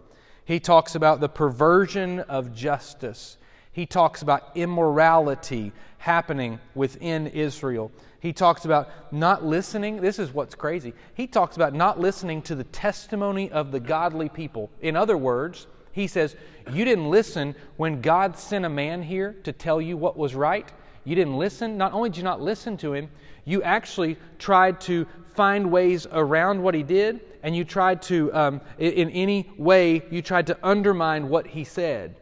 He 0.46 0.60
talks 0.60 0.94
about 0.94 1.20
the 1.20 1.28
perversion 1.28 2.20
of 2.20 2.54
justice. 2.54 3.36
He 3.72 3.84
talks 3.84 4.22
about 4.22 4.52
immorality 4.54 5.72
happening 5.98 6.60
within 6.74 7.26
Israel. 7.26 7.90
He 8.20 8.32
talks 8.32 8.64
about 8.64 8.88
not 9.12 9.44
listening. 9.44 10.00
This 10.00 10.20
is 10.20 10.32
what's 10.32 10.54
crazy. 10.54 10.94
He 11.14 11.26
talks 11.26 11.56
about 11.56 11.74
not 11.74 11.98
listening 11.98 12.42
to 12.42 12.54
the 12.54 12.64
testimony 12.64 13.50
of 13.50 13.72
the 13.72 13.80
godly 13.80 14.28
people. 14.28 14.70
In 14.80 14.94
other 14.96 15.18
words, 15.18 15.66
he 15.90 16.06
says, 16.06 16.36
You 16.72 16.84
didn't 16.84 17.10
listen 17.10 17.56
when 17.76 18.00
God 18.00 18.38
sent 18.38 18.64
a 18.64 18.70
man 18.70 19.02
here 19.02 19.34
to 19.42 19.52
tell 19.52 19.80
you 19.80 19.96
what 19.96 20.16
was 20.16 20.36
right. 20.36 20.72
You 21.04 21.16
didn't 21.16 21.38
listen. 21.38 21.76
Not 21.76 21.92
only 21.92 22.08
did 22.08 22.18
you 22.18 22.22
not 22.22 22.40
listen 22.40 22.76
to 22.78 22.92
him, 22.94 23.10
you 23.44 23.64
actually 23.64 24.16
tried 24.38 24.80
to 24.82 25.06
find 25.34 25.72
ways 25.72 26.06
around 26.12 26.62
what 26.62 26.74
he 26.74 26.84
did 26.84 27.20
and 27.46 27.54
you 27.54 27.64
tried 27.64 28.02
to, 28.02 28.34
um, 28.34 28.60
in 28.76 29.08
any 29.10 29.48
way, 29.56 30.02
you 30.10 30.20
tried 30.20 30.48
to 30.48 30.58
undermine 30.64 31.28
what 31.28 31.46
he 31.46 31.62
said. 31.62 32.16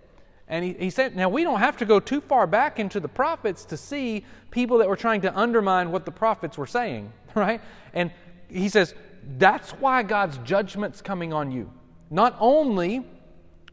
And 0.48 0.62
he, 0.62 0.74
he 0.74 0.90
said, 0.90 1.16
now 1.16 1.30
we 1.30 1.44
don't 1.44 1.60
have 1.60 1.78
to 1.78 1.86
go 1.86 1.98
too 1.98 2.20
far 2.20 2.46
back 2.46 2.78
into 2.78 3.00
the 3.00 3.08
prophets 3.08 3.64
to 3.64 3.78
see 3.78 4.26
people 4.50 4.76
that 4.76 4.86
were 4.86 4.96
trying 4.96 5.22
to 5.22 5.34
undermine 5.34 5.90
what 5.90 6.04
the 6.04 6.10
prophets 6.10 6.58
were 6.58 6.66
saying, 6.66 7.10
right? 7.34 7.62
And 7.94 8.12
he 8.50 8.68
says, 8.68 8.94
that's 9.38 9.70
why 9.70 10.02
God's 10.02 10.36
judgment's 10.44 11.00
coming 11.00 11.32
on 11.32 11.50
you. 11.50 11.72
Not 12.10 12.36
only 12.38 13.06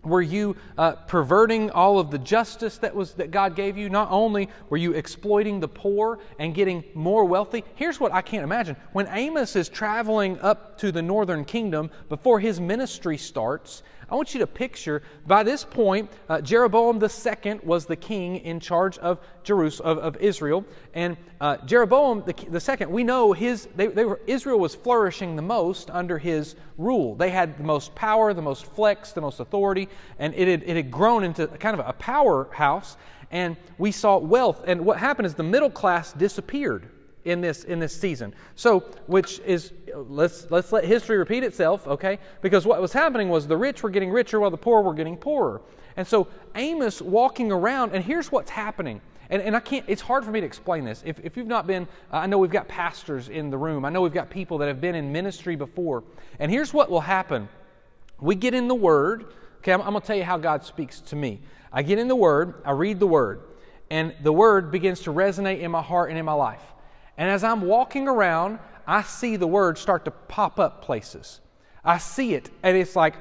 were 0.04 0.22
you 0.22 0.56
uh, 0.78 0.94
perverting 0.94 1.70
all 1.72 2.00
of 2.00 2.10
the 2.12 2.18
justice 2.18 2.78
that 2.80 2.96
was 2.96 3.14
that 3.14 3.32
God 3.32 3.56
gave 3.56 3.78
you? 3.78 3.90
Not 3.90 4.10
only 4.12 4.50
were 4.70 4.78
you 4.78 4.94
exploiting 4.94 5.60
the 5.60 5.68
poor 5.68 6.20
and 6.40 6.56
getting 6.56 6.84
more 6.94 7.26
wealthy. 7.26 7.64
Here's 7.76 8.00
what 8.00 8.12
I 8.12 8.22
can't 8.22 8.44
imagine: 8.44 8.76
when 8.94 9.08
Amos 9.08 9.56
is 9.56 9.70
traveling 9.70 10.40
up 10.40 10.78
to 10.80 10.92
the 10.92 11.02
northern 11.02 11.46
kingdom 11.46 11.92
before 12.10 12.40
his 12.40 12.60
ministry 12.60 13.18
starts, 13.18 13.84
I 14.12 14.16
want 14.16 14.34
you 14.34 14.42
to 14.42 14.48
picture 14.48 15.04
by 15.26 15.42
this 15.42 15.64
point, 15.64 16.12
uh, 16.28 16.42
Jeroboam 16.42 17.02
II 17.02 17.60
was 17.64 17.86
the 17.86 17.96
king 17.96 18.38
in 18.38 18.60
charge 18.60 18.98
of 18.98 19.20
Jerusalem, 19.44 19.98
of, 19.98 20.04
of 20.04 20.22
Israel. 20.22 20.66
And 20.94 21.16
uh, 21.40 21.58
Jeroboam 21.66 22.24
the, 22.26 22.34
the 22.50 22.60
second, 22.60 22.92
we 22.92 23.06
know 23.06 23.32
his, 23.32 23.70
they, 23.78 23.88
they 23.88 24.04
were, 24.04 24.20
Israel 24.28 24.60
was 24.60 24.76
flourishing 24.76 25.38
the 25.38 25.42
most 25.42 25.90
under 25.90 26.18
his 26.18 26.56
rule. 26.78 27.16
They 27.16 27.30
had 27.30 27.58
the 27.58 27.64
most 27.64 27.96
power, 27.96 28.34
the 28.34 28.42
most 28.42 28.66
flex, 28.66 29.14
the 29.14 29.22
most 29.22 29.40
authority, 29.40 29.88
and 30.20 30.34
it 30.36 30.46
had, 30.46 30.64
it 30.64 30.76
had 30.76 30.92
grown 30.92 31.24
into 31.24 31.48
kind 31.48 31.80
of 31.80 31.88
a 31.88 31.94
powerhouse. 31.94 32.98
And 33.32 33.56
we 33.78 33.94
saw 33.94 34.18
wealth. 34.18 34.66
And 34.68 34.86
what 34.86 34.98
happened 34.98 35.26
is 35.26 35.36
the 35.36 35.44
middle 35.44 35.70
class 35.70 36.12
disappeared 36.12 36.90
in 37.26 37.42
this 37.42 37.64
in 37.64 37.80
this 37.80 37.96
season. 37.96 38.34
So, 38.56 38.80
which 39.08 39.40
is 39.40 39.74
let's 39.94 40.50
let's 40.50 40.72
let 40.72 40.86
history 40.86 41.18
repeat 41.18 41.44
itself, 41.44 41.88
okay? 41.88 42.20
Because 42.42 42.66
what 42.66 42.82
was 42.82 42.94
happening 42.94 43.30
was 43.30 43.48
the 43.48 43.58
rich 43.58 43.84
were 43.84 43.90
getting 43.90 44.12
richer 44.12 44.40
while 44.40 44.52
the 44.52 44.58
poor 44.58 44.82
were 44.82 44.94
getting 44.94 45.18
poorer. 45.18 45.62
And 45.98 46.08
so 46.08 46.28
Amos 46.56 47.02
walking 47.02 47.52
around, 47.52 47.94
and 47.94 48.04
here's 48.04 48.32
what's 48.32 48.50
happening. 48.50 49.02
And, 49.30 49.42
and 49.42 49.56
I 49.56 49.62
can't, 49.62 49.86
it's 49.88 50.02
hard 50.02 50.26
for 50.26 50.32
me 50.32 50.42
to 50.42 50.46
explain 50.46 50.84
this. 50.84 51.02
If, 51.06 51.20
if 51.24 51.38
you've 51.38 51.48
not 51.48 51.66
been, 51.66 51.88
uh, 52.12 52.18
I 52.18 52.26
know 52.28 52.38
we've 52.38 52.52
got 52.52 52.68
pastors 52.68 53.30
in 53.30 53.50
the 53.50 53.58
room. 53.58 53.86
I 53.86 53.90
know 53.90 54.02
we've 54.02 54.14
got 54.14 54.30
people 54.30 54.58
that 54.60 54.68
have 54.68 54.82
been 54.82 54.94
in 54.94 55.12
ministry 55.12 55.56
before. 55.56 56.04
And 56.40 56.52
here's 56.52 56.74
what 56.74 56.92
will 56.92 57.02
happen. 57.02 57.48
We 58.20 58.36
get 58.36 58.54
in 58.54 58.68
the 58.68 58.76
Word. 58.76 59.34
Okay, 59.60 59.72
I'm, 59.72 59.82
I'm 59.82 59.92
going 59.92 60.02
to 60.02 60.08
tell 60.08 60.18
you 60.18 60.26
how 60.26 60.38
God 60.38 60.66
speaks 60.66 61.00
to 61.02 61.16
me. 61.16 61.40
I 61.72 61.82
get 61.82 61.98
in 61.98 62.10
the 62.10 62.16
Word, 62.16 62.56
I 62.66 62.72
read 62.72 63.00
the 63.00 63.08
Word, 63.08 63.42
and 63.90 64.14
the 64.22 64.34
Word 64.34 64.72
begins 64.72 65.00
to 65.02 65.14
resonate 65.14 65.62
in 65.62 65.72
my 65.72 65.82
heart 65.82 66.10
and 66.10 66.20
in 66.20 66.26
my 66.26 66.34
life. 66.34 66.64
And 67.22 67.30
as 67.30 67.44
I'm 67.44 67.62
walking 67.62 68.08
around, 68.08 68.58
I 68.88 69.04
see 69.04 69.36
the 69.36 69.46
word 69.46 69.78
start 69.78 70.06
to 70.06 70.12
pop 70.12 70.60
up 70.60 70.82
places. 70.82 71.40
I 71.86 72.00
see 72.00 72.34
it, 72.34 72.50
and 72.64 72.76
it's 72.76 72.96
like, 72.96 73.14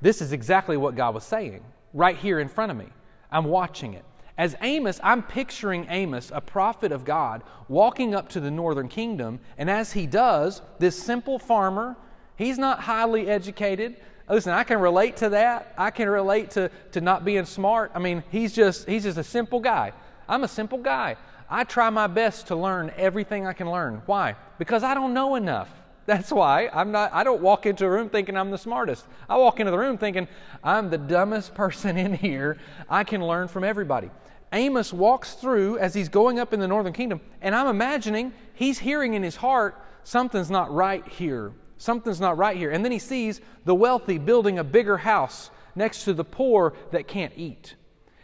this 0.00 0.22
is 0.22 0.32
exactly 0.32 0.76
what 0.76 0.94
God 0.94 1.14
was 1.14 1.24
saying 1.24 1.64
right 1.92 2.16
here 2.16 2.38
in 2.38 2.48
front 2.48 2.70
of 2.70 2.78
me. 2.78 2.86
I'm 3.28 3.46
watching 3.46 3.94
it. 3.94 4.04
As 4.38 4.54
Amos, 4.62 5.00
I'm 5.02 5.24
picturing 5.24 5.88
Amos, 5.90 6.30
a 6.32 6.40
prophet 6.40 6.92
of 6.92 7.04
God, 7.04 7.42
walking 7.66 8.14
up 8.14 8.28
to 8.28 8.40
the 8.40 8.52
northern 8.52 8.86
kingdom, 8.86 9.40
and 9.58 9.68
as 9.68 9.94
he 9.94 10.06
does, 10.06 10.62
this 10.78 10.96
simple 10.96 11.40
farmer, 11.40 11.96
he's 12.36 12.56
not 12.56 12.78
highly 12.78 13.28
educated. 13.28 13.96
Listen, 14.28 14.52
I 14.52 14.62
can 14.62 14.78
relate 14.78 15.16
to 15.16 15.28
that. 15.30 15.74
I 15.76 15.90
can 15.90 16.08
relate 16.08 16.52
to, 16.52 16.70
to 16.92 17.00
not 17.00 17.24
being 17.24 17.46
smart. 17.46 17.90
I 17.96 17.98
mean, 17.98 18.22
he's 18.30 18.52
just 18.52 18.88
he's 18.88 19.02
just 19.02 19.18
a 19.18 19.24
simple 19.24 19.58
guy. 19.58 19.92
I'm 20.28 20.44
a 20.44 20.48
simple 20.48 20.78
guy. 20.78 21.16
I 21.50 21.64
try 21.64 21.90
my 21.90 22.06
best 22.06 22.46
to 22.46 22.56
learn 22.56 22.92
everything 22.96 23.46
I 23.46 23.52
can 23.52 23.70
learn. 23.70 24.02
Why? 24.06 24.36
Because 24.58 24.84
I 24.84 24.94
don't 24.94 25.12
know 25.12 25.34
enough. 25.34 25.68
That's 26.06 26.32
why 26.32 26.70
I'm 26.72 26.92
not 26.92 27.12
I 27.12 27.24
don't 27.24 27.42
walk 27.42 27.66
into 27.66 27.84
a 27.84 27.90
room 27.90 28.08
thinking 28.08 28.36
I'm 28.36 28.50
the 28.50 28.58
smartest. 28.58 29.06
I 29.28 29.36
walk 29.36 29.60
into 29.60 29.70
the 29.70 29.78
room 29.78 29.98
thinking 29.98 30.28
I'm 30.62 30.90
the 30.90 30.98
dumbest 30.98 31.54
person 31.62 31.96
in 31.96 32.14
here. 32.14 32.56
I 32.88 33.04
can 33.04 33.26
learn 33.26 33.48
from 33.48 33.64
everybody. 33.64 34.10
Amos 34.52 34.92
walks 34.92 35.34
through 35.34 35.78
as 35.78 35.94
he's 35.94 36.08
going 36.08 36.38
up 36.38 36.52
in 36.52 36.58
the 36.58 36.66
northern 36.66 36.92
kingdom, 36.92 37.20
and 37.40 37.54
I'm 37.54 37.68
imagining 37.68 38.32
he's 38.54 38.80
hearing 38.80 39.14
in 39.14 39.22
his 39.22 39.36
heart, 39.36 39.80
something's 40.02 40.50
not 40.50 40.72
right 40.72 41.06
here. 41.06 41.52
Something's 41.78 42.20
not 42.20 42.36
right 42.36 42.56
here. 42.56 42.70
And 42.70 42.84
then 42.84 42.92
he 42.92 42.98
sees 42.98 43.40
the 43.64 43.74
wealthy 43.74 44.18
building 44.18 44.58
a 44.58 44.64
bigger 44.64 44.98
house 44.98 45.50
next 45.74 46.04
to 46.04 46.12
the 46.12 46.24
poor 46.24 46.74
that 46.90 47.08
can't 47.08 47.32
eat. 47.36 47.74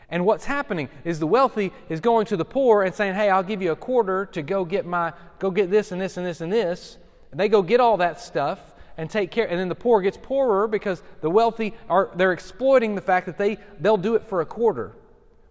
And 0.08 0.24
what's 0.24 0.44
happening 0.44 0.88
is 1.04 1.18
the 1.18 1.26
wealthy 1.26 1.72
is 1.88 2.00
going 2.00 2.26
to 2.26 2.36
the 2.36 2.44
poor 2.44 2.82
and 2.82 2.94
saying, 2.94 3.14
"Hey, 3.14 3.28
I'll 3.28 3.42
give 3.42 3.60
you 3.60 3.72
a 3.72 3.76
quarter 3.76 4.26
to 4.26 4.42
go 4.42 4.64
get 4.64 4.86
my 4.86 5.12
go 5.38 5.50
get 5.50 5.70
this 5.70 5.92
and 5.92 6.00
this 6.00 6.16
and 6.16 6.26
this 6.26 6.40
and 6.40 6.52
this." 6.52 6.98
And 7.30 7.40
they 7.40 7.48
go 7.48 7.60
get 7.62 7.80
all 7.80 7.96
that 7.96 8.20
stuff 8.20 8.74
and 8.96 9.10
take 9.10 9.30
care. 9.30 9.46
And 9.46 9.58
then 9.58 9.68
the 9.68 9.74
poor 9.74 10.00
gets 10.00 10.16
poorer 10.16 10.68
because 10.68 11.02
the 11.20 11.30
wealthy 11.30 11.74
are 11.88 12.10
they're 12.14 12.32
exploiting 12.32 12.94
the 12.94 13.00
fact 13.00 13.26
that 13.26 13.36
they 13.36 13.58
they'll 13.80 13.96
do 13.96 14.14
it 14.14 14.22
for 14.22 14.40
a 14.40 14.46
quarter 14.46 14.92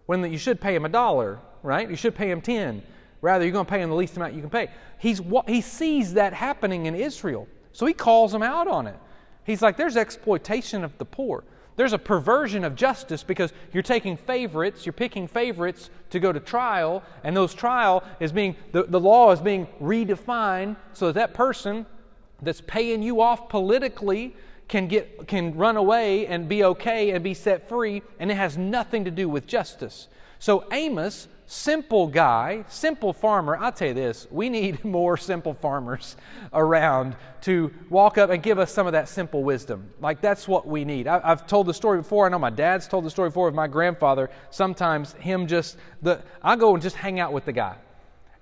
when 0.06 0.30
you 0.32 0.38
should 0.38 0.60
pay 0.60 0.74
him 0.74 0.84
a 0.84 0.88
dollar, 0.88 1.38
right? 1.62 1.88
You 1.88 1.96
should 1.96 2.14
pay 2.14 2.30
him 2.30 2.40
10. 2.40 2.82
Rather, 3.20 3.44
you're 3.44 3.52
going 3.52 3.66
to 3.66 3.70
pay 3.70 3.80
him 3.80 3.90
the 3.90 3.96
least 3.96 4.16
amount 4.16 4.34
you 4.34 4.40
can 4.40 4.50
pay. 4.50 4.68
He's, 4.98 5.20
he 5.46 5.60
sees 5.60 6.14
that 6.14 6.32
happening 6.32 6.86
in 6.86 6.94
Israel. 6.94 7.48
So 7.72 7.86
he 7.86 7.92
calls 7.92 8.32
them 8.32 8.42
out 8.42 8.68
on 8.68 8.86
it. 8.86 8.96
He's 9.44 9.62
like, 9.62 9.76
there's 9.76 9.96
exploitation 9.96 10.84
of 10.84 10.96
the 10.98 11.04
poor. 11.04 11.44
There's 11.76 11.92
a 11.92 11.98
perversion 11.98 12.64
of 12.64 12.74
justice 12.74 13.22
because 13.22 13.52
you're 13.72 13.82
taking 13.82 14.16
favorites, 14.16 14.86
you're 14.86 14.94
picking 14.94 15.28
favorites 15.28 15.90
to 16.10 16.18
go 16.18 16.32
to 16.32 16.40
trial, 16.40 17.02
and 17.22 17.36
those 17.36 17.54
trial 17.54 18.02
is 18.18 18.32
being, 18.32 18.56
the, 18.72 18.84
the 18.84 19.00
law 19.00 19.30
is 19.32 19.40
being 19.40 19.66
redefined 19.80 20.76
so 20.94 21.06
that 21.06 21.14
that 21.14 21.34
person 21.34 21.86
that's 22.40 22.62
paying 22.62 23.02
you 23.02 23.20
off 23.20 23.48
politically 23.48 24.34
can 24.68 24.88
get 24.88 25.28
can 25.28 25.54
run 25.56 25.76
away 25.76 26.26
and 26.26 26.48
be 26.48 26.64
okay 26.64 27.10
and 27.12 27.22
be 27.22 27.34
set 27.34 27.68
free 27.68 28.02
and 28.18 28.30
it 28.30 28.36
has 28.36 28.58
nothing 28.58 29.04
to 29.04 29.10
do 29.10 29.28
with 29.28 29.46
justice. 29.46 30.08
So 30.38 30.64
amos 30.72 31.28
simple 31.46 32.08
guy 32.08 32.64
simple 32.68 33.12
farmer. 33.12 33.56
I'll 33.56 33.72
tell 33.72 33.88
you 33.88 33.94
this 33.94 34.26
we 34.30 34.48
need 34.48 34.84
more 34.84 35.16
simple 35.16 35.54
farmers 35.54 36.16
around 36.52 37.16
to 37.42 37.72
walk 37.88 38.18
up 38.18 38.30
and 38.30 38.42
give 38.42 38.58
us 38.58 38.72
some 38.72 38.86
of 38.86 38.92
that 38.92 39.08
simple 39.08 39.44
wisdom. 39.44 39.88
Like 40.00 40.20
that's 40.20 40.48
what 40.48 40.66
we 40.66 40.84
need. 40.84 41.06
I, 41.06 41.20
have 41.26 41.46
told 41.46 41.66
the 41.66 41.74
story 41.74 41.98
before. 41.98 42.26
I 42.26 42.28
know 42.28 42.38
my 42.38 42.50
dad's 42.50 42.88
told 42.88 43.04
the 43.04 43.10
story 43.10 43.30
before 43.30 43.48
of 43.48 43.54
my 43.54 43.68
grandfather. 43.68 44.30
Sometimes 44.50 45.12
him 45.14 45.46
just 45.46 45.76
the 46.02 46.20
i 46.42 46.56
go 46.56 46.74
and 46.74 46.82
just 46.82 46.96
hang 46.96 47.20
out 47.20 47.32
with 47.32 47.44
the 47.44 47.52
guy 47.52 47.76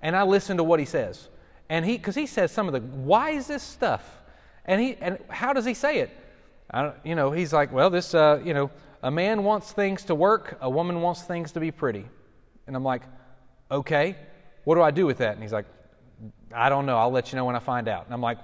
and 0.01 0.15
i 0.15 0.23
listen 0.23 0.57
to 0.57 0.63
what 0.63 0.79
he 0.79 0.85
says. 0.85 1.29
And 1.69 1.85
he 1.85 1.97
because 1.97 2.15
he 2.15 2.25
says 2.25 2.51
some 2.51 2.67
of 2.67 2.73
the 2.73 2.81
wisest 2.81 3.71
stuff. 3.71 4.21
And 4.65 4.81
he 4.81 4.97
and 4.99 5.19
how 5.29 5.53
does 5.53 5.65
he 5.65 5.75
say 5.75 5.99
it? 5.99 6.09
I 6.71 6.81
don't, 6.81 6.95
you 7.03 7.15
know, 7.15 7.31
he's 7.31 7.53
like, 7.53 7.71
well, 7.71 7.91
this, 7.91 8.15
uh, 8.15 8.41
you 8.43 8.53
know, 8.53 8.71
a 9.03 9.11
man 9.11 9.43
wants 9.43 9.71
things 9.71 10.03
to 10.05 10.15
work, 10.15 10.57
a 10.61 10.69
woman 10.69 11.01
wants 11.01 11.21
things 11.21 11.51
to 11.51 11.59
be 11.59 11.69
pretty. 11.69 12.05
And 12.67 12.75
I'm 12.75 12.83
like, 12.83 13.03
okay, 13.69 14.15
what 14.63 14.75
do 14.75 14.81
I 14.81 14.91
do 14.91 15.05
with 15.05 15.19
that? 15.19 15.33
And 15.33 15.41
he's 15.41 15.53
like, 15.53 15.65
I 16.53 16.69
don't 16.69 16.85
know. 16.85 16.97
I'll 16.97 17.11
let 17.11 17.31
you 17.31 17.37
know 17.37 17.45
when 17.45 17.55
I 17.55 17.59
find 17.59 17.87
out. 17.87 18.05
And 18.05 18.13
I'm 18.13 18.21
like, 18.21 18.37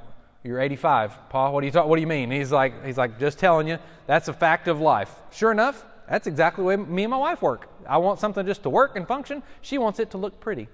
you're 0.44 0.60
85, 0.60 1.30
Paul. 1.30 1.54
What 1.54 1.62
do 1.62 1.68
you 1.68 1.72
talk, 1.72 1.88
What 1.88 1.96
do 1.96 2.02
you 2.02 2.08
mean? 2.08 2.32
And 2.32 2.34
he's 2.34 2.52
like, 2.52 2.86
he's 2.86 2.98
like, 2.98 3.20
just 3.20 3.40
telling 3.40 3.68
you. 3.68 3.78
That's 4.08 4.28
a 4.28 4.34
fact 4.34 4.68
of 4.68 4.80
life. 4.80 5.14
Sure 5.32 5.52
enough, 5.52 5.86
that's 6.10 6.28
exactly 6.28 6.64
the 6.64 6.68
way 6.68 6.76
me 6.76 7.04
and 7.04 7.12
my 7.12 7.18
wife 7.18 7.42
work. 7.42 7.70
I 7.88 7.98
want 7.98 8.20
something 8.20 8.46
just 8.46 8.64
to 8.64 8.70
work 8.70 8.96
and 8.96 9.08
function. 9.08 9.44
She 9.62 9.78
wants 9.78 10.00
it 10.00 10.12
to 10.12 10.18
look 10.18 10.40
pretty. 10.40 10.68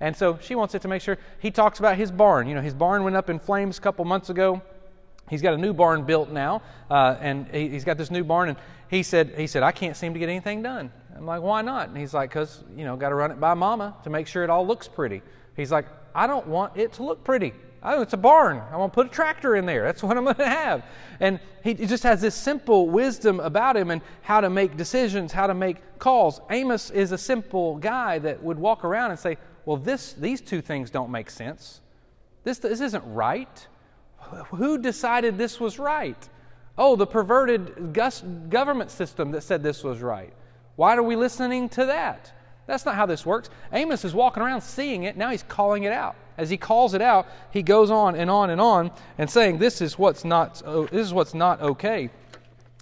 And 0.00 0.16
so 0.16 0.38
she 0.40 0.54
wants 0.54 0.74
it 0.74 0.82
to 0.82 0.88
make 0.88 1.02
sure. 1.02 1.18
He 1.38 1.50
talks 1.50 1.78
about 1.78 1.96
his 1.96 2.10
barn. 2.10 2.48
You 2.48 2.54
know, 2.54 2.62
his 2.62 2.74
barn 2.74 3.04
went 3.04 3.16
up 3.16 3.28
in 3.28 3.38
flames 3.38 3.78
a 3.78 3.80
couple 3.80 4.04
months 4.04 4.30
ago. 4.30 4.62
He's 5.28 5.42
got 5.42 5.54
a 5.54 5.58
new 5.58 5.72
barn 5.72 6.04
built 6.04 6.30
now, 6.30 6.62
uh, 6.90 7.16
and 7.20 7.46
he, 7.54 7.68
has 7.68 7.84
got 7.84 7.98
this 7.98 8.10
new 8.10 8.24
barn. 8.24 8.48
And 8.48 8.58
he 8.88 9.04
said, 9.04 9.34
he 9.36 9.46
said, 9.46 9.62
I 9.62 9.70
can't 9.70 9.96
seem 9.96 10.12
to 10.14 10.18
get 10.18 10.28
anything 10.28 10.62
done. 10.62 10.90
I'm 11.16 11.26
like, 11.26 11.42
why 11.42 11.62
not? 11.62 11.88
And 11.88 11.96
he's 11.98 12.14
like, 12.14 12.30
because 12.30 12.64
you 12.76 12.84
know, 12.84 12.96
got 12.96 13.10
to 13.10 13.14
run 13.14 13.30
it 13.30 13.40
by 13.40 13.54
Mama 13.54 13.96
to 14.04 14.10
make 14.10 14.26
sure 14.26 14.42
it 14.44 14.50
all 14.50 14.66
looks 14.66 14.88
pretty. 14.88 15.22
He's 15.56 15.72
like, 15.72 15.86
I 16.14 16.26
don't 16.26 16.46
want 16.46 16.76
it 16.76 16.92
to 16.94 17.02
look 17.02 17.24
pretty. 17.24 17.52
Oh, 17.82 18.02
it's 18.02 18.12
a 18.12 18.18
barn. 18.18 18.62
I 18.70 18.76
want 18.76 18.92
to 18.92 18.94
put 18.94 19.06
a 19.06 19.10
tractor 19.10 19.56
in 19.56 19.64
there. 19.66 19.84
That's 19.84 20.02
what 20.02 20.16
I'm 20.16 20.24
going 20.24 20.36
to 20.36 20.48
have. 20.48 20.84
And 21.18 21.40
he, 21.62 21.74
just 21.74 22.02
has 22.02 22.20
this 22.20 22.34
simple 22.34 22.88
wisdom 22.88 23.40
about 23.40 23.76
him 23.76 23.90
and 23.90 24.02
how 24.22 24.40
to 24.40 24.50
make 24.50 24.76
decisions, 24.76 25.32
how 25.32 25.46
to 25.46 25.54
make 25.54 25.76
calls. 25.98 26.40
Amos 26.50 26.90
is 26.90 27.12
a 27.12 27.18
simple 27.18 27.76
guy 27.76 28.18
that 28.18 28.42
would 28.42 28.58
walk 28.58 28.84
around 28.84 29.10
and 29.10 29.20
say, 29.20 29.36
well, 29.64 29.76
this, 29.76 30.14
these 30.14 30.40
two 30.40 30.60
things 30.60 30.90
don't 30.90 31.10
make 31.10 31.30
sense. 31.30 31.80
This, 32.44 32.58
this 32.58 32.80
isn't 32.80 33.04
right. 33.06 33.66
Who 34.50 34.78
decided 34.78 35.36
this 35.36 35.60
was 35.60 35.78
right? 35.78 36.28
Oh, 36.78 36.96
the 36.96 37.06
perverted 37.06 37.92
government 37.92 38.90
system 38.90 39.32
that 39.32 39.42
said 39.42 39.62
this 39.62 39.84
was 39.84 40.00
right. 40.00 40.32
Why 40.80 40.96
are 40.96 41.02
we 41.02 41.14
listening 41.14 41.68
to 41.70 41.84
that? 41.84 42.32
That's 42.66 42.86
not 42.86 42.94
how 42.94 43.04
this 43.04 43.26
works. 43.26 43.50
Amos 43.70 44.02
is 44.02 44.14
walking 44.14 44.42
around 44.42 44.62
seeing 44.62 45.02
it. 45.02 45.14
Now 45.14 45.28
he's 45.28 45.42
calling 45.42 45.82
it 45.82 45.92
out. 45.92 46.16
As 46.38 46.48
he 46.48 46.56
calls 46.56 46.94
it 46.94 47.02
out, 47.02 47.28
he 47.50 47.62
goes 47.62 47.90
on 47.90 48.16
and 48.16 48.30
on 48.30 48.48
and 48.48 48.62
on 48.62 48.90
and 49.18 49.28
saying, 49.28 49.58
"This 49.58 49.82
is 49.82 49.98
what's 49.98 50.24
not. 50.24 50.62
Oh, 50.64 50.86
this 50.86 51.06
is 51.06 51.12
what's 51.12 51.34
not 51.34 51.60
okay." 51.60 52.08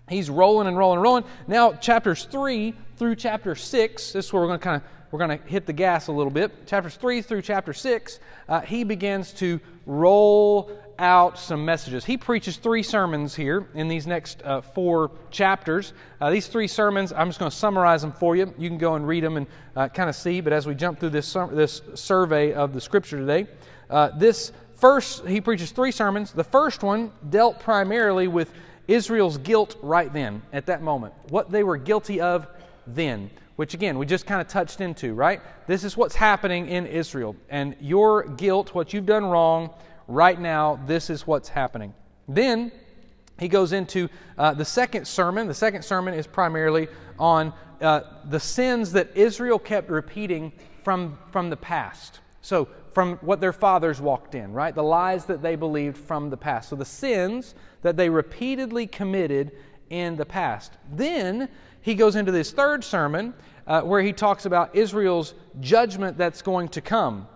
He's 0.08 0.30
rolling 0.30 0.68
and 0.68 0.78
rolling 0.78 0.98
and 0.98 1.02
rolling. 1.02 1.24
Now, 1.48 1.72
chapters 1.72 2.22
three 2.22 2.72
through 2.98 3.16
chapter 3.16 3.56
six. 3.56 4.12
This 4.12 4.26
is 4.26 4.32
where 4.32 4.42
we're 4.42 4.46
going 4.46 4.60
to 4.60 4.64
kind 4.64 4.76
of 4.76 4.88
we're 5.10 5.18
going 5.18 5.36
to 5.36 5.44
hit 5.48 5.66
the 5.66 5.72
gas 5.72 6.06
a 6.06 6.12
little 6.12 6.30
bit. 6.30 6.68
Chapters 6.68 6.94
three 6.94 7.20
through 7.20 7.42
chapter 7.42 7.72
six, 7.72 8.20
uh, 8.48 8.60
he 8.60 8.84
begins 8.84 9.32
to 9.32 9.58
roll 9.86 10.70
out 10.98 11.38
some 11.38 11.64
messages. 11.64 12.04
He 12.04 12.16
preaches 12.16 12.56
three 12.56 12.82
sermons 12.82 13.34
here 13.34 13.68
in 13.74 13.88
these 13.88 14.06
next 14.06 14.42
uh, 14.42 14.60
four 14.60 15.10
chapters. 15.30 15.92
Uh, 16.20 16.30
these 16.30 16.46
three 16.48 16.66
sermons, 16.66 17.12
I'm 17.12 17.28
just 17.28 17.38
going 17.38 17.50
to 17.50 17.56
summarize 17.56 18.02
them 18.02 18.12
for 18.12 18.36
you. 18.36 18.52
You 18.58 18.68
can 18.68 18.78
go 18.78 18.94
and 18.94 19.06
read 19.06 19.24
them 19.24 19.36
and 19.36 19.46
uh, 19.76 19.88
kind 19.88 20.08
of 20.08 20.16
see, 20.16 20.40
but 20.40 20.52
as 20.52 20.66
we 20.66 20.74
jump 20.74 21.00
through 21.00 21.10
this, 21.10 21.32
this 21.52 21.82
survey 21.94 22.52
of 22.52 22.74
the 22.74 22.80
scripture 22.80 23.18
today, 23.18 23.46
uh, 23.90 24.10
this 24.16 24.52
first, 24.74 25.26
he 25.26 25.40
preaches 25.40 25.70
three 25.70 25.92
sermons. 25.92 26.32
The 26.32 26.44
first 26.44 26.82
one 26.82 27.12
dealt 27.30 27.60
primarily 27.60 28.28
with 28.28 28.52
Israel's 28.86 29.38
guilt 29.38 29.76
right 29.82 30.12
then, 30.12 30.42
at 30.52 30.66
that 30.66 30.82
moment, 30.82 31.14
what 31.28 31.50
they 31.50 31.62
were 31.62 31.76
guilty 31.76 32.20
of 32.20 32.46
then 32.86 33.30
which 33.58 33.74
again, 33.74 33.98
we 33.98 34.06
just 34.06 34.24
kind 34.24 34.40
of 34.40 34.46
touched 34.46 34.80
into, 34.80 35.14
right? 35.14 35.40
This 35.66 35.82
is 35.82 35.96
what's 35.96 36.14
happening 36.14 36.68
in 36.68 36.86
Israel. 36.86 37.34
And 37.48 37.74
your 37.80 38.22
guilt, 38.22 38.72
what 38.72 38.92
you've 38.92 39.04
done 39.04 39.24
wrong, 39.24 39.70
right 40.08 40.40
now, 40.40 40.80
this 40.86 41.10
is 41.10 41.26
what's 41.26 41.48
happening. 41.48 41.94
Then 42.26 42.72
he 43.38 43.46
goes 43.46 43.72
into 43.72 44.08
uh, 44.36 44.54
the 44.54 44.64
second 44.64 45.06
sermon. 45.06 45.46
The 45.46 45.54
second 45.54 45.82
sermon 45.82 46.14
is 46.14 46.26
primarily 46.26 46.88
on 47.18 47.52
uh, 47.80 48.00
the 48.24 48.40
sins 48.40 48.92
that 48.92 49.16
Israel 49.16 49.58
kept 49.58 49.90
repeating 49.90 50.52
from, 50.82 51.18
from 51.30 51.50
the 51.50 51.56
past. 51.56 52.20
So, 52.42 52.68
from 52.92 53.16
what 53.18 53.40
their 53.40 53.52
fathers 53.52 54.00
walked 54.00 54.34
in, 54.34 54.52
right? 54.52 54.74
The 54.74 54.82
lies 54.82 55.26
that 55.26 55.42
they 55.42 55.54
believed 55.54 55.96
from 55.96 56.30
the 56.30 56.36
past. 56.36 56.70
So, 56.70 56.76
the 56.76 56.84
sins 56.84 57.54
that 57.82 57.96
they 57.96 58.08
repeatedly 58.08 58.86
committed 58.86 59.52
in 59.90 60.16
the 60.16 60.24
past. 60.24 60.72
Then 60.92 61.48
he 61.82 61.94
goes 61.94 62.16
into 62.16 62.32
this 62.32 62.50
third 62.50 62.82
sermon 62.82 63.34
uh, 63.66 63.82
where 63.82 64.02
he 64.02 64.12
talks 64.12 64.46
about 64.46 64.74
Israel's 64.74 65.34
judgment 65.60 66.18
that's 66.18 66.42
going 66.42 66.68
to 66.68 66.80
come. 66.80 67.28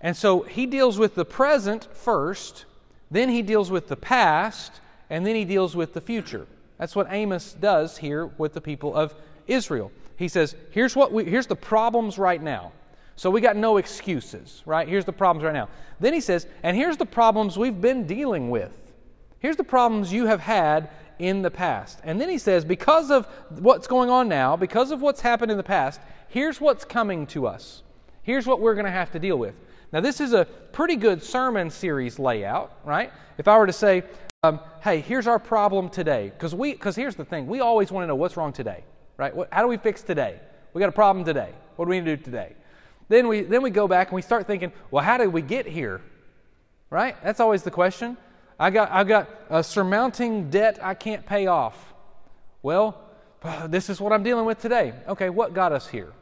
And 0.00 0.16
so 0.16 0.42
he 0.42 0.66
deals 0.66 0.98
with 0.98 1.14
the 1.14 1.24
present 1.24 1.88
first, 1.92 2.64
then 3.10 3.28
he 3.28 3.42
deals 3.42 3.70
with 3.70 3.88
the 3.88 3.96
past, 3.96 4.80
and 5.10 5.26
then 5.26 5.34
he 5.34 5.44
deals 5.44 5.76
with 5.76 5.92
the 5.92 6.00
future. 6.00 6.46
That's 6.78 6.96
what 6.96 7.08
Amos 7.10 7.52
does 7.52 7.98
here 7.98 8.26
with 8.38 8.54
the 8.54 8.60
people 8.60 8.94
of 8.94 9.14
Israel. 9.46 9.92
He 10.16 10.28
says, 10.28 10.54
here's 10.70 10.96
what 10.96 11.12
we, 11.12 11.24
here's 11.24 11.46
the 11.46 11.56
problems 11.56 12.18
right 12.18 12.42
now. 12.42 12.72
So 13.16 13.28
we 13.30 13.42
got 13.42 13.56
no 13.56 13.76
excuses, 13.76 14.62
right? 14.64 14.88
Here's 14.88 15.04
the 15.04 15.12
problems 15.12 15.44
right 15.44 15.52
now. 15.52 15.68
Then 15.98 16.14
he 16.14 16.20
says, 16.20 16.46
and 16.62 16.74
here's 16.74 16.96
the 16.96 17.04
problems 17.04 17.58
we've 17.58 17.80
been 17.80 18.06
dealing 18.06 18.48
with. 18.48 18.74
Here's 19.40 19.56
the 19.56 19.64
problems 19.64 20.12
you 20.12 20.26
have 20.26 20.40
had 20.40 20.88
in 21.18 21.42
the 21.42 21.50
past. 21.50 22.00
And 22.02 22.18
then 22.18 22.30
he 22.30 22.38
says, 22.38 22.64
because 22.64 23.10
of 23.10 23.26
what's 23.58 23.86
going 23.86 24.08
on 24.08 24.28
now, 24.28 24.56
because 24.56 24.90
of 24.90 25.02
what's 25.02 25.20
happened 25.20 25.50
in 25.50 25.58
the 25.58 25.62
past, 25.62 26.00
here's 26.28 26.60
what's 26.60 26.84
coming 26.84 27.26
to 27.28 27.46
us. 27.46 27.82
Here's 28.22 28.46
what 28.46 28.60
we're 28.60 28.74
going 28.74 28.86
to 28.86 28.90
have 28.90 29.12
to 29.12 29.18
deal 29.18 29.36
with. 29.36 29.54
Now, 29.92 30.00
this 30.00 30.20
is 30.20 30.32
a 30.32 30.44
pretty 30.44 30.94
good 30.94 31.22
sermon 31.22 31.68
series 31.68 32.18
layout, 32.18 32.72
right? 32.84 33.12
If 33.38 33.48
I 33.48 33.58
were 33.58 33.66
to 33.66 33.72
say, 33.72 34.04
um, 34.44 34.60
hey, 34.82 35.00
here's 35.00 35.26
our 35.26 35.38
problem 35.38 35.88
today, 35.88 36.30
because 36.30 36.54
we, 36.54 36.72
because 36.72 36.94
here's 36.94 37.16
the 37.16 37.24
thing, 37.24 37.48
we 37.48 37.60
always 37.60 37.90
want 37.90 38.04
to 38.04 38.06
know 38.06 38.14
what's 38.14 38.36
wrong 38.36 38.52
today, 38.52 38.84
right? 39.16 39.34
What, 39.34 39.48
how 39.50 39.62
do 39.62 39.68
we 39.68 39.76
fix 39.76 40.02
today? 40.02 40.38
We 40.72 40.78
got 40.78 40.88
a 40.88 40.92
problem 40.92 41.24
today. 41.24 41.50
What 41.74 41.86
do 41.86 41.90
we 41.90 41.98
need 41.98 42.06
to 42.06 42.16
do 42.16 42.22
today? 42.22 42.54
Then 43.08 43.26
we, 43.26 43.42
then 43.42 43.62
we 43.62 43.70
go 43.70 43.88
back 43.88 44.08
and 44.08 44.14
we 44.14 44.22
start 44.22 44.46
thinking, 44.46 44.72
well, 44.92 45.02
how 45.02 45.18
did 45.18 45.28
we 45.28 45.42
get 45.42 45.66
here? 45.66 46.00
Right? 46.88 47.16
That's 47.24 47.40
always 47.40 47.64
the 47.64 47.72
question. 47.72 48.16
I 48.60 48.70
got, 48.70 48.92
I 48.92 49.02
got 49.02 49.28
a 49.48 49.64
surmounting 49.64 50.50
debt 50.50 50.78
I 50.80 50.94
can't 50.94 51.26
pay 51.26 51.48
off. 51.48 51.76
Well, 52.62 53.02
this 53.66 53.90
is 53.90 54.00
what 54.00 54.12
I'm 54.12 54.22
dealing 54.22 54.44
with 54.44 54.60
today. 54.60 54.94
Okay, 55.08 55.30
what 55.30 55.52
got 55.52 55.72
us 55.72 55.88
here? 55.88 56.12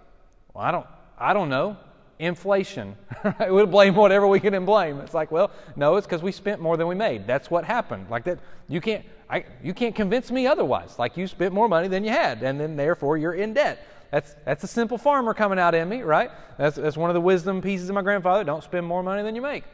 Well, 0.54 0.64
I 0.64 0.70
don't, 0.70 0.86
I 1.18 1.34
don't 1.34 1.50
know 1.50 1.76
inflation. 2.18 2.96
we'll 3.40 3.66
blame 3.66 3.94
whatever 3.94 4.26
we 4.26 4.40
can 4.40 4.64
blame. 4.64 5.00
It's 5.00 5.14
like, 5.14 5.30
well, 5.30 5.50
no, 5.76 5.96
it's 5.96 6.06
because 6.06 6.22
we 6.22 6.32
spent 6.32 6.60
more 6.60 6.76
than 6.76 6.88
we 6.88 6.94
made. 6.94 7.26
That's 7.26 7.50
what 7.50 7.64
happened. 7.64 8.06
Like 8.10 8.24
that, 8.24 8.38
you 8.68 8.80
can't, 8.80 9.04
I, 9.30 9.44
you 9.62 9.74
can't 9.74 9.94
convince 9.94 10.30
me 10.30 10.46
otherwise. 10.46 10.98
Like 10.98 11.16
you 11.16 11.26
spent 11.26 11.54
more 11.54 11.68
money 11.68 11.88
than 11.88 12.04
you 12.04 12.10
had, 12.10 12.42
and 12.42 12.58
then 12.58 12.76
therefore 12.76 13.18
you're 13.18 13.34
in 13.34 13.54
debt. 13.54 13.86
That's, 14.10 14.34
that's 14.44 14.64
a 14.64 14.68
simple 14.68 14.96
farmer 14.96 15.34
coming 15.34 15.58
out 15.58 15.74
in 15.74 15.88
me, 15.88 16.02
right? 16.02 16.30
That's, 16.56 16.76
that's 16.76 16.96
one 16.96 17.10
of 17.10 17.14
the 17.14 17.20
wisdom 17.20 17.60
pieces 17.60 17.88
of 17.88 17.94
my 17.94 18.02
grandfather. 18.02 18.42
Don't 18.42 18.64
spend 18.64 18.86
more 18.86 19.02
money 19.02 19.22
than 19.22 19.34
you 19.34 19.42
make. 19.42 19.64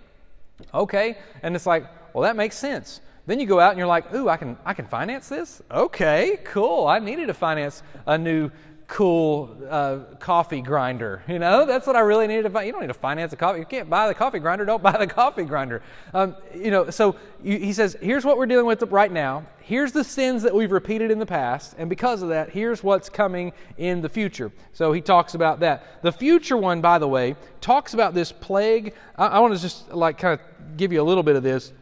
Okay. 0.73 1.17
And 1.43 1.55
it's 1.55 1.67
like, 1.67 1.87
well, 2.13 2.23
that 2.23 2.37
makes 2.37 2.57
sense. 2.57 3.01
Then 3.27 3.41
you 3.41 3.47
go 3.47 3.59
out 3.59 3.71
and 3.71 3.79
you're 3.79 3.87
like, 3.87 4.13
ooh, 4.13 4.29
I 4.29 4.37
can, 4.37 4.57
I 4.67 4.75
can 4.75 4.87
finance 4.87 5.29
this? 5.29 5.63
Okay, 5.71 6.39
cool. 6.45 6.87
I 6.87 6.99
needed 6.99 7.27
to 7.29 7.35
finance 7.35 7.83
a 8.07 8.19
new 8.19 8.51
cool 8.87 9.57
uh, 9.69 9.99
coffee 10.19 10.61
grinder. 10.61 11.23
You 11.27 11.39
know, 11.39 11.65
that's 11.65 11.87
what 11.87 11.97
I 11.97 12.01
really 12.01 12.27
needed 12.27 12.43
to 12.43 12.51
buy. 12.51 12.65
You 12.65 12.73
don't 12.73 12.83
need 12.83 12.89
to 12.89 12.95
finance 12.95 13.33
a 13.33 13.37
coffee. 13.37 13.59
You 13.59 13.65
can't 13.65 13.89
buy 13.89 14.09
the 14.09 14.15
coffee 14.15 14.39
grinder. 14.39 14.65
Don't 14.65 14.83
buy 14.83 14.97
the 14.97 15.07
coffee 15.07 15.45
grinder. 15.45 15.83
Um, 16.13 16.37
you 16.55 16.71
know, 16.71 16.91
so 16.91 17.17
you, 17.43 17.59
he 17.59 17.73
says, 17.73 17.97
here's 18.01 18.25
what 18.25 18.37
we're 18.37 18.47
dealing 18.47 18.67
with 18.67 18.83
right 18.85 19.11
now. 19.11 19.47
Here's 19.61 19.93
the 19.93 20.05
sins 20.05 20.43
that 20.43 20.55
we've 20.55 20.73
repeated 20.73 21.11
in 21.11 21.19
the 21.19 21.27
past, 21.27 21.75
and 21.79 21.89
because 21.89 22.21
of 22.21 22.29
that, 22.29 22.51
here's 22.51 22.83
what's 22.83 23.09
coming 23.09 23.53
in 23.79 24.03
the 24.03 24.09
future. 24.11 24.53
So 24.75 24.93
he 24.93 25.01
talks 25.01 25.35
about 25.35 25.61
that. 25.61 26.03
The 26.03 26.13
future 26.13 26.57
one, 26.57 26.83
by 26.83 26.99
the 26.99 27.09
way, 27.09 27.37
talks 27.63 27.95
about 27.95 28.13
this 28.13 28.31
plague. 28.31 28.95
I, 29.17 29.27
I 29.27 29.39
want 29.39 29.55
to 29.55 29.61
just 29.61 29.91
like 29.93 30.19
kind 30.19 30.39
of 30.39 30.77
give 30.77 30.93
you 30.93 31.01
a 31.01 31.05
little 31.05 31.23
bit 31.23 31.37
of 31.37 31.43
this 31.43 31.73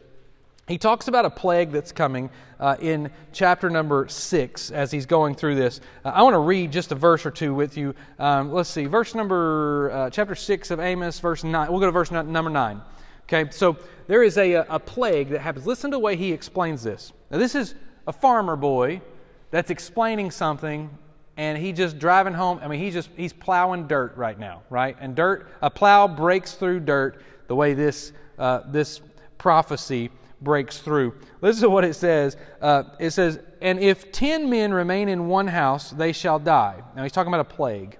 he 0.67 0.77
talks 0.77 1.09
about 1.09 1.25
a 1.25 1.29
plague 1.29 1.71
that's 1.71 1.91
coming 1.91 2.29
uh, 2.59 2.77
in 2.79 3.11
chapter 3.33 3.69
number 3.69 4.07
six 4.07 4.71
as 4.71 4.91
he's 4.91 5.05
going 5.05 5.35
through 5.35 5.55
this. 5.55 5.81
Uh, 6.05 6.09
I 6.09 6.23
want 6.23 6.35
to 6.35 6.39
read 6.39 6.71
just 6.71 6.91
a 6.93 6.95
verse 6.95 7.25
or 7.25 7.31
two 7.31 7.53
with 7.53 7.75
you. 7.75 7.93
Um, 8.17 8.51
let's 8.51 8.69
see, 8.69 8.85
verse 8.85 9.13
number, 9.13 9.91
uh, 9.91 10.09
chapter 10.09 10.35
six 10.35 10.71
of 10.71 10.79
Amos, 10.79 11.19
verse 11.19 11.43
nine. 11.43 11.69
We'll 11.69 11.81
go 11.81 11.87
to 11.87 11.91
verse 11.91 12.11
number 12.11 12.49
nine. 12.49 12.81
Okay, 13.23 13.49
so 13.51 13.77
there 14.07 14.23
is 14.23 14.37
a, 14.37 14.53
a 14.53 14.79
plague 14.79 15.29
that 15.29 15.39
happens. 15.39 15.67
Listen 15.67 15.91
to 15.91 15.95
the 15.95 15.99
way 15.99 16.15
he 16.15 16.31
explains 16.31 16.83
this. 16.83 17.11
Now, 17.29 17.37
this 17.37 17.55
is 17.55 17.75
a 18.07 18.13
farmer 18.13 18.55
boy 18.55 19.01
that's 19.51 19.69
explaining 19.69 20.31
something 20.31 20.89
and 21.37 21.57
he 21.57 21.71
just 21.71 21.97
driving 21.97 22.33
home 22.33 22.59
i 22.61 22.67
mean 22.67 22.79
he's 22.79 22.93
just 22.93 23.09
he's 23.15 23.33
plowing 23.33 23.87
dirt 23.87 24.15
right 24.15 24.37
now 24.37 24.61
right 24.69 24.95
and 24.99 25.15
dirt 25.15 25.47
a 25.61 25.69
plow 25.69 26.07
breaks 26.07 26.53
through 26.53 26.79
dirt 26.79 27.23
the 27.47 27.55
way 27.55 27.73
this 27.73 28.11
uh, 28.37 28.61
this 28.67 29.01
prophecy 29.37 30.09
breaks 30.43 30.79
through. 30.79 31.15
Listen 31.41 31.63
to 31.63 31.69
what 31.69 31.85
it 31.85 31.95
says. 31.95 32.37
Uh, 32.61 32.83
it 32.99 33.11
says, 33.11 33.39
And 33.61 33.79
if 33.79 34.11
ten 34.11 34.49
men 34.49 34.73
remain 34.73 35.09
in 35.09 35.27
one 35.27 35.47
house, 35.47 35.91
they 35.91 36.11
shall 36.11 36.39
die. 36.39 36.81
Now 36.95 37.03
he's 37.03 37.11
talking 37.11 37.33
about 37.33 37.51
a 37.51 37.55
plague. 37.55 37.97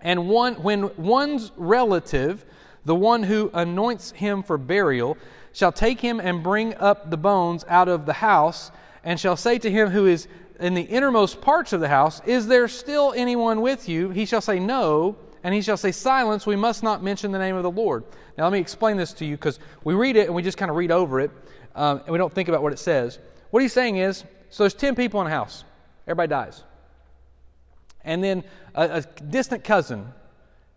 And 0.00 0.28
one, 0.28 0.54
when 0.54 0.94
one's 0.96 1.52
relative, 1.56 2.44
the 2.84 2.94
one 2.94 3.22
who 3.22 3.50
anoints 3.54 4.12
him 4.12 4.42
for 4.42 4.58
burial, 4.58 5.16
shall 5.52 5.72
take 5.72 6.00
him 6.00 6.20
and 6.20 6.42
bring 6.42 6.74
up 6.74 7.10
the 7.10 7.16
bones 7.16 7.64
out 7.68 7.88
of 7.88 8.06
the 8.06 8.12
house, 8.12 8.70
and 9.02 9.18
shall 9.18 9.36
say 9.36 9.58
to 9.58 9.70
him 9.70 9.88
who 9.88 10.06
is 10.06 10.28
in 10.60 10.74
the 10.74 10.82
innermost 10.82 11.40
parts 11.40 11.72
of 11.72 11.80
the 11.80 11.88
house, 11.88 12.20
Is 12.26 12.46
there 12.46 12.68
still 12.68 13.12
anyone 13.16 13.60
with 13.60 13.88
you? 13.88 14.10
He 14.10 14.26
shall 14.26 14.40
say, 14.40 14.58
No. 14.58 15.16
And 15.46 15.54
he 15.54 15.62
shall 15.62 15.76
say, 15.76 15.92
Silence, 15.92 16.44
we 16.44 16.56
must 16.56 16.82
not 16.82 17.04
mention 17.04 17.30
the 17.30 17.38
name 17.38 17.54
of 17.54 17.62
the 17.62 17.70
Lord. 17.70 18.02
Now, 18.36 18.42
let 18.42 18.52
me 18.52 18.58
explain 18.58 18.96
this 18.96 19.12
to 19.12 19.24
you 19.24 19.36
because 19.36 19.60
we 19.84 19.94
read 19.94 20.16
it 20.16 20.26
and 20.26 20.34
we 20.34 20.42
just 20.42 20.58
kind 20.58 20.72
of 20.72 20.76
read 20.76 20.90
over 20.90 21.20
it 21.20 21.30
um, 21.76 22.00
and 22.00 22.08
we 22.08 22.18
don't 22.18 22.32
think 22.32 22.48
about 22.48 22.64
what 22.64 22.72
it 22.72 22.80
says. 22.80 23.20
What 23.50 23.62
he's 23.62 23.72
saying 23.72 23.98
is 23.98 24.24
so 24.50 24.64
there's 24.64 24.74
10 24.74 24.96
people 24.96 25.20
in 25.20 25.28
a 25.28 25.30
house, 25.30 25.62
everybody 26.08 26.30
dies. 26.30 26.64
And 28.04 28.24
then 28.24 28.42
a, 28.74 28.96
a 28.96 29.02
distant 29.02 29.62
cousin 29.62 30.12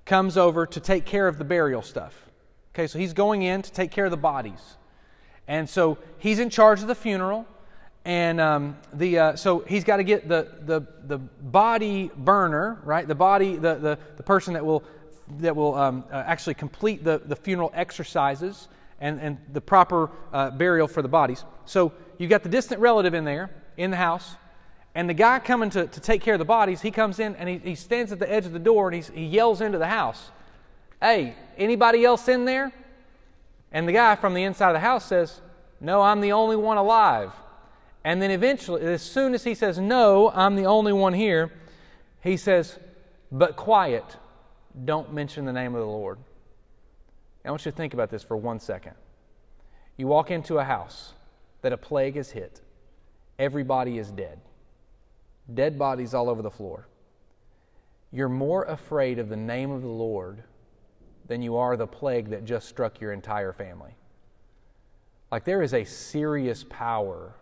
comes 0.05 0.37
over 0.37 0.67
to 0.67 0.79
take 0.79 1.03
care 1.03 1.27
of 1.27 1.39
the 1.39 1.45
burial 1.45 1.81
stuff. 1.81 2.29
Okay, 2.75 2.85
so 2.85 2.99
he's 2.99 3.13
going 3.13 3.41
in 3.41 3.63
to 3.63 3.71
take 3.71 3.89
care 3.89 4.05
of 4.05 4.11
the 4.11 4.17
bodies. 4.17 4.77
And 5.47 5.67
so 5.67 5.97
he's 6.19 6.37
in 6.37 6.51
charge 6.51 6.83
of 6.83 6.87
the 6.87 6.93
funeral 6.93 7.47
and 8.09 8.41
um, 8.41 8.75
the 8.93 9.19
uh, 9.19 9.35
so 9.35 9.59
he's 9.59 9.83
got 9.83 9.97
to 9.97 10.03
get 10.03 10.27
the, 10.27 10.47
the 10.65 10.81
the 11.05 11.19
body 11.19 12.09
burner 12.17 12.79
right? 12.83 13.07
The 13.07 13.13
body 13.13 13.55
the 13.55 13.75
the, 13.75 13.99
the 14.17 14.23
person 14.23 14.55
that 14.55 14.65
will 14.65 14.83
that 15.37 15.55
will 15.55 15.75
um, 15.75 16.03
uh, 16.11 16.23
actually 16.25 16.55
complete 16.55 17.03
the, 17.03 17.21
the 17.23 17.35
funeral 17.35 17.71
exercises 17.75 18.67
and, 18.99 19.21
and 19.21 19.37
the 19.53 19.61
proper 19.61 20.09
uh, 20.33 20.49
burial 20.49 20.87
for 20.87 21.03
the 21.03 21.07
bodies. 21.07 21.45
So 21.65 21.93
you've 22.17 22.31
got 22.31 22.41
the 22.41 22.49
distant 22.49 22.81
relative 22.81 23.13
in 23.13 23.25
there 23.25 23.51
in 23.77 23.91
the 23.91 23.97
house 23.97 24.35
and 24.95 25.07
the 25.07 25.13
guy 25.13 25.37
coming 25.37 25.69
to, 25.69 25.85
to 25.85 25.99
take 25.99 26.23
care 26.23 26.33
of 26.33 26.39
the 26.39 26.45
bodies 26.45 26.81
he 26.81 26.89
comes 26.89 27.19
in 27.19 27.35
and 27.35 27.47
he, 27.47 27.59
he 27.59 27.75
stands 27.75 28.11
at 28.11 28.17
the 28.17 28.31
edge 28.31 28.47
of 28.47 28.53
the 28.53 28.59
door 28.59 28.87
and 28.87 28.95
he's, 28.95 29.09
he 29.09 29.23
yells 29.23 29.61
into 29.61 29.77
the 29.77 29.87
house 29.87 30.31
hey 30.99 31.35
anybody 31.59 32.03
else 32.03 32.27
in 32.27 32.45
there? 32.45 32.73
And 33.71 33.87
the 33.87 33.93
guy 33.93 34.15
from 34.15 34.33
the 34.33 34.41
inside 34.41 34.69
of 34.69 34.73
the 34.73 34.79
house 34.79 35.05
says 35.05 35.41
no 35.79 36.01
i'm 36.01 36.21
the 36.21 36.31
only 36.31 36.55
one 36.55 36.77
alive 36.77 37.31
and 38.03 38.21
then 38.21 38.31
eventually, 38.31 38.81
as 38.83 39.01
soon 39.01 39.33
as 39.33 39.43
he 39.43 39.53
says, 39.53 39.77
No, 39.77 40.31
I'm 40.33 40.55
the 40.55 40.65
only 40.65 40.93
one 40.93 41.13
here, 41.13 41.51
he 42.21 42.37
says, 42.37 42.79
But 43.31 43.55
quiet, 43.55 44.17
don't 44.85 45.13
mention 45.13 45.45
the 45.45 45.53
name 45.53 45.75
of 45.75 45.81
the 45.81 45.87
Lord. 45.87 46.19
I 47.43 47.49
want 47.49 47.65
you 47.65 47.71
to 47.71 47.77
think 47.77 47.93
about 47.93 48.09
this 48.09 48.23
for 48.23 48.37
one 48.37 48.59
second. 48.59 48.93
You 49.97 50.07
walk 50.07 50.31
into 50.31 50.59
a 50.59 50.63
house 50.63 51.13
that 51.61 51.73
a 51.73 51.77
plague 51.77 52.15
has 52.15 52.31
hit, 52.31 52.61
everybody 53.37 53.97
is 53.97 54.11
dead, 54.11 54.39
dead 55.53 55.77
bodies 55.77 56.13
all 56.13 56.29
over 56.29 56.41
the 56.41 56.51
floor. 56.51 56.87
You're 58.11 58.29
more 58.29 58.63
afraid 58.63 59.19
of 59.19 59.29
the 59.29 59.35
name 59.35 59.71
of 59.71 59.81
the 59.81 59.87
Lord 59.87 60.43
than 61.27 61.41
you 61.41 61.57
are 61.57 61.77
the 61.77 61.87
plague 61.87 62.29
that 62.29 62.45
just 62.45 62.67
struck 62.67 62.99
your 62.99 63.11
entire 63.11 63.53
family. 63.53 63.95
Like 65.31 65.43
there 65.43 65.61
is 65.61 65.73
a 65.73 65.83
serious 65.83 66.65
power 66.69 67.35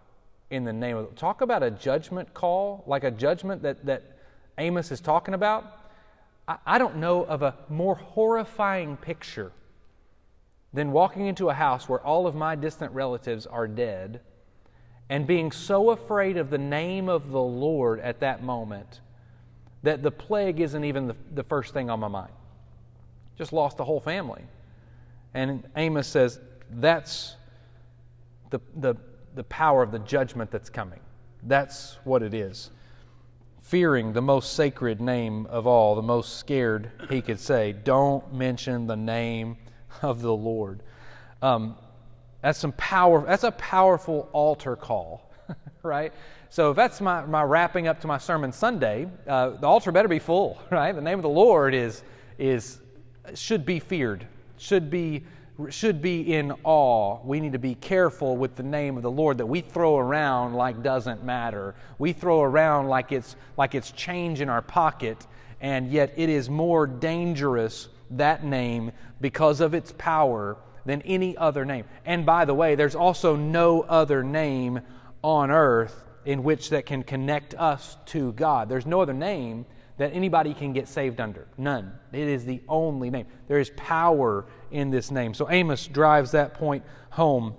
in 0.49 0.63
the 0.63 0.73
name 0.73 0.97
of 0.97 1.15
talk 1.15 1.41
about 1.41 1.63
a 1.63 1.71
judgment 1.71 2.33
call 2.33 2.83
like 2.87 3.03
a 3.03 3.11
judgment 3.11 3.61
that, 3.61 3.85
that 3.85 4.03
amos 4.57 4.91
is 4.91 5.01
talking 5.01 5.33
about. 5.33 5.65
I, 6.47 6.57
I 6.65 6.77
don't 6.77 6.97
know 6.97 7.23
of 7.25 7.41
a 7.41 7.55
more 7.69 7.95
horrifying 7.95 8.97
picture 8.97 9.51
than 10.73 10.91
walking 10.91 11.27
into 11.27 11.49
a 11.49 11.53
house 11.53 11.89
where 11.89 11.99
all 11.99 12.27
of 12.27 12.35
my 12.35 12.55
distant 12.55 12.91
relatives 12.93 13.45
are 13.45 13.67
dead 13.67 14.21
and 15.09 15.25
being 15.25 15.51
so 15.51 15.91
afraid 15.91 16.37
of 16.37 16.49
the 16.49 16.57
name 16.57 17.07
of 17.09 17.31
the 17.31 17.41
lord 17.41 17.99
at 18.01 18.19
that 18.19 18.43
moment 18.43 19.01
that 19.83 20.03
the 20.03 20.11
plague 20.11 20.59
isn't 20.59 20.83
even 20.83 21.07
the, 21.07 21.15
the 21.33 21.43
first 21.43 21.73
thing 21.73 21.89
on 21.89 21.99
my 21.99 22.07
mind. 22.07 22.31
Just 23.37 23.53
lost 23.53 23.77
the 23.77 23.85
whole 23.85 23.99
family. 23.99 24.41
And 25.33 25.63
amos 25.75 26.07
says 26.07 26.39
that's 26.71 27.35
the, 28.49 28.59
the 28.75 28.95
the 29.37 29.43
power 29.45 29.83
of 29.83 29.91
the 29.91 29.99
judgment 29.99 30.51
that's 30.51 30.69
coming. 30.69 30.99
That's 31.43 31.97
what 32.03 32.23
it 32.23 32.33
is. 32.33 32.71
Fearing 33.61 34.11
the 34.11 34.21
most 34.21 34.53
sacred 34.53 34.99
name 34.99 35.45
of 35.45 35.67
all, 35.67 35.95
the 35.95 36.01
most 36.01 36.37
scared 36.37 36.91
he 37.09 37.21
could 37.21 37.39
say, 37.39 37.71
don't 37.71 38.33
mention 38.33 38.87
the 38.87 38.95
name 38.95 39.57
of 40.01 40.21
the 40.21 40.33
Lord. 40.33 40.81
Um, 41.41 41.75
that's 42.41 42.59
some 42.59 42.71
power. 42.73 43.25
That's 43.25 43.43
a 43.43 43.51
powerful 43.51 44.29
altar 44.33 44.75
call, 44.75 45.31
right? 45.83 46.13
So 46.49 46.71
if 46.71 46.75
that's 46.75 46.99
my, 46.99 47.25
my 47.25 47.43
wrapping 47.43 47.87
up 47.87 48.01
to 48.01 48.07
my 48.07 48.17
sermon 48.17 48.51
Sunday, 48.51 49.07
uh, 49.27 49.49
the 49.51 49.67
altar 49.67 49.91
better 49.91 50.07
be 50.07 50.19
full, 50.19 50.59
right? 50.71 50.93
The 50.93 51.01
name 51.01 51.19
of 51.19 51.23
the 51.23 51.29
Lord 51.29 51.73
is 51.73 52.03
is 52.39 52.79
should 53.33 53.65
be 53.65 53.79
feared, 53.79 54.25
should 54.57 54.89
be 54.89 55.23
should 55.69 56.01
be 56.01 56.33
in 56.33 56.53
awe. 56.63 57.19
We 57.23 57.39
need 57.39 57.53
to 57.53 57.59
be 57.59 57.75
careful 57.75 58.37
with 58.37 58.55
the 58.55 58.63
name 58.63 58.95
of 58.97 59.03
the 59.03 59.11
Lord 59.11 59.39
that 59.39 59.45
we 59.45 59.61
throw 59.61 59.97
around 59.97 60.53
like 60.53 60.83
doesn't 60.83 61.23
matter. 61.23 61.75
We 61.97 62.13
throw 62.13 62.41
around 62.41 62.87
like 62.87 63.11
it's 63.11 63.35
like 63.57 63.73
it's 63.73 63.91
change 63.91 64.41
in 64.41 64.49
our 64.49 64.61
pocket, 64.61 65.25
and 65.59 65.89
yet 65.91 66.13
it 66.15 66.29
is 66.29 66.49
more 66.49 66.85
dangerous 66.85 67.89
that 68.11 68.43
name 68.43 68.91
because 69.19 69.59
of 69.59 69.73
its 69.73 69.93
power 69.97 70.57
than 70.85 71.01
any 71.01 71.35
other 71.35 71.65
name. 71.65 71.85
And 72.05 72.25
by 72.25 72.45
the 72.45 72.53
way, 72.53 72.75
there's 72.75 72.95
also 72.95 73.35
no 73.35 73.81
other 73.81 74.23
name 74.23 74.79
on 75.23 75.51
earth 75.51 76.03
in 76.25 76.43
which 76.43 76.69
that 76.69 76.85
can 76.85 77.03
connect 77.03 77.55
us 77.55 77.97
to 78.05 78.31
God. 78.33 78.69
There's 78.69 78.85
no 78.85 79.01
other 79.01 79.13
name 79.13 79.65
that 79.97 80.13
anybody 80.13 80.53
can 80.53 80.73
get 80.73 80.87
saved 80.87 81.19
under. 81.19 81.47
None. 81.57 81.91
It 82.13 82.27
is 82.27 82.45
the 82.45 82.61
only 82.67 83.09
name. 83.09 83.25
There 83.47 83.59
is 83.59 83.71
power 83.75 84.45
in 84.71 84.91
this 84.91 85.11
name. 85.11 85.33
So 85.33 85.49
Amos 85.49 85.87
drives 85.87 86.31
that 86.31 86.53
point 86.53 86.83
home 87.09 87.55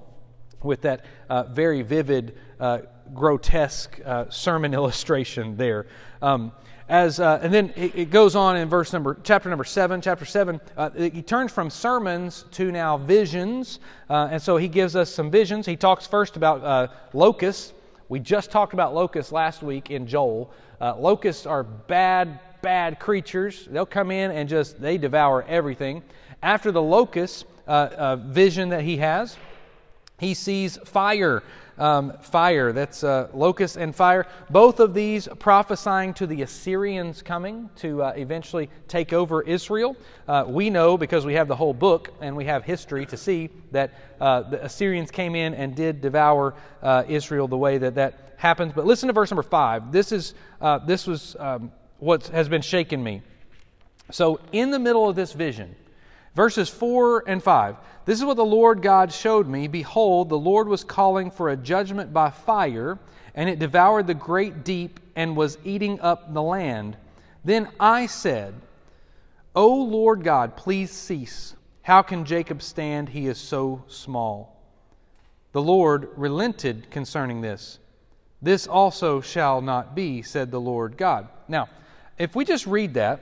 with 0.62 0.82
that 0.82 1.04
uh, 1.28 1.44
very 1.44 1.82
vivid, 1.82 2.38
uh, 2.60 2.80
grotesque 3.14 4.00
uh, 4.04 4.30
sermon 4.30 4.74
illustration 4.80 5.56
there. 5.56 5.86
Um, 6.22 6.52
as 6.88 7.20
uh, 7.20 7.38
and 7.42 7.52
then 7.52 7.70
it, 7.76 7.94
it, 7.94 8.10
goes 8.10 8.34
on 8.34 8.56
in 8.56 8.66
verse 8.66 8.94
number 8.94 9.18
chapter 9.22 9.50
number 9.50 9.64
seven. 9.64 10.00
Chapter 10.00 10.24
seven, 10.24 10.58
uh, 10.74 10.88
he 10.90 11.20
turns 11.20 11.52
from 11.52 11.68
sermons 11.68 12.46
to 12.52 12.72
now 12.72 12.96
visions, 12.96 13.80
uh, 14.08 14.28
and 14.30 14.40
so 14.40 14.56
he 14.56 14.68
gives 14.68 14.96
us 14.96 15.12
some 15.12 15.30
visions. 15.30 15.66
He 15.66 15.76
talks 15.76 16.06
first 16.06 16.36
about 16.36 16.90
locusts. 17.12 17.74
We 18.08 18.20
just 18.20 18.50
talked 18.50 18.72
about 18.72 18.94
locusts 18.94 19.32
last 19.32 19.62
week 19.62 19.90
in 19.90 20.06
Joel. 20.06 20.50
Uh, 20.80 20.96
locusts 20.96 21.46
are 21.46 21.64
bad, 21.64 22.38
bad 22.62 22.98
creatures. 23.00 23.66
They'll 23.70 23.86
come 23.86 24.10
in 24.10 24.30
and 24.30 24.48
just 24.48 24.80
they 24.80 24.98
devour 24.98 25.44
everything. 25.48 26.02
After 26.42 26.70
the 26.72 26.82
locust 26.82 27.46
uh, 27.66 27.70
uh, 27.70 28.16
vision 28.16 28.68
that 28.68 28.82
he 28.82 28.98
has, 28.98 29.36
He 30.18 30.34
sees 30.34 30.76
fire, 30.78 31.44
um, 31.78 32.12
fire, 32.20 32.72
that's 32.72 33.04
uh, 33.04 33.28
locust 33.32 33.76
and 33.76 33.94
fire. 33.94 34.26
Both 34.50 34.80
of 34.80 34.92
these 34.92 35.28
prophesying 35.38 36.12
to 36.14 36.26
the 36.26 36.42
Assyrians 36.42 37.22
coming 37.22 37.70
to 37.76 38.02
uh, 38.02 38.12
eventually 38.16 38.68
take 38.88 39.12
over 39.12 39.42
Israel. 39.42 39.96
Uh, 40.26 40.44
we 40.48 40.70
know 40.70 40.98
because 40.98 41.24
we 41.24 41.34
have 41.34 41.46
the 41.46 41.54
whole 41.54 41.74
book 41.74 42.12
and 42.20 42.36
we 42.36 42.44
have 42.46 42.64
history 42.64 43.06
to 43.06 43.16
see 43.16 43.48
that 43.70 43.92
uh, 44.20 44.42
the 44.42 44.64
Assyrians 44.64 45.12
came 45.12 45.36
in 45.36 45.54
and 45.54 45.76
did 45.76 46.00
devour 46.00 46.54
uh, 46.82 47.04
Israel 47.06 47.46
the 47.46 47.56
way 47.56 47.78
that 47.78 47.94
that 47.94 48.27
happens. 48.38 48.72
But 48.72 48.86
listen 48.86 49.08
to 49.08 49.12
verse 49.12 49.30
number 49.30 49.42
five. 49.42 49.92
This 49.92 50.10
is 50.10 50.32
uh, 50.60 50.78
this 50.78 51.06
was 51.06 51.36
um, 51.38 51.70
what 51.98 52.28
has 52.28 52.48
been 52.48 52.62
shaking 52.62 53.04
me. 53.04 53.20
So 54.10 54.40
in 54.52 54.70
the 54.70 54.78
middle 54.78 55.06
of 55.06 55.14
this 55.14 55.34
vision, 55.34 55.76
verses 56.34 56.70
four 56.70 57.24
and 57.28 57.42
five. 57.42 57.76
This 58.06 58.18
is 58.18 58.24
what 58.24 58.38
the 58.38 58.44
Lord 58.44 58.80
God 58.80 59.12
showed 59.12 59.46
me. 59.46 59.68
Behold, 59.68 60.30
the 60.30 60.38
Lord 60.38 60.66
was 60.66 60.82
calling 60.82 61.30
for 61.30 61.50
a 61.50 61.56
judgment 61.56 62.10
by 62.10 62.30
fire, 62.30 62.98
and 63.34 63.50
it 63.50 63.58
devoured 63.58 64.06
the 64.06 64.14
great 64.14 64.64
deep 64.64 64.98
and 65.14 65.36
was 65.36 65.58
eating 65.62 66.00
up 66.00 66.32
the 66.32 66.40
land. 66.40 66.96
Then 67.44 67.68
I 67.78 68.06
said, 68.06 68.54
O 69.54 69.74
Lord 69.74 70.24
God, 70.24 70.56
please 70.56 70.90
cease. 70.90 71.54
How 71.82 72.00
can 72.00 72.24
Jacob 72.24 72.62
stand? 72.62 73.10
He 73.10 73.26
is 73.26 73.36
so 73.36 73.84
small. 73.88 74.56
The 75.52 75.60
Lord 75.62 76.08
relented 76.16 76.90
concerning 76.90 77.40
this. 77.40 77.78
This 78.40 78.66
also 78.66 79.20
shall 79.20 79.60
not 79.60 79.94
be, 79.94 80.22
said 80.22 80.50
the 80.50 80.60
Lord 80.60 80.96
God. 80.96 81.28
Now, 81.48 81.68
if 82.18 82.36
we 82.36 82.44
just 82.44 82.66
read 82.66 82.94
that, 82.94 83.20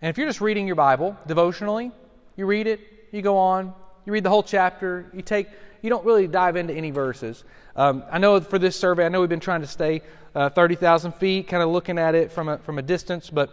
and 0.00 0.10
if 0.10 0.18
you're 0.18 0.26
just 0.26 0.40
reading 0.40 0.66
your 0.66 0.76
Bible 0.76 1.16
devotionally, 1.26 1.92
you 2.36 2.46
read 2.46 2.66
it, 2.66 2.80
you 3.12 3.22
go 3.22 3.36
on, 3.36 3.74
you 4.06 4.12
read 4.12 4.24
the 4.24 4.30
whole 4.30 4.42
chapter, 4.42 5.10
you 5.14 5.22
take, 5.22 5.48
you 5.82 5.90
don't 5.90 6.04
really 6.04 6.26
dive 6.26 6.56
into 6.56 6.72
any 6.74 6.90
verses. 6.90 7.44
Um, 7.76 8.04
I 8.10 8.18
know 8.18 8.40
for 8.40 8.58
this 8.58 8.78
survey, 8.78 9.04
I 9.04 9.08
know 9.08 9.20
we've 9.20 9.28
been 9.28 9.40
trying 9.40 9.60
to 9.60 9.66
stay 9.66 10.02
uh, 10.34 10.48
30,000 10.48 11.14
feet, 11.14 11.48
kind 11.48 11.62
of 11.62 11.68
looking 11.68 11.98
at 11.98 12.14
it 12.14 12.32
from 12.32 12.48
a, 12.48 12.58
from 12.58 12.78
a 12.78 12.82
distance, 12.82 13.30
but 13.30 13.50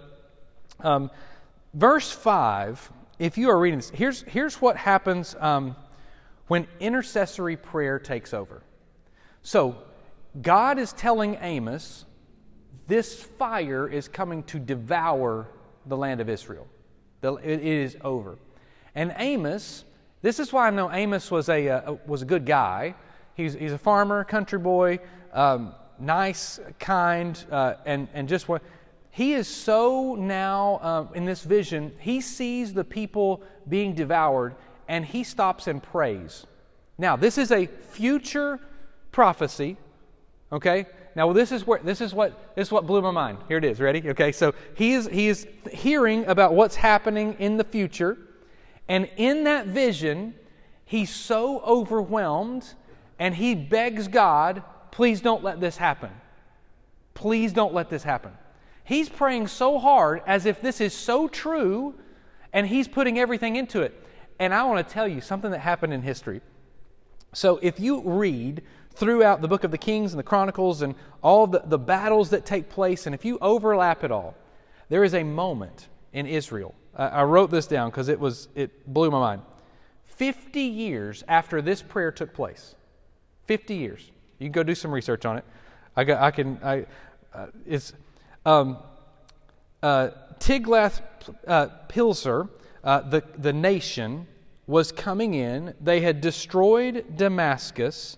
um, 0.79 1.11
verse 1.73 2.11
5, 2.11 2.91
if 3.19 3.37
you 3.37 3.49
are 3.49 3.59
reading 3.59 3.79
this, 3.79 3.89
here's, 3.89 4.21
here's 4.23 4.55
what 4.55 4.77
happens 4.77 5.35
um, 5.39 5.75
when 6.47 6.67
intercessory 6.79 7.55
prayer 7.55 7.99
takes 7.99 8.33
over. 8.33 8.63
So, 9.43 9.77
God 10.39 10.79
is 10.79 10.93
telling 10.93 11.37
Amos, 11.41 12.05
this 12.87 13.21
fire 13.21 13.87
is 13.87 14.07
coming 14.07 14.43
to 14.43 14.59
devour 14.59 15.47
the 15.85 15.97
land 15.97 16.21
of 16.21 16.29
Israel. 16.29 16.67
It 17.21 17.61
is 17.61 17.97
over. 18.01 18.37
And 18.95 19.13
Amos, 19.17 19.83
this 20.21 20.39
is 20.39 20.53
why 20.53 20.67
I 20.67 20.69
know 20.69 20.91
Amos 20.91 21.29
was 21.31 21.49
a, 21.49 21.69
uh, 21.69 21.95
was 22.05 22.21
a 22.21 22.25
good 22.25 22.45
guy. 22.45 22.95
He's, 23.35 23.53
he's 23.53 23.73
a 23.73 23.77
farmer, 23.77 24.23
country 24.23 24.59
boy, 24.59 24.99
um, 25.33 25.73
nice, 25.99 26.59
kind, 26.79 27.43
uh, 27.51 27.75
and, 27.85 28.07
and 28.13 28.27
just 28.27 28.47
what. 28.47 28.61
He 29.09 29.33
is 29.33 29.47
so 29.47 30.15
now 30.15 30.79
uh, 30.81 31.07
in 31.13 31.25
this 31.25 31.43
vision, 31.43 31.91
he 31.99 32.21
sees 32.21 32.73
the 32.73 32.83
people 32.83 33.43
being 33.67 33.93
devoured 33.93 34.55
and 34.87 35.05
he 35.05 35.23
stops 35.25 35.67
and 35.67 35.83
prays. 35.83 36.45
Now, 36.97 37.17
this 37.17 37.37
is 37.37 37.51
a 37.51 37.65
future 37.65 38.59
prophecy 39.11 39.77
Okay? 40.51 40.85
Now 41.15 41.31
this 41.33 41.51
is 41.51 41.67
where 41.67 41.79
this 41.79 42.01
is 42.01 42.13
what 42.13 42.55
this 42.55 42.67
is 42.67 42.71
what 42.71 42.85
blew 42.85 43.01
my 43.01 43.11
mind. 43.11 43.39
Here 43.47 43.57
it 43.57 43.65
is. 43.65 43.79
Ready? 43.79 44.09
Okay, 44.09 44.31
so 44.31 44.53
he 44.75 44.93
is 44.93 45.07
he 45.07 45.27
is 45.27 45.47
hearing 45.71 46.25
about 46.25 46.53
what's 46.53 46.75
happening 46.75 47.35
in 47.39 47.57
the 47.57 47.63
future, 47.63 48.17
and 48.87 49.09
in 49.17 49.43
that 49.43 49.67
vision, 49.67 50.33
he's 50.85 51.09
so 51.09 51.59
overwhelmed 51.61 52.73
and 53.21 53.35
he 53.35 53.53
begs 53.53 54.07
God, 54.07 54.63
please 54.89 55.21
don't 55.21 55.43
let 55.43 55.61
this 55.61 55.77
happen. 55.77 56.09
Please 57.13 57.53
don't 57.53 57.71
let 57.71 57.87
this 57.87 58.01
happen. 58.01 58.31
He's 58.83 59.09
praying 59.09 59.45
so 59.45 59.77
hard 59.77 60.23
as 60.25 60.47
if 60.47 60.59
this 60.59 60.81
is 60.81 60.91
so 60.91 61.27
true, 61.27 61.93
and 62.51 62.65
he's 62.65 62.87
putting 62.87 63.19
everything 63.19 63.57
into 63.57 63.83
it. 63.83 63.93
And 64.39 64.55
I 64.55 64.63
want 64.63 64.87
to 64.87 64.91
tell 64.91 65.07
you 65.07 65.21
something 65.21 65.51
that 65.51 65.59
happened 65.59 65.93
in 65.93 66.01
history. 66.01 66.41
So 67.31 67.59
if 67.61 67.79
you 67.79 68.01
read 68.01 68.63
throughout 68.93 69.41
the 69.41 69.47
book 69.47 69.63
of 69.63 69.71
the 69.71 69.77
Kings 69.77 70.13
and 70.13 70.19
the 70.19 70.23
Chronicles 70.23 70.81
and 70.81 70.95
all 71.21 71.47
the, 71.47 71.61
the 71.65 71.79
battles 71.79 72.29
that 72.31 72.45
take 72.45 72.69
place, 72.69 73.05
and 73.05 73.15
if 73.15 73.25
you 73.25 73.37
overlap 73.41 74.03
it 74.03 74.11
all, 74.11 74.35
there 74.89 75.03
is 75.03 75.13
a 75.13 75.23
moment 75.23 75.87
in 76.13 76.25
Israel. 76.25 76.75
Uh, 76.95 77.09
I 77.11 77.23
wrote 77.23 77.51
this 77.51 77.67
down 77.67 77.89
because 77.89 78.09
it 78.09 78.19
was 78.19 78.49
it 78.55 78.91
blew 78.91 79.09
my 79.09 79.19
mind. 79.19 79.41
50 80.03 80.61
years 80.61 81.23
after 81.27 81.61
this 81.61 81.81
prayer 81.81 82.11
took 82.11 82.33
place, 82.33 82.75
50 83.45 83.75
years. 83.75 84.11
You 84.37 84.45
can 84.45 84.51
go 84.51 84.63
do 84.63 84.75
some 84.75 84.91
research 84.91 85.25
on 85.25 85.37
it. 85.37 85.45
I, 85.95 86.03
got, 86.03 86.21
I 86.21 86.31
can, 86.31 86.59
I, 86.63 86.85
uh, 87.33 87.47
it's 87.65 87.93
um, 88.45 88.77
uh, 89.81 90.09
Tiglath 90.39 91.01
uh, 91.47 91.67
Pileser, 91.87 92.49
uh, 92.83 93.01
the, 93.01 93.23
the 93.37 93.53
nation, 93.53 94.27
was 94.67 94.91
coming 94.91 95.33
in. 95.33 95.73
They 95.81 96.01
had 96.01 96.21
destroyed 96.21 97.15
Damascus. 97.15 98.17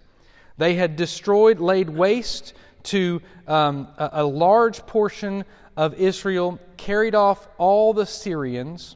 They 0.57 0.75
had 0.75 0.95
destroyed, 0.95 1.59
laid 1.59 1.89
waste 1.89 2.53
to 2.83 3.21
um, 3.47 3.87
a, 3.97 4.09
a 4.13 4.23
large 4.23 4.85
portion 4.85 5.45
of 5.75 5.93
Israel, 5.95 6.59
carried 6.77 7.15
off 7.15 7.47
all 7.57 7.93
the 7.93 8.05
Syrians, 8.05 8.95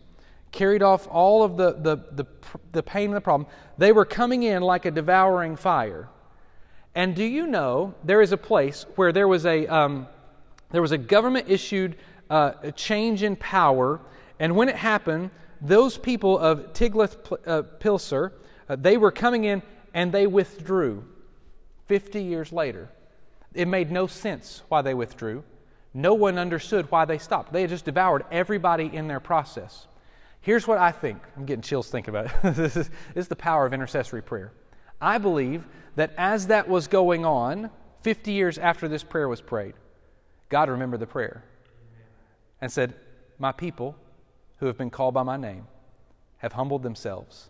carried 0.52 0.84
off 0.84 1.08
all 1.08 1.44
of 1.44 1.58
the, 1.58 1.74
the, 1.74 1.96
the, 2.12 2.26
the 2.72 2.84
pain 2.84 3.06
and 3.06 3.16
the 3.16 3.22
problem. 3.22 3.50
They 3.78 3.92
were 3.92 4.06
coming 4.06 4.44
in 4.44 4.62
like 4.62 4.86
a 4.86 4.92
devouring 4.92 5.56
fire. 5.56 6.10
And 6.96 7.16
do 7.16 7.24
you 7.24 7.48
know 7.48 7.94
there 8.04 8.22
is 8.22 8.32
a 8.32 8.38
place 8.38 8.86
where 8.96 9.12
there 9.12 9.28
was 9.28 9.46
a, 9.46 9.68
um, 9.68 10.08
there 10.72 10.82
was 10.82 10.92
a 10.92 10.98
government 10.98 11.46
issued 11.48 11.96
uh, 12.30 12.72
change 12.72 13.24
in 13.24 13.36
power, 13.36 14.00
and 14.40 14.56
when 14.56 14.70
it 14.70 14.76
happened, 14.76 15.32
those 15.62 15.98
people 15.98 16.38
of 16.38 16.74
Tiglath-Pileser, 16.74 18.34
uh, 18.70 18.76
they 18.76 18.98
were 18.98 19.12
coming 19.12 19.46
in 19.46 19.64
and 19.94 20.12
they 20.12 20.28
withdrew. 20.28 21.04
50 21.88 22.22
years 22.22 22.52
later. 22.52 22.90
It 23.54 23.68
made 23.68 23.92
no 23.92 24.08
sense 24.08 24.62
why 24.68 24.82
they 24.82 24.94
withdrew. 24.94 25.44
No 25.94 26.14
one 26.14 26.38
understood 26.38 26.92
why 26.92 27.06
they 27.06 27.18
stopped. 27.18 27.52
They 27.52 27.62
had 27.62 27.70
just 27.70 27.86
devoured 27.86 28.26
everybody 28.32 28.86
in 28.94 29.08
their 29.08 29.20
process. 29.20 29.88
Here's 30.42 30.68
what 30.68 30.78
I 30.78 30.92
think. 30.92 31.22
I'm 31.36 31.46
getting 31.46 31.64
chills 31.64 31.90
thinking 31.90 32.16
about 32.16 32.28
it. 32.28 32.56
this, 32.56 32.76
is, 32.76 32.90
this 32.90 33.24
is 33.24 33.28
the 33.28 33.36
power 33.36 33.66
of 33.66 33.74
intercessory 33.74 34.22
prayer. 34.22 34.52
I 35.02 35.18
believe 35.18 35.66
that 35.96 36.14
as 36.18 36.48
that 36.48 36.68
was 36.68 36.88
going 36.88 37.26
on, 37.26 37.70
50 38.02 38.32
years 38.32 38.58
after 38.58 38.88
this 38.88 39.04
prayer 39.04 39.28
was 39.28 39.42
prayed, 39.42 39.74
God 40.50 40.70
remembered 40.70 41.00
the 41.00 41.08
prayer 41.08 41.44
and 42.62 42.72
said, 42.72 42.94
My 43.40 43.52
people 43.52 43.96
who 44.60 44.68
have 44.68 44.78
been 44.78 44.90
called 44.90 45.14
by 45.14 45.24
my 45.24 45.38
name 45.38 45.68
have 46.38 46.54
humbled 46.54 46.84
themselves, 46.84 47.50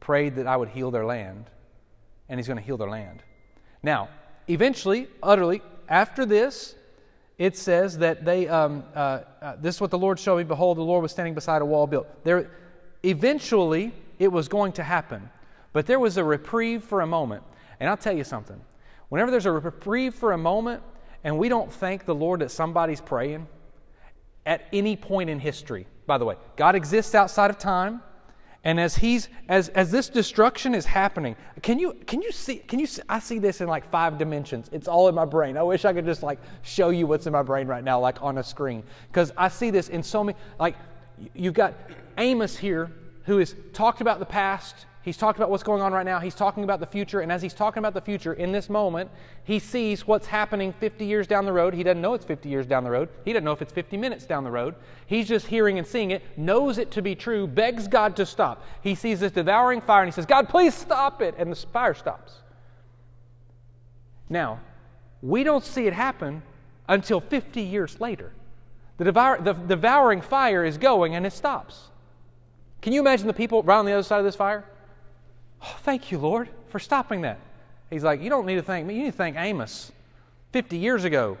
prayed 0.00 0.36
that 0.36 0.46
I 0.46 0.56
would 0.56 0.70
heal 0.70 0.90
their 0.90 1.04
land, 1.04 1.50
and 2.28 2.38
He's 2.38 2.46
going 2.46 2.58
to 2.58 2.64
heal 2.64 2.76
their 2.76 2.90
land. 2.90 3.22
Now, 3.82 4.08
eventually, 4.48 5.08
utterly, 5.22 5.62
after 5.88 6.26
this, 6.26 6.74
it 7.38 7.56
says 7.56 7.98
that 7.98 8.24
they, 8.24 8.48
um, 8.48 8.82
uh, 8.94 9.20
uh, 9.40 9.56
this 9.60 9.76
is 9.76 9.80
what 9.80 9.90
the 9.90 9.98
Lord 9.98 10.18
showed 10.18 10.38
me. 10.38 10.44
Behold, 10.44 10.76
the 10.76 10.82
Lord 10.82 11.02
was 11.02 11.12
standing 11.12 11.34
beside 11.34 11.62
a 11.62 11.64
wall 11.64 11.86
built. 11.86 12.06
There, 12.24 12.50
eventually, 13.04 13.92
it 14.18 14.28
was 14.28 14.48
going 14.48 14.72
to 14.72 14.82
happen. 14.82 15.30
But 15.72 15.86
there 15.86 16.00
was 16.00 16.16
a 16.16 16.24
reprieve 16.24 16.82
for 16.82 17.00
a 17.00 17.06
moment. 17.06 17.44
And 17.78 17.88
I'll 17.88 17.96
tell 17.96 18.16
you 18.16 18.24
something. 18.24 18.60
Whenever 19.08 19.30
there's 19.30 19.46
a 19.46 19.52
reprieve 19.52 20.14
for 20.14 20.32
a 20.32 20.38
moment, 20.38 20.82
and 21.22 21.38
we 21.38 21.48
don't 21.48 21.72
thank 21.72 22.04
the 22.04 22.14
Lord 22.14 22.40
that 22.40 22.50
somebody's 22.50 23.00
praying, 23.00 23.46
at 24.44 24.62
any 24.72 24.96
point 24.96 25.30
in 25.30 25.38
history, 25.38 25.86
by 26.06 26.18
the 26.18 26.24
way, 26.24 26.36
God 26.56 26.74
exists 26.74 27.14
outside 27.14 27.50
of 27.50 27.58
time. 27.58 28.02
And 28.64 28.80
as 28.80 28.96
he's 28.96 29.28
as 29.48 29.68
as 29.70 29.90
this 29.90 30.08
destruction 30.08 30.74
is 30.74 30.84
happening, 30.84 31.36
can 31.62 31.78
you 31.78 31.94
can 32.06 32.20
you 32.22 32.32
see 32.32 32.56
can 32.56 32.78
you 32.78 32.86
see, 32.86 33.02
I 33.08 33.20
see 33.20 33.38
this 33.38 33.60
in 33.60 33.68
like 33.68 33.88
five 33.90 34.18
dimensions. 34.18 34.68
It's 34.72 34.88
all 34.88 35.08
in 35.08 35.14
my 35.14 35.24
brain. 35.24 35.56
I 35.56 35.62
wish 35.62 35.84
I 35.84 35.92
could 35.92 36.04
just 36.04 36.22
like 36.22 36.40
show 36.62 36.90
you 36.90 37.06
what's 37.06 37.26
in 37.26 37.32
my 37.32 37.42
brain 37.42 37.68
right 37.68 37.84
now 37.84 38.00
like 38.00 38.20
on 38.20 38.38
a 38.38 38.42
screen 38.42 38.82
because 39.08 39.32
I 39.36 39.48
see 39.48 39.70
this 39.70 39.88
in 39.88 40.02
so 40.02 40.24
many 40.24 40.36
like 40.58 40.76
you've 41.34 41.54
got 41.54 41.74
Amos 42.18 42.56
here 42.56 42.90
who 43.24 43.38
has 43.38 43.54
talked 43.72 44.00
about 44.00 44.18
the 44.18 44.26
past, 44.26 44.86
He's 45.08 45.16
talked 45.16 45.38
about 45.38 45.48
what's 45.48 45.62
going 45.62 45.80
on 45.80 45.94
right 45.94 46.04
now. 46.04 46.20
He's 46.20 46.34
talking 46.34 46.64
about 46.64 46.80
the 46.80 46.86
future. 46.86 47.20
And 47.20 47.32
as 47.32 47.40
he's 47.40 47.54
talking 47.54 47.78
about 47.78 47.94
the 47.94 48.00
future 48.02 48.34
in 48.34 48.52
this 48.52 48.68
moment, 48.68 49.10
he 49.42 49.58
sees 49.58 50.06
what's 50.06 50.26
happening 50.26 50.70
50 50.70 51.06
years 51.06 51.26
down 51.26 51.46
the 51.46 51.52
road. 51.52 51.72
He 51.72 51.82
doesn't 51.82 52.02
know 52.02 52.12
it's 52.12 52.26
50 52.26 52.50
years 52.50 52.66
down 52.66 52.84
the 52.84 52.90
road. 52.90 53.08
He 53.24 53.32
doesn't 53.32 53.44
know 53.44 53.52
if 53.52 53.62
it's 53.62 53.72
50 53.72 53.96
minutes 53.96 54.26
down 54.26 54.44
the 54.44 54.50
road. 54.50 54.74
He's 55.06 55.26
just 55.26 55.46
hearing 55.46 55.78
and 55.78 55.86
seeing 55.86 56.10
it, 56.10 56.22
knows 56.36 56.76
it 56.76 56.90
to 56.90 57.00
be 57.00 57.14
true, 57.14 57.46
begs 57.46 57.88
God 57.88 58.16
to 58.16 58.26
stop. 58.26 58.62
He 58.82 58.94
sees 58.94 59.20
this 59.20 59.32
devouring 59.32 59.80
fire 59.80 60.02
and 60.02 60.08
he 60.08 60.12
says, 60.12 60.26
God, 60.26 60.46
please 60.46 60.74
stop 60.74 61.22
it. 61.22 61.34
And 61.38 61.50
the 61.50 61.56
fire 61.56 61.94
stops. 61.94 62.34
Now, 64.28 64.60
we 65.22 65.42
don't 65.42 65.64
see 65.64 65.86
it 65.86 65.94
happen 65.94 66.42
until 66.86 67.22
50 67.22 67.62
years 67.62 67.98
later. 67.98 68.34
The, 68.98 69.04
devour, 69.04 69.40
the 69.40 69.54
devouring 69.54 70.20
fire 70.20 70.66
is 70.66 70.76
going 70.76 71.14
and 71.14 71.24
it 71.24 71.32
stops. 71.32 71.88
Can 72.82 72.92
you 72.92 73.00
imagine 73.00 73.26
the 73.26 73.32
people 73.32 73.62
around 73.64 73.86
the 73.86 73.92
other 73.92 74.02
side 74.02 74.18
of 74.18 74.26
this 74.26 74.36
fire? 74.36 74.66
Oh, 75.62 75.76
thank 75.82 76.10
you, 76.10 76.18
Lord. 76.18 76.48
for 76.68 76.78
stopping 76.78 77.22
that. 77.22 77.38
He's 77.90 78.04
like, 78.04 78.20
You 78.20 78.30
don't 78.30 78.46
need 78.46 78.56
to 78.56 78.62
thank 78.62 78.86
me. 78.86 78.94
You 78.94 79.04
need 79.04 79.12
to 79.12 79.16
thank 79.16 79.36
Amos 79.36 79.92
50 80.52 80.76
years 80.76 81.04
ago 81.04 81.38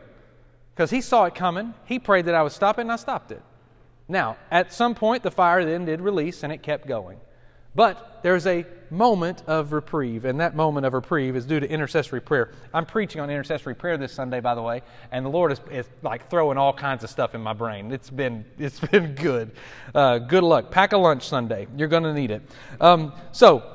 because 0.74 0.90
he 0.90 1.00
saw 1.00 1.24
it 1.24 1.34
coming. 1.34 1.74
He 1.84 1.98
prayed 1.98 2.26
that 2.26 2.34
I 2.34 2.42
would 2.42 2.52
stop 2.52 2.78
it, 2.78 2.82
and 2.82 2.92
I 2.92 2.96
stopped 2.96 3.32
it. 3.32 3.42
Now, 4.08 4.36
at 4.50 4.72
some 4.72 4.94
point, 4.94 5.22
the 5.22 5.30
fire 5.30 5.64
then 5.64 5.84
did 5.84 6.00
release 6.00 6.42
and 6.42 6.52
it 6.52 6.62
kept 6.62 6.86
going. 6.86 7.18
But 7.74 8.20
there's 8.22 8.46
a 8.46 8.64
moment 8.90 9.42
of 9.46 9.72
reprieve, 9.72 10.24
and 10.24 10.40
that 10.40 10.56
moment 10.56 10.86
of 10.86 10.94
reprieve 10.94 11.36
is 11.36 11.44
due 11.44 11.60
to 11.60 11.70
intercessory 11.70 12.20
prayer. 12.20 12.50
I'm 12.72 12.86
preaching 12.86 13.20
on 13.20 13.28
intercessory 13.28 13.74
prayer 13.74 13.98
this 13.98 14.12
Sunday, 14.12 14.40
by 14.40 14.54
the 14.54 14.62
way, 14.62 14.82
and 15.12 15.24
the 15.24 15.30
Lord 15.30 15.52
is, 15.52 15.60
is 15.70 15.86
like 16.02 16.30
throwing 16.30 16.56
all 16.58 16.72
kinds 16.72 17.04
of 17.04 17.10
stuff 17.10 17.34
in 17.34 17.40
my 17.40 17.52
brain. 17.52 17.92
It's 17.92 18.10
been 18.10 18.44
it's 18.58 18.80
been 18.80 19.14
good. 19.14 19.52
Uh, 19.94 20.18
good 20.18 20.42
luck. 20.42 20.70
Pack 20.70 20.92
a 20.92 20.96
lunch 20.96 21.28
Sunday. 21.28 21.68
You're 21.76 21.88
going 21.88 22.02
to 22.04 22.14
need 22.14 22.30
it. 22.30 22.42
Um, 22.80 23.12
so. 23.32 23.74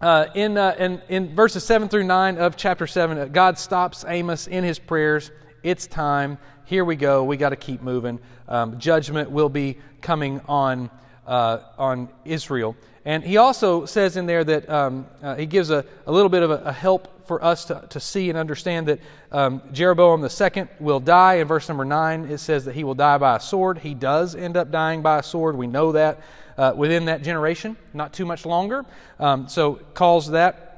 Uh, 0.00 0.26
in, 0.36 0.56
uh, 0.56 0.76
in, 0.78 1.02
in 1.08 1.34
verses 1.34 1.64
7 1.64 1.88
through 1.88 2.04
9 2.04 2.38
of 2.38 2.56
chapter 2.56 2.86
7, 2.86 3.18
uh, 3.18 3.24
God 3.24 3.58
stops 3.58 4.04
Amos 4.06 4.46
in 4.46 4.62
his 4.62 4.78
prayers. 4.78 5.32
It's 5.64 5.88
time. 5.88 6.38
Here 6.66 6.84
we 6.84 6.94
go. 6.94 7.24
We 7.24 7.36
got 7.36 7.48
to 7.48 7.56
keep 7.56 7.82
moving. 7.82 8.20
Um, 8.46 8.78
judgment 8.78 9.32
will 9.32 9.48
be 9.48 9.78
coming 10.00 10.40
on, 10.46 10.88
uh, 11.26 11.58
on 11.76 12.10
Israel. 12.24 12.76
And 13.04 13.24
he 13.24 13.38
also 13.38 13.86
says 13.86 14.16
in 14.16 14.26
there 14.26 14.44
that 14.44 14.70
um, 14.70 15.06
uh, 15.20 15.34
he 15.34 15.46
gives 15.46 15.70
a, 15.70 15.84
a 16.06 16.12
little 16.12 16.28
bit 16.28 16.44
of 16.44 16.52
a, 16.52 16.62
a, 16.66 16.72
help 16.72 17.26
for 17.26 17.42
us 17.42 17.64
to, 17.64 17.84
to 17.90 17.98
see 17.98 18.28
and 18.28 18.38
understand 18.38 18.86
that 18.86 19.00
um, 19.32 19.62
Jeroboam 19.72 20.22
II 20.24 20.66
will 20.78 21.00
die. 21.00 21.36
In 21.36 21.48
verse 21.48 21.68
number 21.68 21.84
9, 21.84 22.26
it 22.26 22.38
says 22.38 22.66
that 22.66 22.74
he 22.76 22.84
will 22.84 22.94
die 22.94 23.18
by 23.18 23.36
a 23.36 23.40
sword. 23.40 23.78
He 23.78 23.94
does 23.94 24.36
end 24.36 24.56
up 24.56 24.70
dying 24.70 25.02
by 25.02 25.18
a 25.18 25.22
sword. 25.24 25.56
We 25.56 25.66
know 25.66 25.90
that 25.92 26.20
uh, 26.58 26.74
within 26.76 27.06
that 27.06 27.22
generation, 27.22 27.76
not 27.94 28.12
too 28.12 28.26
much 28.26 28.44
longer. 28.44 28.84
Um, 29.18 29.48
so, 29.48 29.74
calls 29.94 30.30
that. 30.30 30.68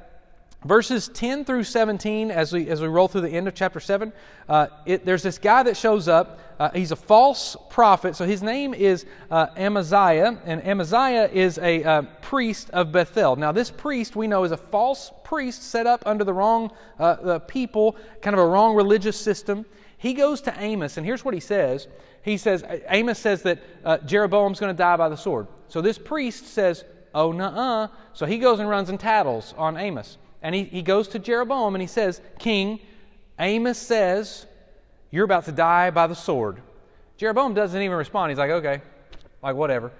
Verses 0.63 1.09
10 1.11 1.43
through 1.43 1.63
17 1.63 2.29
as 2.29 2.53
we 2.53 2.69
as 2.69 2.81
we 2.81 2.87
roll 2.87 3.07
through 3.07 3.21
the 3.21 3.29
end 3.29 3.47
of 3.47 3.55
chapter 3.55 3.79
7 3.79 4.13
uh, 4.47 4.67
it, 4.85 5.03
there's 5.03 5.23
this 5.23 5.39
guy 5.39 5.63
that 5.63 5.75
shows 5.75 6.07
up. 6.07 6.39
Uh, 6.59 6.69
he's 6.69 6.91
a 6.91 6.95
false 6.95 7.57
prophet. 7.71 8.15
So 8.15 8.27
his 8.27 8.43
name 8.43 8.75
is 8.75 9.07
uh, 9.31 9.47
amaziah 9.57 10.39
and 10.45 10.63
amaziah 10.63 11.27
is 11.33 11.57
a 11.57 11.83
uh, 11.83 12.01
priest 12.21 12.69
of 12.69 12.91
bethel. 12.91 13.35
Now 13.35 13.51
this 13.51 13.71
priest 13.71 14.15
we 14.15 14.27
know 14.27 14.43
is 14.43 14.51
a 14.51 14.57
false 14.57 15.11
priest 15.23 15.63
set 15.63 15.87
up 15.87 16.03
under 16.05 16.23
the 16.23 16.33
wrong 16.33 16.71
uh, 16.99 17.15
the 17.15 17.39
people 17.39 17.95
kind 18.21 18.35
of 18.35 18.39
a 18.39 18.45
wrong 18.45 18.75
religious 18.75 19.19
system 19.19 19.65
he 20.01 20.13
goes 20.13 20.41
to 20.41 20.53
amos 20.59 20.97
and 20.97 21.05
here's 21.05 21.23
what 21.23 21.33
he 21.33 21.39
says 21.39 21.87
he 22.23 22.37
says 22.37 22.63
amos 22.89 23.19
says 23.19 23.41
that 23.43 23.59
uh, 23.85 23.97
jeroboam's 23.99 24.59
going 24.59 24.73
to 24.73 24.77
die 24.77 24.97
by 24.97 25.09
the 25.09 25.17
sword 25.17 25.47
so 25.67 25.81
this 25.81 25.97
priest 25.97 26.47
says 26.47 26.83
oh 27.15 27.31
nah 27.31 27.87
so 28.13 28.25
he 28.25 28.37
goes 28.37 28.59
and 28.59 28.69
runs 28.69 28.89
and 28.89 28.99
tattles 28.99 29.53
on 29.57 29.77
amos 29.77 30.17
and 30.41 30.55
he, 30.55 30.63
he 30.63 30.81
goes 30.81 31.07
to 31.09 31.19
Jeroboam 31.19 31.75
and 31.75 31.81
he 31.81 31.87
says, 31.87 32.21
King, 32.39 32.79
Amos 33.39 33.77
says, 33.77 34.45
You're 35.11 35.25
about 35.25 35.45
to 35.45 35.51
die 35.51 35.91
by 35.91 36.07
the 36.07 36.15
sword. 36.15 36.61
Jeroboam 37.17 37.53
doesn't 37.53 37.79
even 37.79 37.97
respond. 37.97 38.31
He's 38.31 38.39
like, 38.39 38.51
Okay, 38.51 38.81
like 39.43 39.55
whatever. 39.55 39.91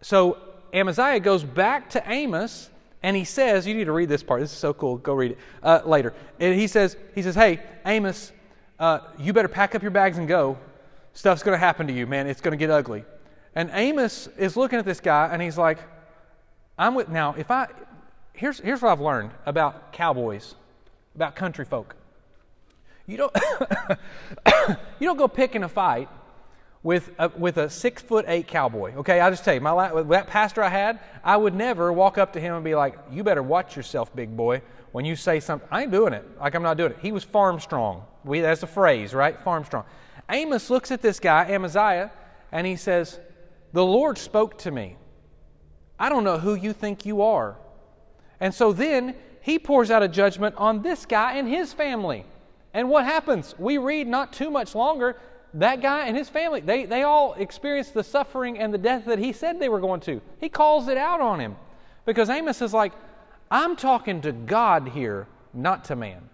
So 0.00 0.38
Amaziah 0.72 1.20
goes 1.20 1.44
back 1.44 1.90
to 1.90 2.02
Amos 2.10 2.70
and 3.02 3.16
he 3.16 3.24
says, 3.24 3.66
You 3.66 3.74
need 3.74 3.84
to 3.84 3.92
read 3.92 4.08
this 4.08 4.22
part. 4.22 4.40
This 4.40 4.52
is 4.52 4.58
so 4.58 4.74
cool. 4.74 4.96
Go 4.96 5.14
read 5.14 5.32
it 5.32 5.38
uh, 5.62 5.82
later. 5.84 6.12
And 6.40 6.58
he 6.58 6.66
says, 6.66 6.96
he 7.14 7.22
says, 7.22 7.36
Hey, 7.36 7.60
Amos, 7.86 8.32
uh, 8.78 9.00
you 9.18 9.32
better 9.32 9.48
pack 9.48 9.74
up 9.74 9.82
your 9.82 9.90
bags 9.90 10.18
and 10.18 10.28
go. 10.28 10.58
Stuff's 11.12 11.42
going 11.42 11.54
to 11.54 11.58
happen 11.58 11.86
to 11.86 11.92
you, 11.92 12.06
man. 12.06 12.26
It's 12.26 12.40
going 12.40 12.52
to 12.52 12.58
get 12.58 12.70
ugly. 12.70 13.04
And 13.54 13.70
Amos 13.72 14.28
is 14.36 14.56
looking 14.56 14.78
at 14.78 14.84
this 14.84 15.00
guy 15.00 15.28
and 15.32 15.42
he's 15.42 15.58
like, 15.58 15.78
I'm 16.78 16.94
with 16.94 17.08
now, 17.08 17.34
if 17.36 17.50
I 17.50 17.68
here's, 18.38 18.60
here's 18.60 18.80
what 18.80 18.92
I've 18.92 19.00
learned 19.00 19.32
about 19.44 19.92
cowboys, 19.92 20.54
about 21.14 21.34
country 21.34 21.64
folk. 21.64 21.96
You 23.06 23.16
don't, 23.16 23.36
you 25.00 25.06
don't 25.06 25.16
go 25.16 25.28
picking 25.28 25.64
a 25.64 25.68
fight 25.68 26.08
with 26.82 27.10
a, 27.18 27.28
with 27.30 27.56
a 27.56 27.68
six 27.68 28.00
foot 28.00 28.24
eight 28.28 28.46
cowboy. 28.46 28.94
Okay, 28.96 29.18
I'll 29.18 29.30
just 29.30 29.44
tell 29.44 29.54
you, 29.54 29.60
my 29.60 30.02
that 30.04 30.28
pastor 30.28 30.62
I 30.62 30.68
had, 30.68 31.00
I 31.24 31.36
would 31.36 31.54
never 31.54 31.92
walk 31.92 32.18
up 32.18 32.34
to 32.34 32.40
him 32.40 32.54
and 32.54 32.64
be 32.64 32.74
like, 32.74 32.96
"You 33.10 33.24
better 33.24 33.42
watch 33.42 33.76
yourself, 33.76 34.14
big 34.14 34.36
boy." 34.36 34.62
When 34.92 35.04
you 35.04 35.16
say 35.16 35.40
something, 35.40 35.68
I 35.70 35.82
ain't 35.82 35.90
doing 35.90 36.12
it. 36.12 36.24
Like 36.38 36.54
I'm 36.54 36.62
not 36.62 36.76
doing 36.76 36.92
it. 36.92 36.98
He 37.02 37.12
was 37.12 37.24
farm 37.24 37.60
strong. 37.60 38.04
We, 38.28 38.40
that's 38.40 38.62
a 38.62 38.68
phrase, 38.68 39.14
right? 39.14 39.40
Farm 39.42 39.64
strong. 39.64 39.84
Amos 40.30 40.70
looks 40.70 40.90
at 40.90 41.02
this 41.02 41.18
guy, 41.18 41.50
Amaziah, 41.50 42.12
and 42.52 42.66
he 42.66 42.76
says, 42.76 43.18
"The 43.72 43.84
Lord 43.84 44.18
spoke 44.18 44.58
to 44.58 44.70
me. 44.70 44.96
I 45.98 46.08
don't 46.08 46.24
know 46.24 46.38
who 46.38 46.54
you 46.54 46.72
think 46.72 47.06
you 47.06 47.22
are." 47.22 47.56
And 48.40 48.54
so 48.54 48.72
then 48.72 49.16
he 49.40 49.58
pours 49.58 49.90
out 49.90 50.02
a 50.02 50.08
judgment 50.08 50.54
on 50.56 50.82
this 50.82 51.06
guy 51.06 51.38
and 51.38 51.48
his 51.48 51.72
family. 51.72 52.24
And 52.74 52.90
what 52.90 53.04
happens? 53.04 53.54
We 53.58 53.78
read 53.78 54.06
not 54.06 54.32
too 54.32 54.50
much 54.50 54.74
longer, 54.74 55.16
that 55.54 55.80
guy 55.80 56.06
and 56.06 56.16
his 56.16 56.28
family, 56.28 56.60
they, 56.60 56.84
they 56.84 57.02
all 57.02 57.34
experience 57.34 57.90
the 57.90 58.04
suffering 58.04 58.58
and 58.58 58.72
the 58.72 58.78
death 58.78 59.06
that 59.06 59.18
he 59.18 59.32
said 59.32 59.58
they 59.58 59.68
were 59.68 59.80
going 59.80 60.00
to. 60.00 60.20
He 60.40 60.48
calls 60.48 60.88
it 60.88 60.98
out 60.98 61.20
on 61.20 61.40
him. 61.40 61.56
Because 62.04 62.28
Amos 62.28 62.60
is 62.60 62.74
like, 62.74 62.92
I'm 63.50 63.76
talking 63.76 64.20
to 64.22 64.32
God 64.32 64.88
here, 64.88 65.26
not 65.54 65.84
to 65.86 65.96
man. 65.96 66.28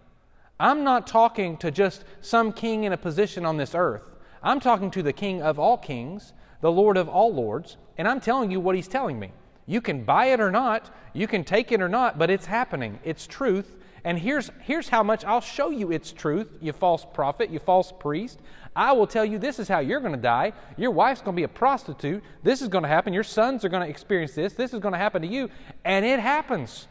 I'm 0.58 0.84
not 0.84 1.06
talking 1.06 1.56
to 1.58 1.70
just 1.70 2.04
some 2.20 2.52
king 2.52 2.84
in 2.84 2.92
a 2.92 2.96
position 2.96 3.44
on 3.44 3.56
this 3.56 3.74
earth. 3.74 4.02
I'm 4.42 4.60
talking 4.60 4.90
to 4.92 5.02
the 5.02 5.12
king 5.12 5.42
of 5.42 5.58
all 5.58 5.76
kings, 5.76 6.32
the 6.60 6.70
Lord 6.70 6.96
of 6.96 7.08
all 7.08 7.34
lords, 7.34 7.76
and 7.98 8.06
I'm 8.06 8.20
telling 8.20 8.50
you 8.50 8.60
what 8.60 8.76
he's 8.76 8.88
telling 8.88 9.18
me. 9.18 9.32
You 9.66 9.80
can 9.80 10.04
buy 10.04 10.26
it 10.26 10.40
or 10.40 10.50
not, 10.50 10.94
you 11.12 11.26
can 11.26 11.44
take 11.44 11.72
it 11.72 11.80
or 11.80 11.88
not, 11.88 12.18
but 12.18 12.30
it's 12.30 12.46
happening. 12.46 12.98
It's 13.04 13.26
truth. 13.26 13.76
And 14.04 14.18
here's, 14.18 14.50
here's 14.60 14.88
how 14.88 15.02
much 15.02 15.24
I'll 15.24 15.40
show 15.40 15.70
you 15.70 15.90
it's 15.90 16.12
truth, 16.12 16.58
you 16.60 16.72
false 16.74 17.06
prophet, 17.14 17.48
you 17.50 17.58
false 17.58 17.90
priest. 17.90 18.38
I 18.76 18.92
will 18.92 19.06
tell 19.06 19.24
you 19.24 19.38
this 19.38 19.58
is 19.58 19.66
how 19.66 19.78
you're 19.78 20.00
going 20.00 20.12
to 20.12 20.18
die. 20.18 20.52
Your 20.76 20.90
wife's 20.90 21.22
going 21.22 21.34
to 21.34 21.40
be 21.40 21.44
a 21.44 21.48
prostitute. 21.48 22.22
This 22.42 22.60
is 22.60 22.68
going 22.68 22.82
to 22.82 22.88
happen. 22.88 23.14
Your 23.14 23.22
sons 23.22 23.64
are 23.64 23.68
going 23.68 23.82
to 23.82 23.88
experience 23.88 24.34
this. 24.34 24.52
This 24.52 24.74
is 24.74 24.80
going 24.80 24.92
to 24.92 24.98
happen 24.98 25.22
to 25.22 25.28
you. 25.28 25.48
And 25.84 26.04
it 26.04 26.20
happens. 26.20 26.86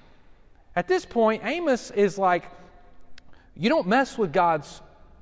At 0.76 0.88
this 0.88 1.05
point, 1.05 1.43
Amos 1.45 1.91
is 1.91 2.18
like, 2.18 2.45
you 3.55 3.69
don't 3.69 3.87
mess 3.87 4.17
with 4.17 4.33
God's 4.33 4.81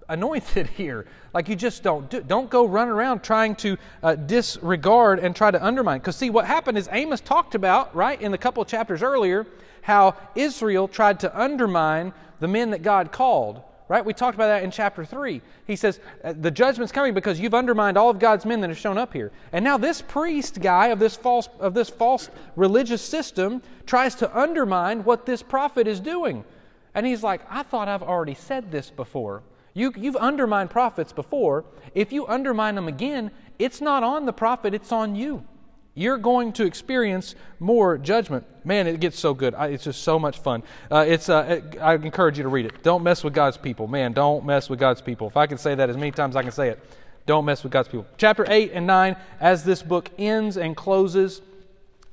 anointed 0.09 0.67
here. 0.77 1.05
Like 1.33 1.47
you 1.49 1.55
just 1.55 1.83
don't 1.83 2.09
do, 2.09 2.21
don't 2.21 2.49
go 2.49 2.65
run 2.65 2.89
around 2.89 3.23
trying 3.23 3.55
to 3.57 3.77
uh, 4.03 4.15
disregard 4.15 5.19
and 5.19 5.35
try 5.35 5.51
to 5.51 5.63
undermine. 5.63 5.99
Because 5.99 6.17
see, 6.17 6.29
what 6.29 6.45
happened 6.45 6.77
is 6.77 6.89
Amos 6.91 7.21
talked 7.21 7.55
about 7.55 7.95
right 7.95 8.21
in 8.21 8.31
the 8.31 8.37
couple 8.37 8.63
chapters 8.65 9.01
earlier 9.01 9.47
how 9.81 10.15
Israel 10.35 10.87
tried 10.87 11.19
to 11.21 11.39
undermine 11.39 12.13
the 12.39 12.47
men 12.47 12.71
that 12.71 12.83
God 12.83 13.11
called. 13.11 13.61
Right? 13.87 14.05
We 14.05 14.13
talked 14.13 14.35
about 14.35 14.47
that 14.47 14.63
in 14.63 14.71
chapter 14.71 15.03
3. 15.03 15.41
He 15.67 15.75
says, 15.75 15.99
uh, 16.23 16.33
The 16.39 16.49
judgment's 16.51 16.93
coming 16.93 17.13
because 17.13 17.41
you've 17.41 17.53
undermined 17.53 17.97
all 17.97 18.09
of 18.09 18.19
God's 18.19 18.45
men 18.45 18.61
that 18.61 18.69
have 18.69 18.77
shown 18.77 18.97
up 18.97 19.11
here. 19.11 19.33
And 19.51 19.65
now 19.65 19.77
this 19.77 20.01
priest 20.01 20.61
guy 20.61 20.87
of 20.87 20.99
this 20.99 21.17
false, 21.17 21.49
of 21.59 21.73
this 21.73 21.89
false 21.89 22.29
religious 22.55 23.01
system 23.01 23.61
tries 23.85 24.15
to 24.15 24.39
undermine 24.39 25.03
what 25.03 25.25
this 25.25 25.43
prophet 25.43 25.87
is 25.87 25.99
doing. 25.99 26.45
And 26.93 27.05
he's 27.05 27.23
like, 27.23 27.41
I 27.49 27.63
thought 27.63 27.87
I've 27.87 28.03
already 28.03 28.33
said 28.33 28.71
this 28.71 28.89
before. 28.89 29.43
You, 29.73 29.93
you've 29.95 30.17
undermined 30.17 30.69
prophets 30.69 31.13
before. 31.13 31.63
If 31.95 32.11
you 32.11 32.27
undermine 32.27 32.75
them 32.75 32.87
again, 32.87 33.31
it's 33.57 33.79
not 33.79 34.03
on 34.03 34.25
the 34.25 34.33
prophet, 34.33 34.73
it's 34.73 34.91
on 34.91 35.15
you. 35.15 35.45
You're 35.93 36.17
going 36.17 36.53
to 36.53 36.65
experience 36.65 37.35
more 37.59 37.97
judgment. 37.97 38.45
Man, 38.65 38.87
it 38.87 38.99
gets 38.99 39.19
so 39.19 39.33
good. 39.33 39.53
it's 39.57 39.83
just 39.83 40.03
so 40.03 40.17
much 40.17 40.39
fun. 40.39 40.63
Uh, 40.89 41.05
it's, 41.07 41.27
uh, 41.27 41.61
I 41.81 41.95
encourage 41.95 42.37
you 42.37 42.43
to 42.43 42.49
read 42.49 42.65
it. 42.65 42.81
Don't 42.81 43.03
mess 43.03 43.23
with 43.23 43.33
God's 43.33 43.57
people. 43.57 43.87
Man, 43.87 44.13
don't 44.13 44.45
mess 44.45 44.69
with 44.69 44.79
God's 44.79 45.01
people. 45.01 45.27
If 45.27 45.35
I 45.35 45.47
can 45.47 45.57
say 45.57 45.75
that 45.75 45.89
as 45.89 45.97
many 45.97 46.11
times 46.11 46.35
as 46.35 46.37
I 46.37 46.43
can 46.43 46.51
say 46.51 46.69
it, 46.69 46.79
don't 47.25 47.43
mess 47.43 47.63
with 47.63 47.73
God's 47.73 47.89
people. 47.89 48.05
Chapter 48.17 48.45
8 48.47 48.71
and 48.73 48.87
9, 48.87 49.15
as 49.39 49.63
this 49.63 49.83
book 49.83 50.09
ends 50.17 50.57
and 50.57 50.75
closes, 50.77 51.41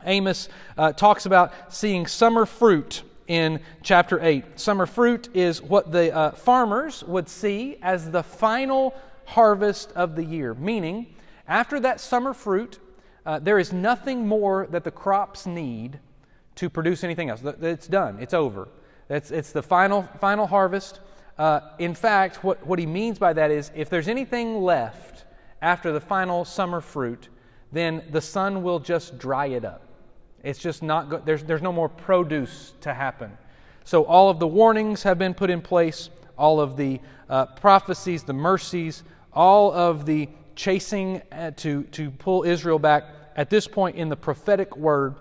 Amos 0.04 0.48
uh, 0.76 0.92
talks 0.92 1.26
about 1.26 1.52
seeing 1.72 2.06
summer 2.06 2.46
fruit 2.46 3.02
in 3.28 3.60
chapter 3.82 4.18
8. 4.20 4.58
Summer 4.58 4.86
fruit 4.86 5.28
is 5.34 5.62
what 5.62 5.92
the 5.92 6.12
uh, 6.14 6.30
farmers 6.32 7.04
would 7.04 7.28
see 7.28 7.76
as 7.82 8.10
the 8.10 8.22
final 8.22 8.94
harvest 9.26 9.92
of 9.92 10.16
the 10.16 10.24
year, 10.24 10.54
meaning, 10.54 11.14
after 11.46 11.78
that 11.80 12.00
summer 12.00 12.32
fruit, 12.32 12.78
uh, 13.24 13.38
there 13.38 13.58
is 13.58 13.72
nothing 13.72 14.26
more 14.26 14.66
that 14.70 14.84
the 14.84 14.90
crops 14.90 15.46
need 15.46 16.00
to 16.54 16.68
produce 16.68 17.04
anything 17.04 17.28
else. 17.30 17.42
It's 17.60 17.86
done, 17.86 18.18
it's 18.20 18.34
over. 18.34 18.68
It's, 19.08 19.30
it's 19.30 19.52
the 19.52 19.62
final, 19.62 20.02
final 20.20 20.46
harvest. 20.46 21.00
Uh, 21.38 21.60
in 21.78 21.94
fact, 21.94 22.42
what, 22.42 22.66
what 22.66 22.78
he 22.78 22.86
means 22.86 23.18
by 23.18 23.32
that 23.32 23.50
is 23.50 23.70
if 23.74 23.88
there's 23.88 24.08
anything 24.08 24.62
left 24.62 25.24
after 25.62 25.92
the 25.92 26.00
final 26.00 26.44
summer 26.44 26.80
fruit, 26.80 27.28
then 27.70 28.02
the 28.10 28.20
sun 28.20 28.62
will 28.62 28.80
just 28.80 29.18
dry 29.18 29.46
it 29.46 29.64
up. 29.64 29.87
It's 30.42 30.58
just 30.58 30.82
not 30.82 31.10
good. 31.10 31.26
There's, 31.26 31.42
there's 31.42 31.62
no 31.62 31.72
more 31.72 31.88
produce 31.88 32.74
to 32.82 32.94
happen. 32.94 33.36
So 33.84 34.04
all 34.04 34.30
of 34.30 34.38
the 34.38 34.46
warnings 34.46 35.02
have 35.02 35.18
been 35.18 35.34
put 35.34 35.50
in 35.50 35.62
place, 35.62 36.10
all 36.36 36.60
of 36.60 36.76
the 36.76 37.00
uh, 37.28 37.46
prophecies, 37.46 38.22
the 38.22 38.32
mercies, 38.32 39.02
all 39.32 39.72
of 39.72 40.06
the 40.06 40.28
chasing 40.56 41.22
uh, 41.32 41.52
to, 41.52 41.84
to 41.84 42.10
pull 42.10 42.44
Israel 42.44 42.78
back. 42.78 43.04
At 43.36 43.50
this 43.50 43.66
point 43.68 43.96
in 43.96 44.08
the 44.08 44.16
prophetic 44.16 44.76
word, 44.76 45.14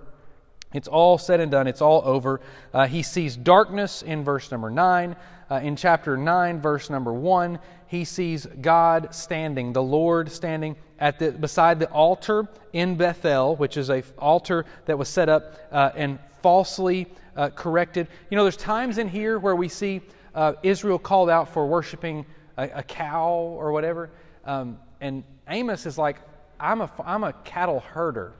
It's 0.74 0.88
all 0.88 1.18
said 1.18 1.39
and 1.39 1.49
done, 1.49 1.65
it's 1.68 1.82
all 1.82 2.01
over. 2.05 2.41
Uh, 2.74 2.88
he 2.88 3.01
sees 3.01 3.38
darkness 3.38 4.01
in 4.01 4.24
verse 4.24 4.51
number 4.51 4.70
9. 4.70 5.15
Uh, 5.49 5.55
in 5.63 5.78
chapter 5.78 6.18
9, 6.18 6.59
verse 6.59 6.89
number 6.89 7.13
1, 7.13 7.57
he 7.88 8.05
sees 8.05 8.45
God 8.45 9.13
standing, 9.15 9.73
the 9.73 9.81
Lord 9.81 10.31
standing 10.31 10.75
at 10.99 11.19
the, 11.19 11.31
beside 11.31 11.79
the 11.79 11.89
altar 11.89 12.47
in 12.73 12.95
Bethel, 12.95 13.55
which 13.55 13.77
is 13.77 13.89
a 13.89 14.03
altar 14.17 14.65
that 14.85 14.97
was 14.97 15.07
set 15.09 15.29
up 15.29 15.55
uh, 15.71 15.91
and 15.95 16.19
falsely 16.41 17.07
uh, 17.35 17.49
corrected. 17.49 18.07
You 18.29 18.38
know, 18.38 18.43
there's 18.43 18.57
times 18.57 18.97
in 18.97 19.07
here 19.07 19.39
where 19.39 19.55
we 19.55 19.69
see 19.69 20.01
uh, 20.35 20.53
Israel 20.63 20.99
called 20.99 21.29
out 21.29 21.53
for 21.53 21.65
worshiping 21.65 22.25
a, 22.57 22.69
a 22.75 22.83
cow 22.83 23.31
or 23.31 23.71
whatever, 23.71 24.09
um, 24.45 24.79
and 25.01 25.23
Amos 25.47 25.85
is 25.85 25.97
like, 25.97 26.17
I'm 26.59 26.81
a, 26.81 26.91
I'm 27.05 27.23
a 27.23 27.33
cattle 27.33 27.79
herder. 27.79 28.33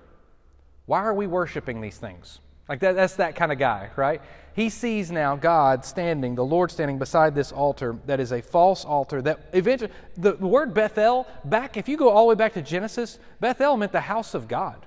Why 0.87 0.99
are 0.99 1.13
we 1.13 1.27
worshiping 1.27 1.81
these 1.81 1.97
things? 1.97 2.39
Like 2.67 2.79
that, 2.81 2.95
that's 2.95 3.15
that 3.15 3.35
kind 3.35 3.51
of 3.51 3.59
guy, 3.59 3.89
right? 3.95 4.21
He 4.57 4.69
sees 4.69 5.11
now 5.11 5.35
God 5.35 5.85
standing, 5.85 6.33
the 6.33 6.43
Lord 6.43 6.71
standing 6.71 6.97
beside 6.97 7.35
this 7.35 7.51
altar 7.51 7.95
that 8.07 8.19
is 8.19 8.31
a 8.31 8.41
false 8.41 8.85
altar. 8.85 9.21
That 9.21 9.39
eventually, 9.53 9.91
the 10.17 10.33
word 10.33 10.73
Bethel, 10.73 11.27
back, 11.45 11.77
if 11.77 11.87
you 11.87 11.95
go 11.95 12.09
all 12.09 12.23
the 12.23 12.29
way 12.29 12.35
back 12.35 12.53
to 12.53 12.63
Genesis, 12.63 13.19
Bethel 13.39 13.77
meant 13.77 13.91
the 13.91 14.01
house 14.01 14.33
of 14.33 14.47
God. 14.47 14.83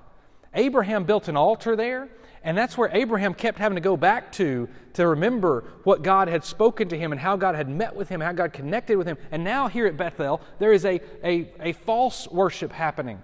Abraham 0.53 1.05
built 1.05 1.29
an 1.29 1.37
altar 1.37 1.77
there, 1.77 2.09
and 2.43 2.57
that's 2.57 2.77
where 2.77 2.89
Abraham 2.91 3.33
kept 3.33 3.59
having 3.59 3.77
to 3.77 3.81
go 3.81 3.95
back 3.95 4.33
to 4.33 4.67
to 4.95 5.07
remember 5.07 5.63
what 5.85 6.01
God 6.01 6.27
had 6.27 6.43
spoken 6.43 6.89
to 6.89 6.97
him 6.97 7.13
and 7.13 7.21
how 7.21 7.37
God 7.37 7.55
had 7.55 7.69
met 7.69 7.95
with 7.95 8.09
him, 8.09 8.19
how 8.19 8.33
God 8.33 8.51
connected 8.51 8.97
with 8.97 9.07
him. 9.07 9.17
And 9.31 9.41
now 9.41 9.69
here 9.69 9.87
at 9.87 9.95
Bethel, 9.95 10.41
there 10.59 10.73
is 10.73 10.83
a, 10.83 10.99
a, 11.23 11.49
a 11.61 11.71
false 11.71 12.27
worship 12.27 12.73
happening 12.73 13.21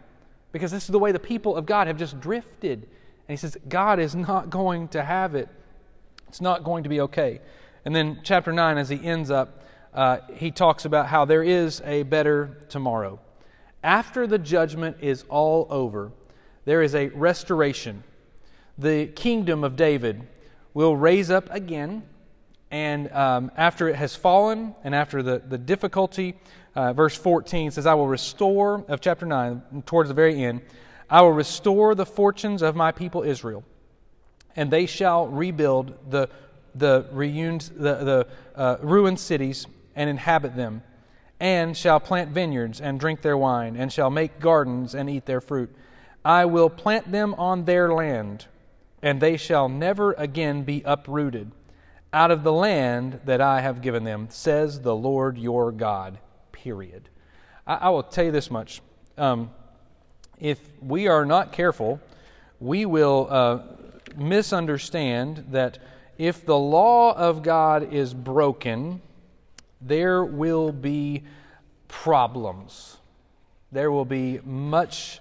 because 0.53 0.71
this 0.71 0.83
is 0.83 0.91
the 0.91 0.99
way 0.99 1.11
the 1.11 1.19
people 1.19 1.57
of 1.57 1.65
God 1.65 1.87
have 1.87 1.97
just 1.97 2.21
drifted. 2.21 2.83
And 2.83 3.33
he 3.33 3.35
says, 3.35 3.57
God 3.67 3.99
is 3.99 4.15
not 4.15 4.49
going 4.49 4.87
to 4.89 5.03
have 5.03 5.35
it. 5.35 5.49
It's 6.27 6.41
not 6.41 6.63
going 6.63 6.83
to 6.83 6.89
be 6.89 7.01
okay. 7.01 7.41
And 7.85 7.95
then, 7.95 8.19
chapter 8.23 8.51
9, 8.51 8.77
as 8.77 8.89
he 8.89 9.03
ends 9.03 9.31
up, 9.31 9.63
uh, 9.93 10.19
he 10.33 10.51
talks 10.51 10.85
about 10.85 11.07
how 11.07 11.25
there 11.25 11.43
is 11.43 11.81
a 11.85 12.03
better 12.03 12.57
tomorrow. 12.69 13.19
After 13.83 14.27
the 14.27 14.37
judgment 14.37 14.97
is 15.01 15.23
all 15.29 15.67
over, 15.69 16.11
there 16.65 16.81
is 16.81 16.93
a 16.95 17.07
restoration. 17.09 18.03
The 18.77 19.07
kingdom 19.07 19.63
of 19.63 19.75
David 19.75 20.27
will 20.73 20.95
raise 20.95 21.31
up 21.31 21.49
again, 21.49 22.03
and 22.69 23.11
um, 23.11 23.51
after 23.55 23.87
it 23.87 23.95
has 23.95 24.15
fallen, 24.15 24.75
and 24.83 24.93
after 24.93 25.23
the, 25.23 25.39
the 25.39 25.57
difficulty, 25.57 26.37
uh, 26.75 26.93
verse 26.93 27.15
14 27.15 27.71
says, 27.71 27.85
I 27.85 27.93
will 27.93 28.07
restore, 28.07 28.83
of 28.87 28.99
chapter 28.99 29.25
9, 29.25 29.83
towards 29.85 30.09
the 30.09 30.13
very 30.13 30.43
end, 30.43 30.61
I 31.09 31.21
will 31.21 31.31
restore 31.31 31.95
the 31.95 32.05
fortunes 32.05 32.61
of 32.61 32.75
my 32.75 32.91
people 32.91 33.23
Israel 33.23 33.63
and 34.57 34.71
they 34.71 34.87
shall 34.87 35.27
rebuild 35.27 35.93
the, 36.09 36.27
the, 36.75 37.05
reuned, 37.11 37.69
the, 37.77 37.95
the 37.95 38.27
uh, 38.55 38.77
ruined 38.81 39.19
cities 39.19 39.67
and 39.95 40.09
inhabit 40.09 40.55
them, 40.55 40.81
and 41.39 41.77
shall 41.77 41.99
plant 41.99 42.31
vineyards 42.31 42.81
and 42.81 42.99
drink 42.99 43.21
their 43.21 43.37
wine, 43.37 43.77
and 43.77 43.93
shall 43.93 44.09
make 44.09 44.39
gardens 44.39 44.95
and 44.95 45.09
eat 45.09 45.25
their 45.25 45.39
fruit. 45.39 45.73
I 46.25 46.45
will 46.45 46.69
plant 46.69 47.11
them 47.11 47.35
on 47.35 47.65
their 47.65 47.93
land, 47.93 48.47
and 49.01 49.21
they 49.21 49.37
shall 49.37 49.69
never 49.69 50.13
again 50.13 50.63
be 50.63 50.81
uprooted 50.83 51.51
out 52.11 52.31
of 52.31 52.43
the 52.43 52.51
land 52.51 53.19
that 53.25 53.41
I 53.41 53.61
have 53.61 53.81
given 53.81 54.03
them, 54.03 54.27
says 54.31 54.81
the 54.81 54.95
Lord 54.95 55.37
your 55.37 55.71
God. 55.71 56.17
Period. 56.51 57.09
I, 57.67 57.75
I 57.75 57.89
will 57.89 58.03
tell 58.03 58.25
you 58.25 58.31
this 58.31 58.49
much. 58.49 58.81
Um, 59.17 59.51
if 60.39 60.59
we 60.81 61.07
are 61.07 61.25
not 61.25 61.51
careful, 61.51 61.99
we 62.59 62.85
will 62.85 63.27
uh, 63.29 63.59
misunderstand 64.17 65.45
that 65.51 65.79
if 66.17 66.45
the 66.45 66.57
law 66.57 67.15
of 67.15 67.43
God 67.43 67.93
is 67.93 68.13
broken, 68.13 69.01
there 69.81 70.23
will 70.23 70.71
be 70.71 71.23
problems. 71.87 72.97
There 73.71 73.91
will 73.91 74.05
be 74.05 74.39
much, 74.43 75.19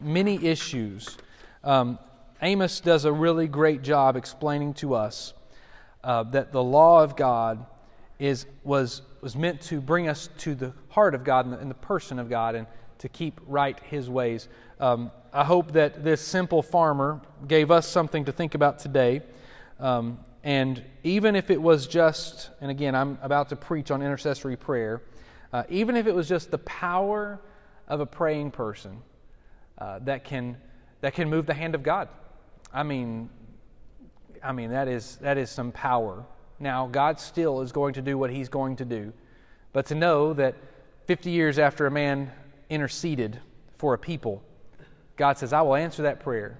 many 0.00 0.44
issues. 0.44 1.16
Um, 1.62 1.98
Amos 2.42 2.80
does 2.80 3.04
a 3.04 3.12
really 3.12 3.46
great 3.46 3.82
job 3.82 4.16
explaining 4.16 4.74
to 4.74 4.94
us 4.94 5.32
uh, 6.02 6.24
that 6.24 6.52
the 6.52 6.62
law 6.62 7.02
of 7.02 7.16
God 7.16 7.64
is, 8.18 8.46
was, 8.62 9.02
was 9.20 9.36
meant 9.36 9.60
to 9.62 9.80
bring 9.80 10.08
us 10.08 10.28
to 10.38 10.54
the 10.54 10.72
heart 10.88 11.14
of 11.14 11.24
God 11.24 11.46
and 11.46 11.54
the, 11.54 11.58
and 11.58 11.70
the 11.70 11.76
person 11.76 12.18
of 12.18 12.28
God 12.28 12.54
and 12.54 12.66
to 12.98 13.08
keep 13.08 13.40
right 13.46 13.78
His 13.84 14.10
ways. 14.10 14.48
Um, 14.80 15.10
I 15.36 15.42
hope 15.42 15.72
that 15.72 16.04
this 16.04 16.20
simple 16.20 16.62
farmer 16.62 17.20
gave 17.48 17.72
us 17.72 17.88
something 17.88 18.26
to 18.26 18.30
think 18.30 18.54
about 18.54 18.78
today. 18.78 19.20
Um, 19.80 20.20
and 20.44 20.80
even 21.02 21.34
if 21.34 21.50
it 21.50 21.60
was 21.60 21.88
just, 21.88 22.50
and 22.60 22.70
again, 22.70 22.94
I'm 22.94 23.18
about 23.20 23.48
to 23.48 23.56
preach 23.56 23.90
on 23.90 24.00
intercessory 24.00 24.56
prayer, 24.56 25.02
uh, 25.52 25.64
even 25.68 25.96
if 25.96 26.06
it 26.06 26.14
was 26.14 26.28
just 26.28 26.52
the 26.52 26.58
power 26.58 27.40
of 27.88 27.98
a 27.98 28.06
praying 28.06 28.52
person 28.52 29.02
uh, 29.78 29.98
that, 30.04 30.22
can, 30.22 30.56
that 31.00 31.14
can 31.14 31.28
move 31.28 31.46
the 31.46 31.54
hand 31.54 31.74
of 31.74 31.82
God. 31.82 32.08
I 32.72 32.84
mean, 32.84 33.28
I 34.40 34.52
mean 34.52 34.70
that 34.70 34.86
is, 34.86 35.16
that 35.16 35.36
is 35.36 35.50
some 35.50 35.72
power. 35.72 36.24
Now, 36.60 36.86
God 36.86 37.18
still 37.18 37.60
is 37.60 37.72
going 37.72 37.94
to 37.94 38.02
do 38.02 38.16
what 38.16 38.30
He's 38.30 38.48
going 38.48 38.76
to 38.76 38.84
do. 38.84 39.12
But 39.72 39.86
to 39.86 39.96
know 39.96 40.32
that 40.34 40.54
50 41.06 41.32
years 41.32 41.58
after 41.58 41.86
a 41.86 41.90
man 41.90 42.30
interceded 42.70 43.40
for 43.74 43.94
a 43.94 43.98
people, 43.98 44.40
God 45.16 45.38
says, 45.38 45.52
I 45.52 45.62
will 45.62 45.76
answer 45.76 46.02
that 46.02 46.20
prayer 46.20 46.58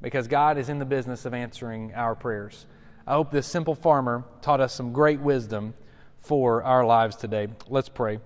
because 0.00 0.26
God 0.26 0.58
is 0.58 0.68
in 0.68 0.78
the 0.78 0.84
business 0.84 1.24
of 1.24 1.34
answering 1.34 1.92
our 1.94 2.14
prayers. 2.14 2.66
I 3.06 3.12
hope 3.12 3.30
this 3.30 3.46
simple 3.46 3.74
farmer 3.74 4.24
taught 4.40 4.60
us 4.60 4.74
some 4.74 4.92
great 4.92 5.20
wisdom 5.20 5.74
for 6.20 6.62
our 6.62 6.84
lives 6.84 7.16
today. 7.16 7.48
Let's 7.68 7.88
pray. 7.88 8.20